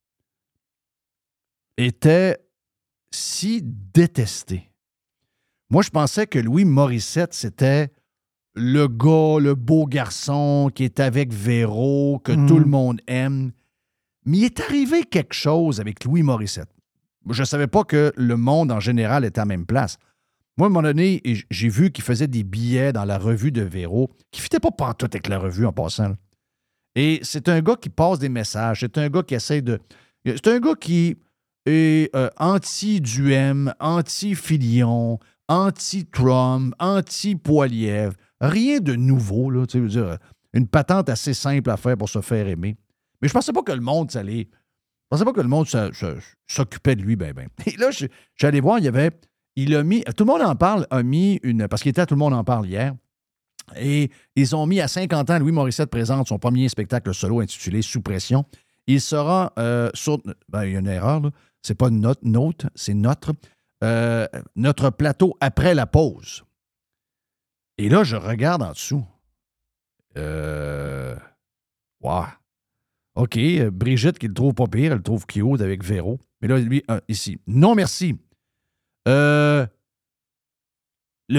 [1.77, 2.39] était
[3.13, 4.73] si détesté.
[5.71, 7.93] Moi, je pensais que Louis Morissette, c'était
[8.55, 12.47] le gars, le beau garçon qui est avec Véro, que Mhm.
[12.47, 13.53] tout le monde aime.
[14.27, 16.69] Mais il est arrivé quelque chose avec Louis Morissette.
[17.31, 19.99] Je ne savais pas que le monde en général était à la même place.
[20.57, 21.21] Moi, à un moment donné,
[21.51, 24.71] j'ai vu qu'il faisait des billets dans la revue de Véro qui ne fitaient pas
[24.71, 26.09] pantoute avec la revue en passant.
[26.11, 26.17] là.
[26.95, 28.81] Et c'est un gars qui passe des messages.
[28.81, 29.81] C'est un gars qui essaie de.
[30.25, 31.17] C'est un gars qui
[31.67, 35.19] est euh, anti-Duhem, anti-Filion,
[35.49, 38.15] anti-Trump, anti-Poilièvre.
[38.49, 39.67] Rien de nouveau, là.
[39.67, 40.19] Tu sais, dire,
[40.53, 42.77] une patente assez simple à faire pour se faire aimer.
[43.21, 44.49] Mais je pensais pas que le monde, ça allait.
[44.51, 45.67] Je pensais pas que le monde
[46.47, 47.49] s'occupait de lui, ben, ben.
[47.67, 48.07] Et là, je,
[48.37, 49.11] suis allé voir, il y avait.
[49.57, 50.03] Il a mis.
[50.17, 51.69] Tout le monde en parle, a mis une.
[51.69, 52.95] Parce qu'il était à Tout le monde en parle hier.
[53.77, 57.81] Et ils ont mis à 50 ans, Louis Morissette présente son premier spectacle solo intitulé
[57.81, 58.45] Sous pression.
[58.87, 60.19] Il sera euh, sur.
[60.49, 61.31] Ben, il y a une erreur, là.
[61.63, 62.21] C'est pas notre,
[62.75, 63.33] c'est notre.
[63.83, 66.45] euh, notre plateau après la pause.
[67.79, 69.05] Et là, je regarde en dessous.
[70.17, 71.17] Euh.
[72.01, 72.25] Wow.
[73.17, 76.19] OK, euh, Brigitte, qui le trouve pas pire, elle le trouve cute avec Véro.
[76.41, 77.39] Mais là, lui, euh, ici.
[77.47, 78.17] Non, merci.
[79.09, 79.67] Euh.
[81.29, 81.37] Il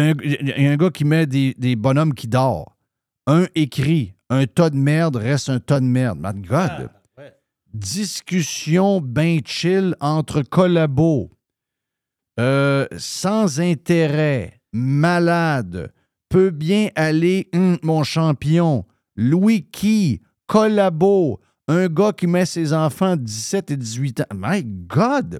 [0.58, 2.66] y a un gars qui met des, des bonhommes qui dorment.
[3.28, 6.20] Un écrit Un tas de merde reste un tas de merde.
[6.22, 6.90] My God.
[7.74, 11.30] Discussion bien chill entre collabos.
[12.40, 14.62] Euh, sans intérêt.
[14.74, 15.94] Malade.
[16.36, 18.86] Peut bien aller, hum, mon champion.
[19.16, 20.22] Louis qui?
[20.48, 21.40] Collabo.
[21.70, 24.26] Un gars qui met ses enfants de 17 et 18 ans.
[24.36, 25.40] My God!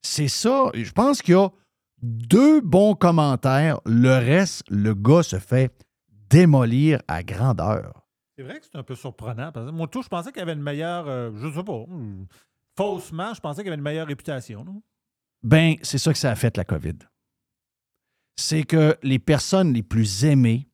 [0.00, 0.70] C'est ça.
[0.72, 1.50] Je pense qu'il y a
[2.00, 3.80] deux bons commentaires.
[3.84, 5.74] Le reste, le gars se fait
[6.30, 7.92] démolir à grandeur.
[8.34, 9.52] C'est vrai que c'est un peu surprenant.
[9.52, 11.06] Parce que moi, tout, je pensais qu'il avait une meilleure.
[11.06, 11.84] euh, je sais pas.
[11.86, 12.24] hmm,
[12.78, 14.64] Faussement, je pensais qu'il avait une meilleure réputation.
[14.64, 14.80] non?
[15.42, 16.94] Ben, c'est ça que ça a fait, la COVID.
[18.38, 20.68] C'est que les personnes les plus aimées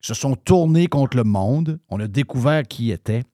[0.00, 1.80] se sont tournées contre le monde.
[1.90, 3.24] On a découvert qui était.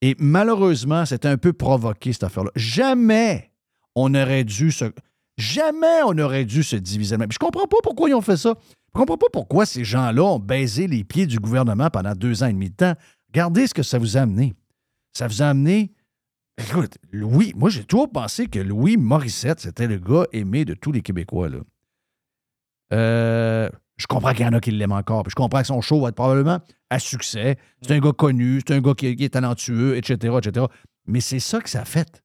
[0.00, 2.50] Et malheureusement, c'était un peu provoqué, cette affaire-là.
[2.56, 3.52] Jamais
[3.94, 4.86] on aurait dû se.
[5.36, 7.18] Jamais on aurait dû se diviser.
[7.18, 8.54] Puis je comprends pas pourquoi ils ont fait ça.
[8.94, 12.46] Je comprends pas pourquoi ces gens-là ont baisé les pieds du gouvernement pendant deux ans
[12.46, 12.94] et demi de temps.
[13.28, 14.54] Regardez ce que ça vous a amené.
[15.12, 15.92] Ça vous a amené
[16.56, 20.90] Écoute, Louis, moi j'ai toujours pensé que Louis Morissette, c'était le gars aimé de tous
[20.90, 21.48] les Québécois.
[21.48, 21.58] Là.
[22.92, 25.24] Euh, je comprends qu'il y en a qui l'aiment encore.
[25.24, 26.60] Puis je comprends que son show va être probablement
[26.90, 27.58] à succès.
[27.82, 30.66] C'est un gars connu, c'est un gars qui, est talentueux, etc., etc.
[31.06, 32.22] Mais c'est ça que ça a fait.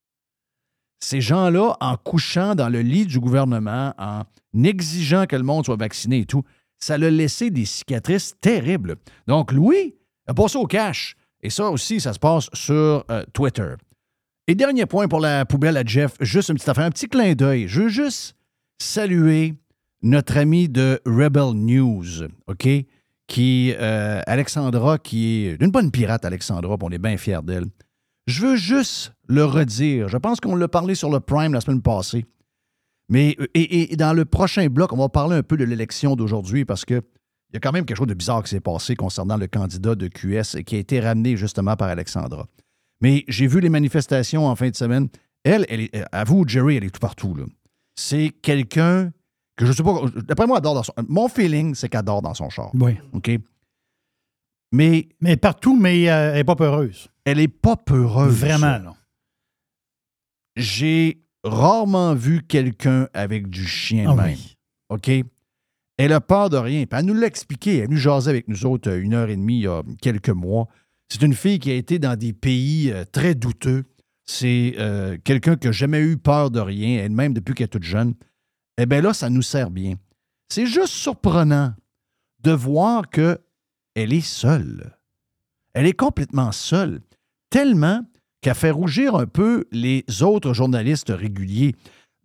[1.00, 4.24] Ces gens-là, en couchant dans le lit du gouvernement, en
[4.64, 6.44] exigeant que le monde soit vacciné et tout,
[6.80, 8.96] ça l'a laissé des cicatrices terribles.
[9.28, 9.96] Donc, Louis
[10.28, 11.16] a passé au cash.
[11.42, 13.74] Et ça aussi, ça se passe sur euh, Twitter.
[14.48, 17.34] Et dernier point pour la poubelle à Jeff, juste une petite affaire, un petit clin
[17.34, 17.68] d'œil.
[17.68, 18.36] Je veux juste
[18.78, 19.56] saluer
[20.04, 22.68] notre ami de Rebel News, OK?
[23.28, 27.66] Qui, euh, Alexandra, qui est une bonne pirate, Alexandra, on est bien fiers d'elle.
[28.28, 30.10] Je veux juste le redire.
[30.10, 32.26] Je pense qu'on l'a parlé sur le Prime la semaine passée.
[33.10, 36.66] Mais, et, et dans le prochain bloc, on va parler un peu de l'élection d'aujourd'hui
[36.66, 37.02] parce que
[37.54, 39.94] il y a quand même quelque chose de bizarre qui s'est passé concernant le candidat
[39.94, 42.48] de QS qui a été ramené justement par Alexandra.
[43.00, 45.08] Mais j'ai vu les manifestations en fin de semaine.
[45.44, 47.38] Elle, elle est, à vous, Jerry, elle est tout partout.
[47.96, 49.12] C'est quelqu'un
[49.56, 50.02] que je sais pas.
[50.28, 50.94] D'après moi, elle adore dans son.
[51.08, 52.72] Mon feeling, c'est qu'elle adore dans son char.
[52.76, 52.98] Oui.
[53.14, 53.32] OK?
[54.72, 55.10] Mais.
[55.22, 57.08] Mais partout, mais euh, elle n'est pas peureuse.
[57.26, 58.34] Elle n'est pas peureuse.
[58.34, 58.94] Vraiment, là.
[60.56, 64.36] J'ai rarement vu quelqu'un avec du chien de Ah même.
[64.36, 64.56] oui.
[64.90, 65.12] OK?
[65.98, 66.86] Elle a peur de rien.
[66.86, 67.78] Puis elle nous l'a expliqué.
[67.80, 70.30] Elle nous jasait avec nous autres euh, une heure et demie il y a quelques
[70.30, 70.68] mois.
[71.10, 73.84] C'est une fille qui a été dans des pays euh, très douteux.
[74.26, 77.84] C'est euh, quelqu'un qui n'a jamais eu peur de rien, elle-même depuis qu'elle est toute
[77.84, 78.14] jeune.
[78.78, 79.96] Eh bien là, ça nous sert bien.
[80.50, 81.74] C'est juste surprenant
[82.42, 83.38] de voir qu'elle
[83.96, 84.98] est seule.
[85.74, 87.02] Elle est complètement seule.
[87.50, 88.02] Tellement
[88.42, 91.76] qu'elle fait rougir un peu les autres journalistes réguliers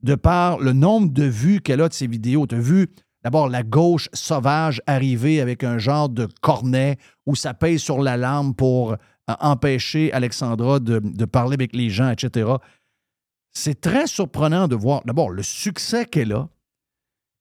[0.02, 2.46] de par le nombre de vues qu'elle a de ses vidéos.
[2.46, 2.88] Tu as vu
[3.22, 8.54] d'abord la gauche sauvage arriver avec un genre de cornet où ça pèse sur l'alarme
[8.54, 8.96] pour euh,
[9.40, 12.56] empêcher Alexandra de parler avec les gens, etc.
[13.60, 16.48] C'est très surprenant de voir d'abord le succès qu'elle a.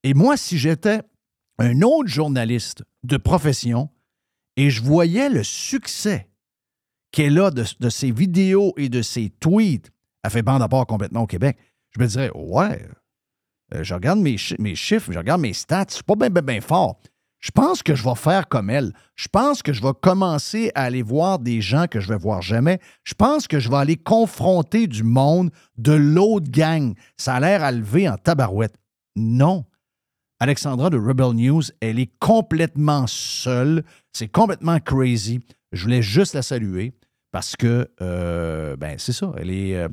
[0.01, 1.01] Et moi, si j'étais
[1.59, 3.91] un autre journaliste de profession
[4.55, 6.27] et je voyais le succès
[7.11, 9.91] qu'elle a de, ses vidéos et de ses tweets,
[10.23, 11.55] elle fait bande à part complètement au Québec,
[11.95, 12.83] je me dirais, ouais,
[13.75, 16.99] euh, je regarde mes, mes chiffres, je regarde mes stats, suis pas bien fort.
[17.39, 18.93] Je pense que je vais faire comme elle.
[19.15, 22.41] Je pense que je vais commencer à aller voir des gens que je vais voir
[22.41, 22.79] jamais.
[23.03, 26.95] Je pense que je vais aller confronter du monde de l'autre gang.
[27.15, 28.75] Ça a l'air à lever en tabarouette.
[29.15, 29.65] Non.
[30.39, 33.83] Alexandra de Rebel News, elle est complètement seule.
[34.13, 35.39] C'est complètement crazy.
[35.71, 36.93] Je voulais juste la saluer
[37.31, 39.31] parce que, euh, ben, c'est ça.
[39.37, 39.89] Elle est, euh,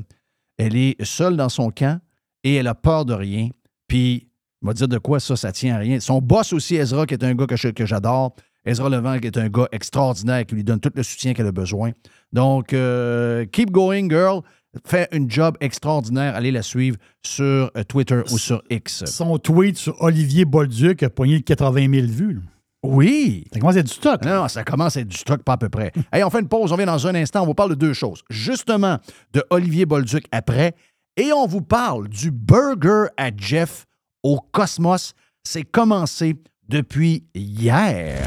[0.58, 2.00] elle est seule dans son camp
[2.42, 3.48] et elle a peur de rien.
[3.88, 4.28] Puis,
[4.64, 6.00] on va dire de quoi ça, ça tient à rien.
[6.00, 8.34] Son boss aussi, Ezra, qui est un gars que je- que j'adore.
[8.66, 11.52] Ezra Levent, qui est un gars extraordinaire, qui lui donne tout le soutien qu'elle a
[11.52, 11.92] besoin.
[12.32, 14.40] Donc, euh, keep going, girl.
[14.86, 16.34] Fais un job extraordinaire.
[16.34, 17.44] Allez la suivre sur
[17.76, 19.04] euh, Twitter ou sur X.
[19.04, 22.34] Son tweet sur Olivier Bolduc a poigné 80 000 vues.
[22.34, 22.40] là.
[22.82, 23.44] Oui.
[23.52, 24.24] Ça commence à être du stock.
[24.24, 25.92] Non, non, ça commence à être du stock, pas à peu près.
[26.12, 27.92] hey, on fait une pause, on vient dans un instant, on vous parle de deux
[27.92, 28.22] choses.
[28.30, 28.98] Justement,
[29.32, 30.74] de Olivier Bolduc après,
[31.16, 33.86] et on vous parle du burger à Jeff
[34.24, 35.12] au Cosmos.
[35.44, 36.34] C'est commencé
[36.68, 38.26] depuis hier.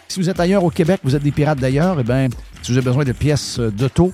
[0.11, 2.27] Si vous êtes ailleurs au Québec, vous êtes des pirates d'ailleurs, eh bien,
[2.61, 4.11] si vous avez besoin de pièces euh, d'auto,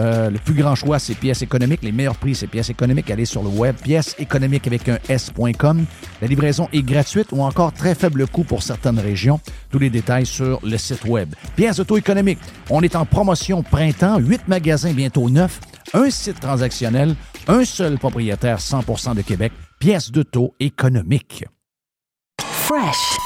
[0.00, 1.84] euh, le plus grand choix, c'est pièces économiques.
[1.84, 3.08] Les meilleurs prix, c'est pièces économiques.
[3.12, 5.84] Allez sur le web, pièces économiques avec un S.com.
[6.20, 9.38] La livraison est gratuite ou encore très faible coût pour certaines régions.
[9.70, 11.32] Tous les détails sur le site web.
[11.54, 12.40] Pièces auto économiques.
[12.68, 15.60] On est en promotion printemps, 8 magasins, bientôt 9,
[15.94, 17.14] un site transactionnel,
[17.46, 19.52] un seul propriétaire 100% de Québec.
[19.78, 21.44] Pièces d'auto économiques.
[22.40, 23.16] Fresh.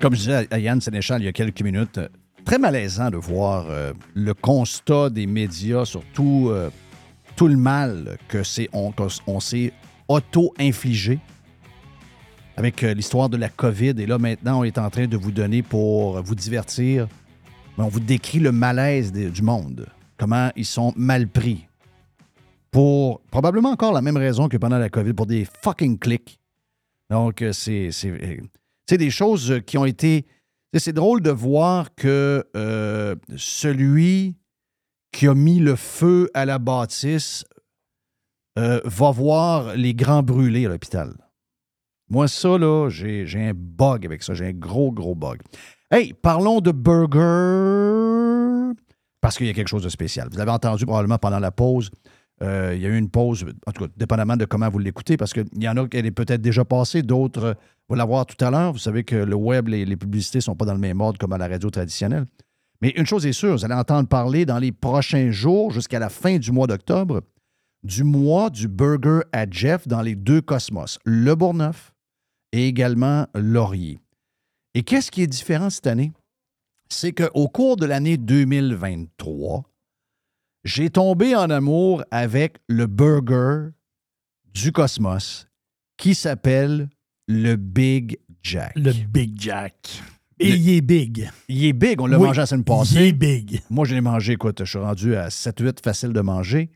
[0.00, 2.08] Comme je disais à Yann Sénéchal il y a quelques minutes, euh,
[2.44, 6.68] très malaisant de voir euh, le constat des médias sur tout, euh,
[7.36, 8.92] tout le mal que c'est on,
[9.40, 9.72] s'est
[10.08, 11.20] auto-infligé
[12.56, 13.94] avec l'histoire de la COVID.
[13.98, 17.06] Et là, maintenant, on est en train de vous donner pour vous divertir.
[17.78, 19.86] On vous décrit le malaise du monde.
[20.18, 21.66] Comment ils sont mal pris.
[22.74, 26.40] Pour probablement encore la même raison que pendant la COVID, pour des fucking clics.
[27.08, 27.90] Donc, euh, c'est.
[28.04, 30.26] euh, des choses euh, qui ont été.
[30.76, 32.44] c'est- drôle de voir que
[33.36, 34.34] celui
[35.12, 37.44] qui a mis le feu à la bâtisse
[38.56, 41.14] va voir les grands brûlés à l'hôpital.
[42.10, 44.34] Moi, ça, là, j'ai j'ai un bug avec ça.
[44.34, 45.40] J'ai un gros, gros bug.
[45.92, 48.74] Hey, parlons de burger
[49.20, 50.28] parce qu'il y a quelque chose de spécial.
[50.32, 51.88] Vous l'avez entendu probablement pendant la pause.
[52.42, 55.16] Euh, il y a eu une pause, en tout cas, dépendamment de comment vous l'écoutez,
[55.16, 57.54] parce qu'il y en a qui est peut-être déjà passée, d'autres euh,
[57.88, 58.72] vont la voir tout à l'heure.
[58.72, 61.18] Vous savez que le web, les, les publicités ne sont pas dans le même ordre
[61.18, 62.26] comme à la radio traditionnelle.
[62.80, 66.08] Mais une chose est sûre, vous allez entendre parler dans les prochains jours, jusqu'à la
[66.08, 67.22] fin du mois d'octobre,
[67.84, 71.92] du mois du burger à Jeff dans les deux cosmos, le Bourgneuf
[72.52, 74.00] et également Laurier.
[74.74, 76.12] Et qu'est-ce qui est différent cette année?
[76.88, 79.62] C'est qu'au cours de l'année 2023,
[80.64, 83.70] j'ai tombé en amour avec le burger
[84.52, 85.46] du Cosmos
[85.96, 86.88] qui s'appelle
[87.28, 88.72] le Big Jack.
[88.76, 89.74] Le Big Jack.
[90.40, 91.30] Et Le- il est big.
[91.48, 92.96] Il est big, on l'a Oui, mangé la semaine Il passée.
[93.08, 93.60] est big.
[93.70, 96.70] Moi, je l'ai mangé, écoute, je suis rendu à 7-8 facile de manger.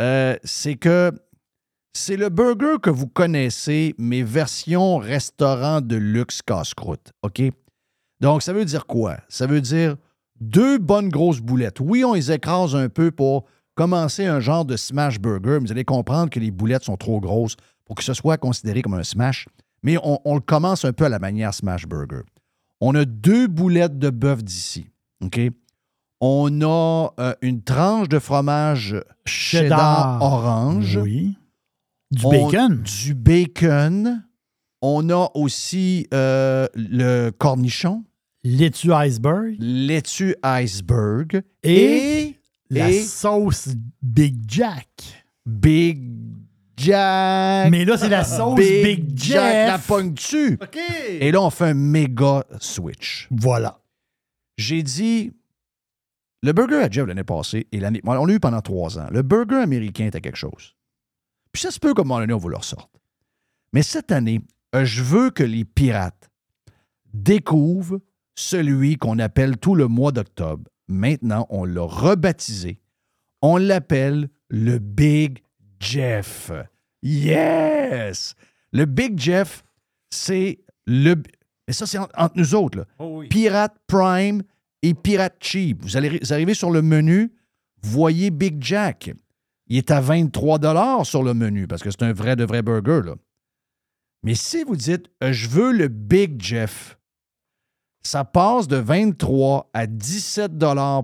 [0.00, 1.10] Euh, c'est que
[1.94, 7.12] c'est le burger que vous connaissez, mais version restaurant de luxe casse-croûte.
[7.22, 7.42] OK?
[8.20, 9.16] Donc, ça veut dire quoi?
[9.28, 9.96] Ça veut dire
[10.50, 11.80] deux bonnes grosses boulettes.
[11.80, 13.44] Oui, on les écrase un peu pour
[13.74, 17.56] commencer un genre de smash burger, vous allez comprendre que les boulettes sont trop grosses
[17.84, 19.46] pour que ce soit considéré comme un smash.
[19.82, 22.22] Mais on, on le commence un peu à la manière smash burger.
[22.80, 24.86] On a deux boulettes de bœuf d'ici.
[25.22, 25.40] OK?
[26.20, 28.96] On a euh, une tranche de fromage
[29.26, 30.96] cheddar, orange.
[31.02, 31.36] Oui.
[32.10, 32.82] Du On- bacon.
[32.82, 34.22] Du bacon.
[34.80, 38.04] On a aussi euh, le cornichon,
[38.44, 39.56] Laitue iceberg.
[39.58, 42.36] laitue iceberg Et,
[42.68, 43.70] la et sauce
[44.02, 45.24] Big Jack.
[45.46, 46.02] Big
[46.76, 47.70] Jack.
[47.70, 50.58] Mais là, c'est la sauce Big, Jack, la pogne-tu?
[50.60, 50.78] OK.
[51.08, 53.28] Et là, on fait un méga switch.
[53.30, 53.80] Voilà.
[54.58, 55.32] J'ai dit,
[56.42, 58.02] le burger à Jeff l'année passée et l'année.
[58.04, 59.06] On l'a eu pendant trois ans.
[59.10, 60.74] Le burger américain était quelque chose.
[61.50, 62.90] Puis ça se peut comme l'année, on vous le ressorte.
[63.72, 64.42] Mais cette année,
[64.74, 66.30] je veux que les pirates
[67.14, 68.00] découvrent
[68.34, 70.64] celui qu'on appelle tout le mois d'octobre.
[70.88, 72.80] Maintenant, on l'a rebaptisé.
[73.42, 75.42] On l'appelle le Big
[75.80, 76.50] Jeff.
[77.02, 78.34] Yes!
[78.72, 79.62] Le Big Jeff,
[80.10, 81.14] c'est le.
[81.66, 82.78] Mais ça, c'est en- entre nous autres.
[82.78, 82.84] Là.
[82.98, 83.28] Oh oui.
[83.28, 84.42] Pirate Prime
[84.82, 85.82] et Pirate Cheap.
[85.82, 87.32] Vous, allez, vous arrivez sur le menu,
[87.82, 89.10] vous voyez Big Jack.
[89.66, 93.00] Il est à 23 sur le menu parce que c'est un vrai de vrai burger.
[93.06, 93.14] Là.
[94.22, 96.98] Mais si vous dites euh, je veux le Big Jeff,
[98.06, 100.52] ça passe de 23 à 17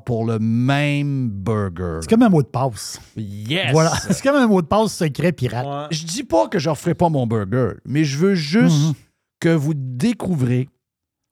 [0.05, 2.01] pour le même burger.
[2.03, 3.01] C'est comme un mot de passe.
[3.17, 3.73] Yes!
[3.73, 3.91] Voilà.
[4.11, 5.67] C'est comme un mot de passe secret pirate.
[5.67, 5.87] Ouais.
[5.97, 8.95] Je dis pas que je ne referai pas mon burger, mais je veux juste Mhm.
[9.41, 10.69] que vous découvrez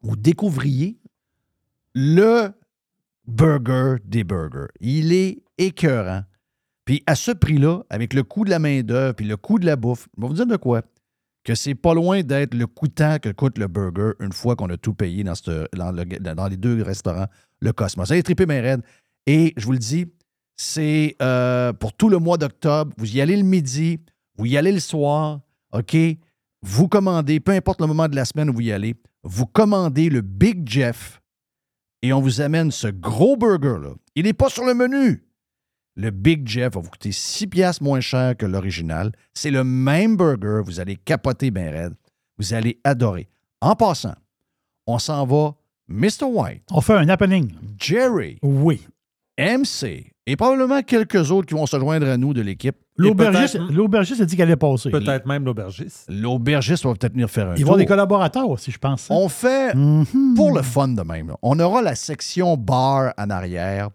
[0.02, 0.96] ou découvriez
[1.94, 2.48] le
[3.26, 4.68] burger des burgers.
[4.80, 6.22] Il est écœurant.
[6.84, 9.76] Puis à ce prix-là, avec le coût de la main-d'œuvre puis le coût de la
[9.76, 10.80] bouffe, je vais vous dire de quoi?
[11.48, 14.76] Que c'est pas loin d'être le coûtant que coûte le burger une fois qu'on a
[14.76, 15.32] tout payé dans,
[15.72, 17.24] dans les deux restaurants,
[17.60, 18.10] le Cosmos.
[18.10, 18.82] Allez triper mes raides.
[19.26, 20.04] Et je vous le dis,
[20.58, 22.92] c'est euh, pour tout le mois d'octobre.
[22.98, 23.98] Vous y allez le midi,
[24.36, 25.40] vous y allez le soir,
[25.72, 25.96] OK?
[26.60, 30.10] Vous commandez, peu importe le moment de la semaine où vous y allez, vous commandez
[30.10, 31.22] le Big Jeff
[32.02, 33.94] et on vous amène ce gros burger-là.
[34.14, 35.24] Il n'est pas sur le menu.
[36.00, 39.10] Le Big Jeff va vous coûter 6 piastres moins cher que l'original.
[39.34, 40.60] C'est le même burger.
[40.64, 41.94] Vous allez capoter bien raide.
[42.38, 43.28] Vous allez adorer.
[43.60, 44.14] En passant,
[44.86, 45.54] on s'en va
[45.88, 46.24] Mr.
[46.30, 47.52] White, On fait un happening.
[47.80, 48.86] Jerry, Oui.
[49.38, 52.76] MC et probablement quelques autres qui vont se joindre à nous de l'équipe.
[52.96, 54.90] L'aubergiste a dit qu'elle allait passer.
[54.90, 56.04] Peut-être même l'aubergiste.
[56.08, 57.68] L'aubergiste va peut-être venir faire un Il va y tour.
[57.70, 59.06] avoir des collaborateurs aussi, je pense.
[59.10, 60.34] On fait Mhm.
[60.36, 61.28] pour le fun de même.
[61.28, 61.36] là.
[61.42, 63.90] On aura la section bar en arrière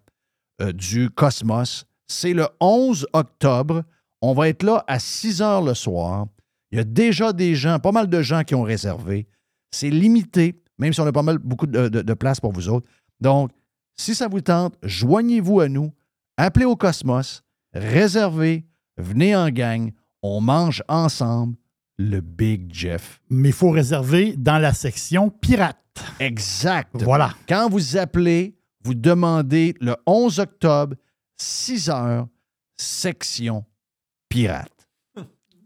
[0.62, 1.86] euh, du Cosmos.
[2.14, 3.84] C'est le 11 octobre.
[4.22, 6.28] On va être là à 6 heures le soir.
[6.72, 9.28] Il y a déjà des gens, pas mal de gens qui ont réservé.
[9.72, 12.70] C'est limité, même si on a pas mal beaucoup de, de- de place pour vous
[12.70, 12.88] autres.
[13.20, 13.52] Donc,
[13.96, 15.92] si ça vous tente, joignez-vous à nous.
[16.38, 18.66] Appelez au Cosmos, réservez,
[18.98, 19.92] venez en gang.
[20.22, 21.56] On mange ensemble
[21.98, 23.22] le Big Jeff.
[23.30, 25.78] Mais il faut réserver dans la section pirate.
[26.20, 26.90] Exact.
[27.04, 27.34] Voilà.
[27.48, 30.96] Quand vous appelez, vous demandez le 11 octobre,
[31.44, 32.28] 6 heures,
[32.78, 33.66] section
[34.30, 34.83] pirate.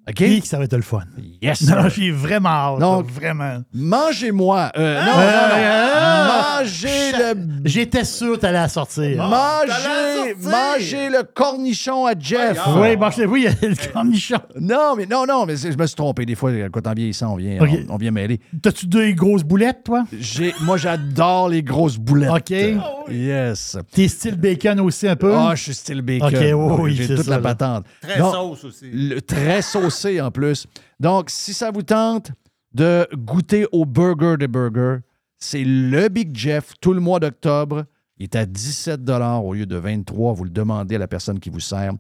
[0.10, 0.22] OK?
[0.22, 1.02] Et ça va être le fun.
[1.42, 1.90] Yes, Non, sir.
[1.90, 2.80] j'ai vraiment hâte.
[2.80, 3.60] Donc- vraiment.
[3.74, 4.72] Mangez-moi.
[4.78, 5.56] euh, non, Euh, non, non.
[5.58, 6.28] euh,
[6.62, 7.60] Mangez le.
[7.66, 9.18] J'étais sûr que t'allais la sortir.
[9.18, 12.58] Mangez, mangez le cornichon à Jeff.
[12.78, 14.38] Oui, bon, je- oui, il y a le cornichon.
[14.60, 16.26] Non, mais non, non, mais je me suis trompé.
[16.26, 18.40] Des fois, quand en vieillissant, on vient, on, on vient mêler.
[18.62, 20.06] T'as-tu deux grosses boulettes, toi?
[20.20, 22.32] J'ai, moi, j'adore les grosses boulettes.
[22.32, 22.56] OK.
[23.10, 23.78] Yes.
[23.94, 25.34] T'es style bacon aussi un peu?
[25.36, 26.28] Ah, je suis style bacon.
[26.28, 27.86] OK, oui, oui, J'ai c'est toute ça, la patente.
[28.02, 28.86] Très Donc, sauce aussi.
[28.92, 29.62] le- très
[30.06, 30.68] en plus.
[31.00, 32.32] Donc, si ça vous tente
[32.74, 35.00] de goûter au burger des burgers,
[35.38, 37.86] c'est le Big Jeff tout le mois d'octobre.
[38.18, 39.02] Il est à 17
[39.44, 41.94] au lieu de 23 Vous le demandez à la personne qui vous sert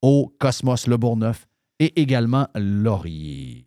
[0.00, 1.46] au Cosmos Le Bourgneuf
[1.78, 3.66] et également Laurier.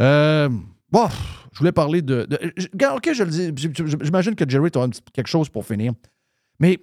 [0.00, 0.48] Euh,
[0.90, 1.08] bon,
[1.52, 2.26] je voulais parler de.
[2.94, 3.72] OK, je le dis.
[4.02, 5.92] J'imagine que Jerry, tu as quelque chose pour finir.
[6.58, 6.78] Mais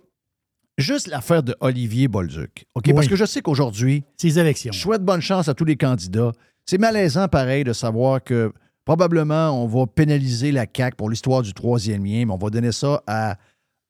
[0.80, 2.66] juste l'affaire de Olivier Bolduc.
[2.76, 2.94] OK?
[2.94, 4.72] Parce que je sais qu'aujourd'hui, Ces élections.
[4.72, 6.32] je souhaite bonne chance à tous les candidats.
[6.66, 8.52] C'est malaisant, pareil, de savoir que
[8.86, 12.72] probablement, on va pénaliser la CAQ pour l'histoire du troisième lien, mais on va donner
[12.72, 13.38] ça à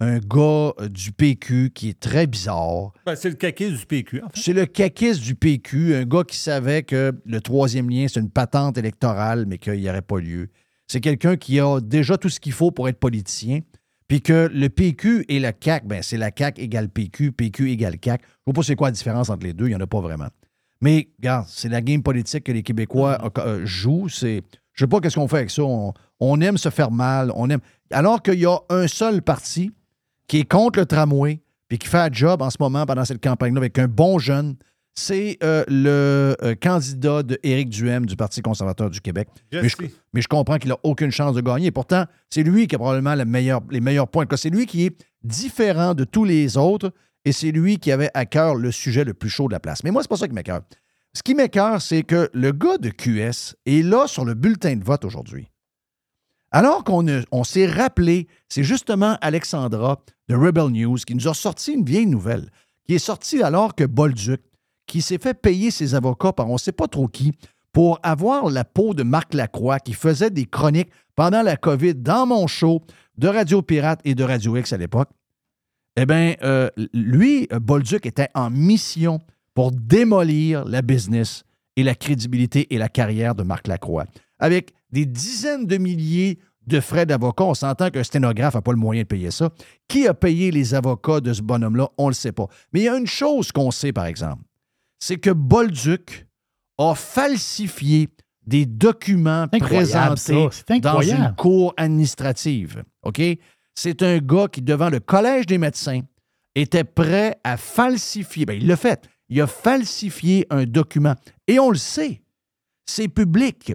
[0.02, 2.94] un gars euh, du PQ qui est très bizarre.
[3.06, 4.40] Ben, c'est le caquet du PQ, en fait.
[4.40, 8.30] C'est le caquiste du PQ, un gars qui savait que le troisième lien, c'est une
[8.30, 10.50] patente électorale, mais qu'il n'y aurait pas lieu.
[10.88, 13.60] C'est quelqu'un qui a déjà tout ce qu'il faut pour être politicien,
[14.10, 17.96] puis que le PQ et la CAQ, ben, c'est la CAQ égale PQ, PQ égale
[18.04, 18.26] CAQ.
[18.26, 19.88] Je ne sais pas c'est quoi la différence entre les deux, il n'y en a
[19.88, 20.28] pas vraiment.
[20.82, 24.10] Mais, regarde, c'est la game politique que les Québécois euh, jouent.
[24.10, 24.42] C'est,
[24.74, 25.62] je ne sais pas qu'est-ce qu'on fait avec ça.
[25.62, 27.60] On, on aime se faire mal, on aime...
[27.92, 29.72] Alors qu'il y a un seul parti
[30.28, 33.24] qui est contre le tramway, puis qui fait un job en ce moment pendant cette
[33.24, 34.56] campagne-là avec un bon jeune,
[35.00, 39.28] c'est euh, le euh, candidat de Éric Duhem du Parti conservateur du Québec.
[39.52, 39.92] Mais je, Jesse.
[40.14, 41.72] mais je comprends qu'il n'a aucune chance de gagner.
[41.72, 44.26] Pourtant, c'est lui qui a probablement le meilleur- les meilleurs points.
[44.36, 46.92] C'est lui qui est différent de tous les autres
[47.26, 49.84] et c'est lui qui avait à cœur le sujet le plus chaud de la place.
[49.84, 50.62] Mais moi, c'est pas ça qui m'écœure.
[51.14, 54.84] Ce qui m'écœure, c'est que le gars de QS est là sur le bulletin de
[54.84, 55.50] vote aujourd'hui.
[56.52, 61.74] Alors qu'on on s'est rappelé, c'est justement Alexandra de Rebel News qui nous a sorti
[61.74, 62.50] une vieille nouvelle,
[62.86, 64.42] qui est sortie alors que Bolduc,
[64.90, 67.32] qui s'est fait payer ses avocats par on ne sait pas trop qui,
[67.72, 72.26] pour avoir la peau de Marc Lacroix, qui faisait des chroniques pendant la COVID dans
[72.26, 72.82] mon show
[73.18, 75.10] de Radio Pirate et de Radio X à l'époque.
[75.96, 79.20] Eh bien, euh, lui, Bolduc était en mission
[79.54, 81.44] pour démolir la business
[81.76, 84.06] et la crédibilité et la carrière de Marc Lacroix.
[84.40, 88.78] Avec des dizaines de milliers de frais d'avocat, on s'entend qu'un sténographe n'a pas le
[88.78, 89.50] moyen de payer ça.
[89.88, 91.90] Qui a payé les avocats de ce bonhomme-là?
[91.98, 92.48] On ne le sait pas.
[92.74, 94.44] Mais il y a une chose qu'on sait, par exemple,
[95.00, 96.28] c'est que Bolduc
[96.78, 98.10] a falsifié
[98.46, 100.80] des documents présentés ça.
[100.80, 102.84] Dans une cour administrative.
[103.04, 103.22] OK?
[103.76, 106.02] C'est un gars qui, devant le Collège des médecins,
[106.56, 108.46] était prêt à falsifier.
[108.46, 109.08] Bien, il l'a fait.
[109.30, 111.16] Il a falsifié un document.
[111.48, 112.22] Et on le sait.
[112.86, 113.74] C'est public.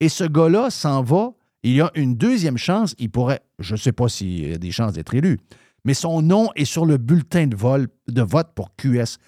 [0.00, 1.32] Et ce gars-là s'en va.
[1.62, 2.94] Il y a une deuxième chance.
[2.98, 5.38] Il pourrait, je ne sais pas s'il y a des chances d'être élu,
[5.84, 9.18] mais son nom est sur le bulletin de, vol, de vote pour QS.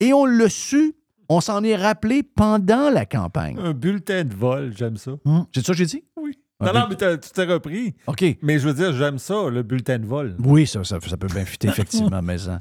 [0.00, 0.94] Et on l'a su.
[1.28, 3.56] On s'en est rappelé pendant la campagne.
[3.58, 5.12] Un bulletin de vol, j'aime ça.
[5.54, 6.04] C'est ça que j'ai dit?
[6.16, 6.36] Oui.
[6.60, 7.94] Non, non, mais tu t'es repris.
[8.06, 8.24] OK.
[8.42, 10.36] Mais je veux dire, j'aime ça, le bulletin de vol.
[10.40, 12.58] Oui, ça, ça, ça peut bien fitter, effectivement, mais, hein.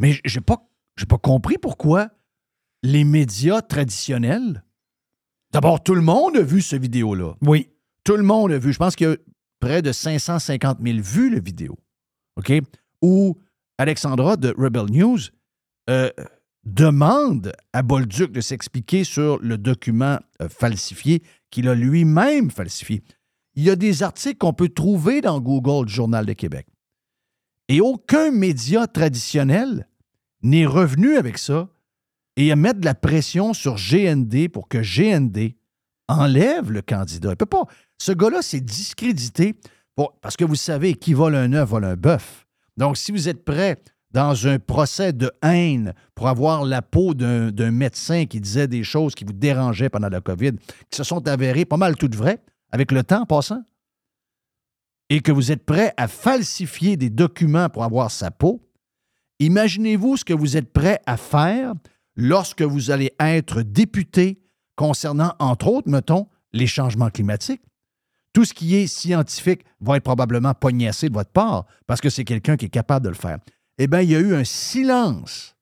[0.00, 0.66] mais j'ai pas,
[0.96, 2.08] j'ai pas compris pourquoi
[2.82, 4.62] les médias traditionnels.
[5.52, 7.34] D'abord, tout le monde a vu ce vidéo-là.
[7.42, 7.70] Oui.
[8.04, 8.72] Tout le monde a vu.
[8.72, 9.16] Je pense qu'il y a
[9.60, 11.78] près de 550 000 vues, le vidéo.
[12.36, 12.52] OK?
[13.02, 13.38] Où
[13.78, 15.18] Alexandra de Rebel News
[15.90, 16.10] euh,
[16.64, 23.02] demande à Bolduc de s'expliquer sur le document euh, falsifié qu'il a lui-même falsifié.
[23.54, 26.66] Il y a des articles qu'on peut trouver dans Google du Journal de Québec.
[27.68, 29.88] Et aucun média traditionnel
[30.42, 31.68] n'est revenu avec ça
[32.36, 35.54] et à mettre de la pression sur GND pour que GND
[36.08, 37.30] enlève le candidat.
[37.30, 37.64] Il peut pas.
[37.98, 39.54] Ce gars-là, c'est discrédité
[40.20, 42.46] parce que vous savez, qui vole un œuf vole un bœuf.
[42.76, 43.80] Donc, si vous êtes prêt
[44.14, 49.16] dans un procès de haine pour avoir la peau d'un médecin qui disait des choses
[49.16, 50.52] qui vous dérangeaient pendant la COVID,
[50.88, 53.62] qui se sont avérées pas mal toutes vraies, avec le temps passant,
[55.10, 58.62] et que vous êtes prêt à falsifier des documents pour avoir sa peau,
[59.40, 61.74] imaginez-vous ce que vous êtes prêt à faire
[62.14, 64.40] lorsque vous allez être député
[64.76, 67.62] concernant, entre autres, mettons, les changements climatiques.
[68.32, 72.24] Tout ce qui est scientifique va être probablement pognassé de votre part parce que c'est
[72.24, 73.38] quelqu'un qui est capable de le faire.
[73.78, 75.56] Eh bien, il y a eu un silence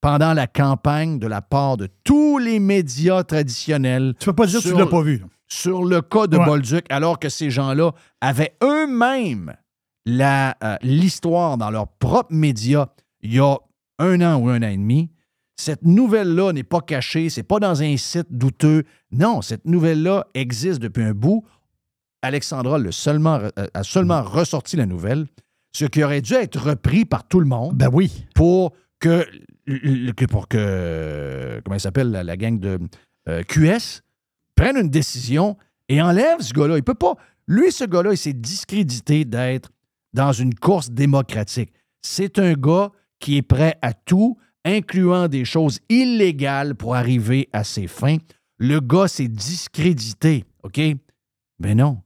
[0.00, 4.14] pendant la campagne de la part de tous les médias traditionnels.
[4.18, 5.24] Tu peux pas dire que tu sur- l'as pas vu.
[5.46, 6.44] Sur le cas de Ouais.
[6.44, 9.54] Bolduc, alors que ces gens-là avaient eux-mêmes
[10.08, 10.52] euh,
[10.82, 12.86] l'histoire dans leurs propres médias
[13.20, 13.56] il y a
[13.98, 15.10] un an ou un an et demi.
[15.56, 18.84] Cette nouvelle-là n'est pas cachée, c'est pas dans un site douteux.
[19.12, 21.44] Non, cette nouvelle-là existe depuis un bout.
[22.22, 25.26] Alexandra seulement, euh, a seulement ressorti la nouvelle,
[25.72, 28.26] ce qui aurait dû être repris par tout le monde Ben oui.
[28.34, 29.26] pour que,
[30.28, 32.78] pour que comment il s'appelle la, la gang de
[33.28, 34.02] euh, QS
[34.54, 35.56] prenne une décision
[35.88, 36.76] et enlève ce gars-là.
[36.76, 37.14] Il peut pas.
[37.46, 39.70] Lui, ce gars-là, il s'est discrédité d'être
[40.12, 41.72] dans une course démocratique.
[42.02, 47.64] C'est un gars qui est prêt à tout, incluant des choses illégales pour arriver à
[47.64, 48.18] ses fins.
[48.58, 50.80] Le gars s'est discrédité, OK?
[51.58, 51.98] Mais non.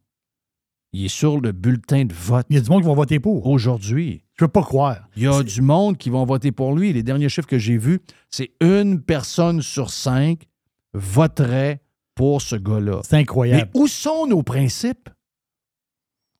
[0.96, 3.18] Il est sur le bulletin de vote Il y a du monde qui va voter
[3.18, 3.46] pour.
[3.48, 4.22] aujourd'hui.
[4.34, 5.08] Je peux pas croire.
[5.16, 6.92] Il y a du monde qui vont voter pour lui.
[6.92, 8.00] Les derniers chiffres que j'ai vus,
[8.30, 10.44] c'est une personne sur cinq
[10.92, 11.80] voterait
[12.14, 13.00] pour ce gars-là.
[13.02, 13.70] C'est Mais incroyable.
[13.74, 15.08] où sont nos principes?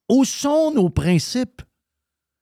[0.09, 1.63] Où sont nos principes?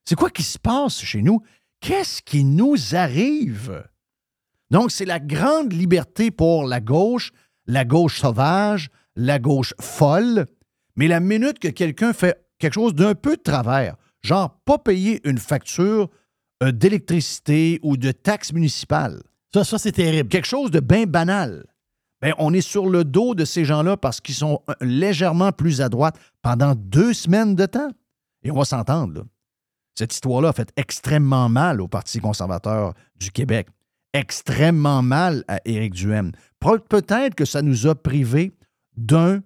[0.05, 1.41] C'est quoi qui se passe chez nous?
[1.81, 3.85] Qu'est-ce qui nous arrive?
[4.71, 7.33] Donc, c'est la grande liberté pour la gauche,
[7.67, 10.47] la gauche sauvage, la gauche folle,
[10.97, 15.21] Mais la minute que quelqu'un fait quelque chose d'un peu de travers, genre pas payer
[15.29, 16.11] une facture
[16.63, 20.29] euh, d'électricité ou de taxe municipale, Ça, ça c'est terrible.
[20.29, 21.65] quelque chose de bien banal,
[22.21, 25.81] ben, on est sur le dos de ces gens-là parce qu'ils sont euh, légèrement plus
[25.81, 27.91] à droite pendant deux semaines de temps.
[28.45, 29.25] Et on va s'entendre.
[29.97, 33.69] Cette histoire-là a fait extrêmement mal au Parti conservateur du Québec.
[34.15, 36.33] Extrêmement mal à Éric Duhem.
[36.61, 38.55] Pe- Peut-être que ça nous a privés
[38.97, 39.41] d'un,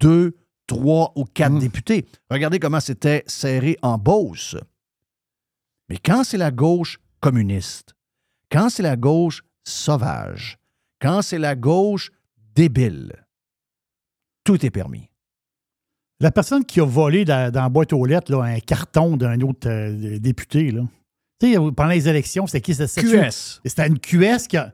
[0.00, 0.34] deux,
[0.76, 1.58] trois ou quatre Mm.
[1.60, 2.06] députés.
[2.30, 4.56] Regardez comment c'était serré en Beauce.
[5.88, 7.94] Mais quand c'est la gauche communiste,
[8.50, 10.58] quand c'est la gauche sauvage,
[11.00, 12.10] quand c'est la gauche
[12.54, 13.12] débile,
[14.44, 15.08] tout est permis.
[16.20, 19.40] La personne qui a volé dans, dans la boîte aux lettres là, un carton d'un
[19.40, 20.82] autre euh, député, là.
[21.40, 22.74] Tu sais, pendant les élections, c'était qui?
[22.74, 23.60] C'était QS.
[23.64, 24.72] C'était une QS qui a.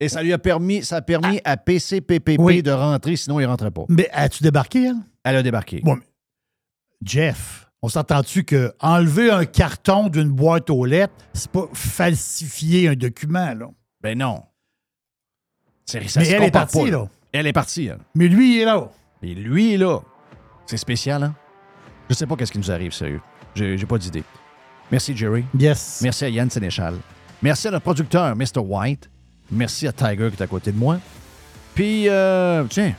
[0.00, 2.62] Et ça lui a permis, ça a permis à PCPPP Oui.
[2.62, 3.84] de rentrer, sinon il ne rentrait pas.
[3.88, 4.96] Mais as-tu débarqué, elle?
[5.28, 5.80] Elle a débarqué.
[5.82, 6.02] Bon, mais-
[7.04, 12.94] Jeff, on s'entend-tu que enlever un carton d'une boîte aux lettres, c'est pas falsifier un
[12.94, 13.66] document, là?
[14.00, 14.44] Ben non.
[15.84, 17.08] C'est- ça Mais se elle est partie, pas, là.
[17.32, 17.98] Elle est partie, elle.
[18.14, 18.88] Mais lui, il est là.
[19.22, 19.98] Et lui est là.
[20.64, 21.34] C'est spécial, hein?
[22.08, 23.20] Je sais pas qu'est-ce qui nous arrive, sérieux.
[23.54, 24.22] J'ai j'ai pas d'idée.
[24.92, 25.44] Merci, Jerry.
[25.58, 26.00] Yes.
[26.02, 26.94] Merci à Yann Sénéchal.
[27.42, 28.58] Merci à notre producteur, Mr.
[28.60, 29.10] White.
[29.50, 30.98] Merci à Tiger qui est à côté de moi.
[31.74, 32.94] Puis, euh, tiens,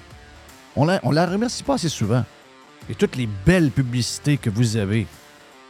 [0.78, 2.24] on la, on la remercie pas assez souvent.
[2.90, 5.08] Et toutes les belles publicités que vous avez,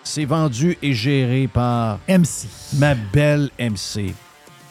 [0.04, 2.48] c'est vendu et géré par MC.
[2.74, 4.14] ma belle MC,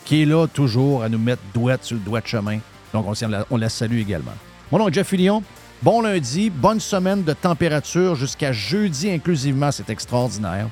[0.05, 2.59] qui est là toujours à nous mettre douette sur le doigt de chemin.
[2.93, 4.35] Donc, la, on la salue également.
[4.71, 5.43] Mon nom est Jeff Fillion.
[5.83, 10.69] Bon lundi, bonne semaine de température jusqu'à jeudi inclusivement, c'est extraordinaire.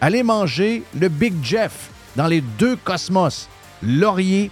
[0.00, 3.48] Allez manger le Big Jeff dans les deux cosmos,
[3.82, 4.50] Laurier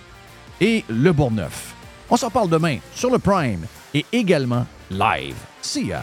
[0.61, 1.75] et Le Bourgneuf.
[2.11, 3.65] On s'en parle demain sur le Prime
[3.95, 5.37] et également live.
[5.61, 6.03] See ya!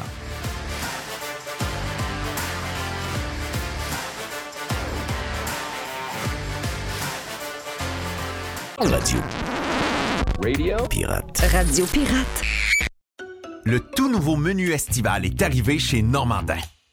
[8.78, 9.20] Radio.
[10.41, 11.38] Radio Pirate.
[11.52, 12.41] Radio Pirate.
[13.66, 16.57] Le tout nouveau menu estival est arrivé chez Normandin.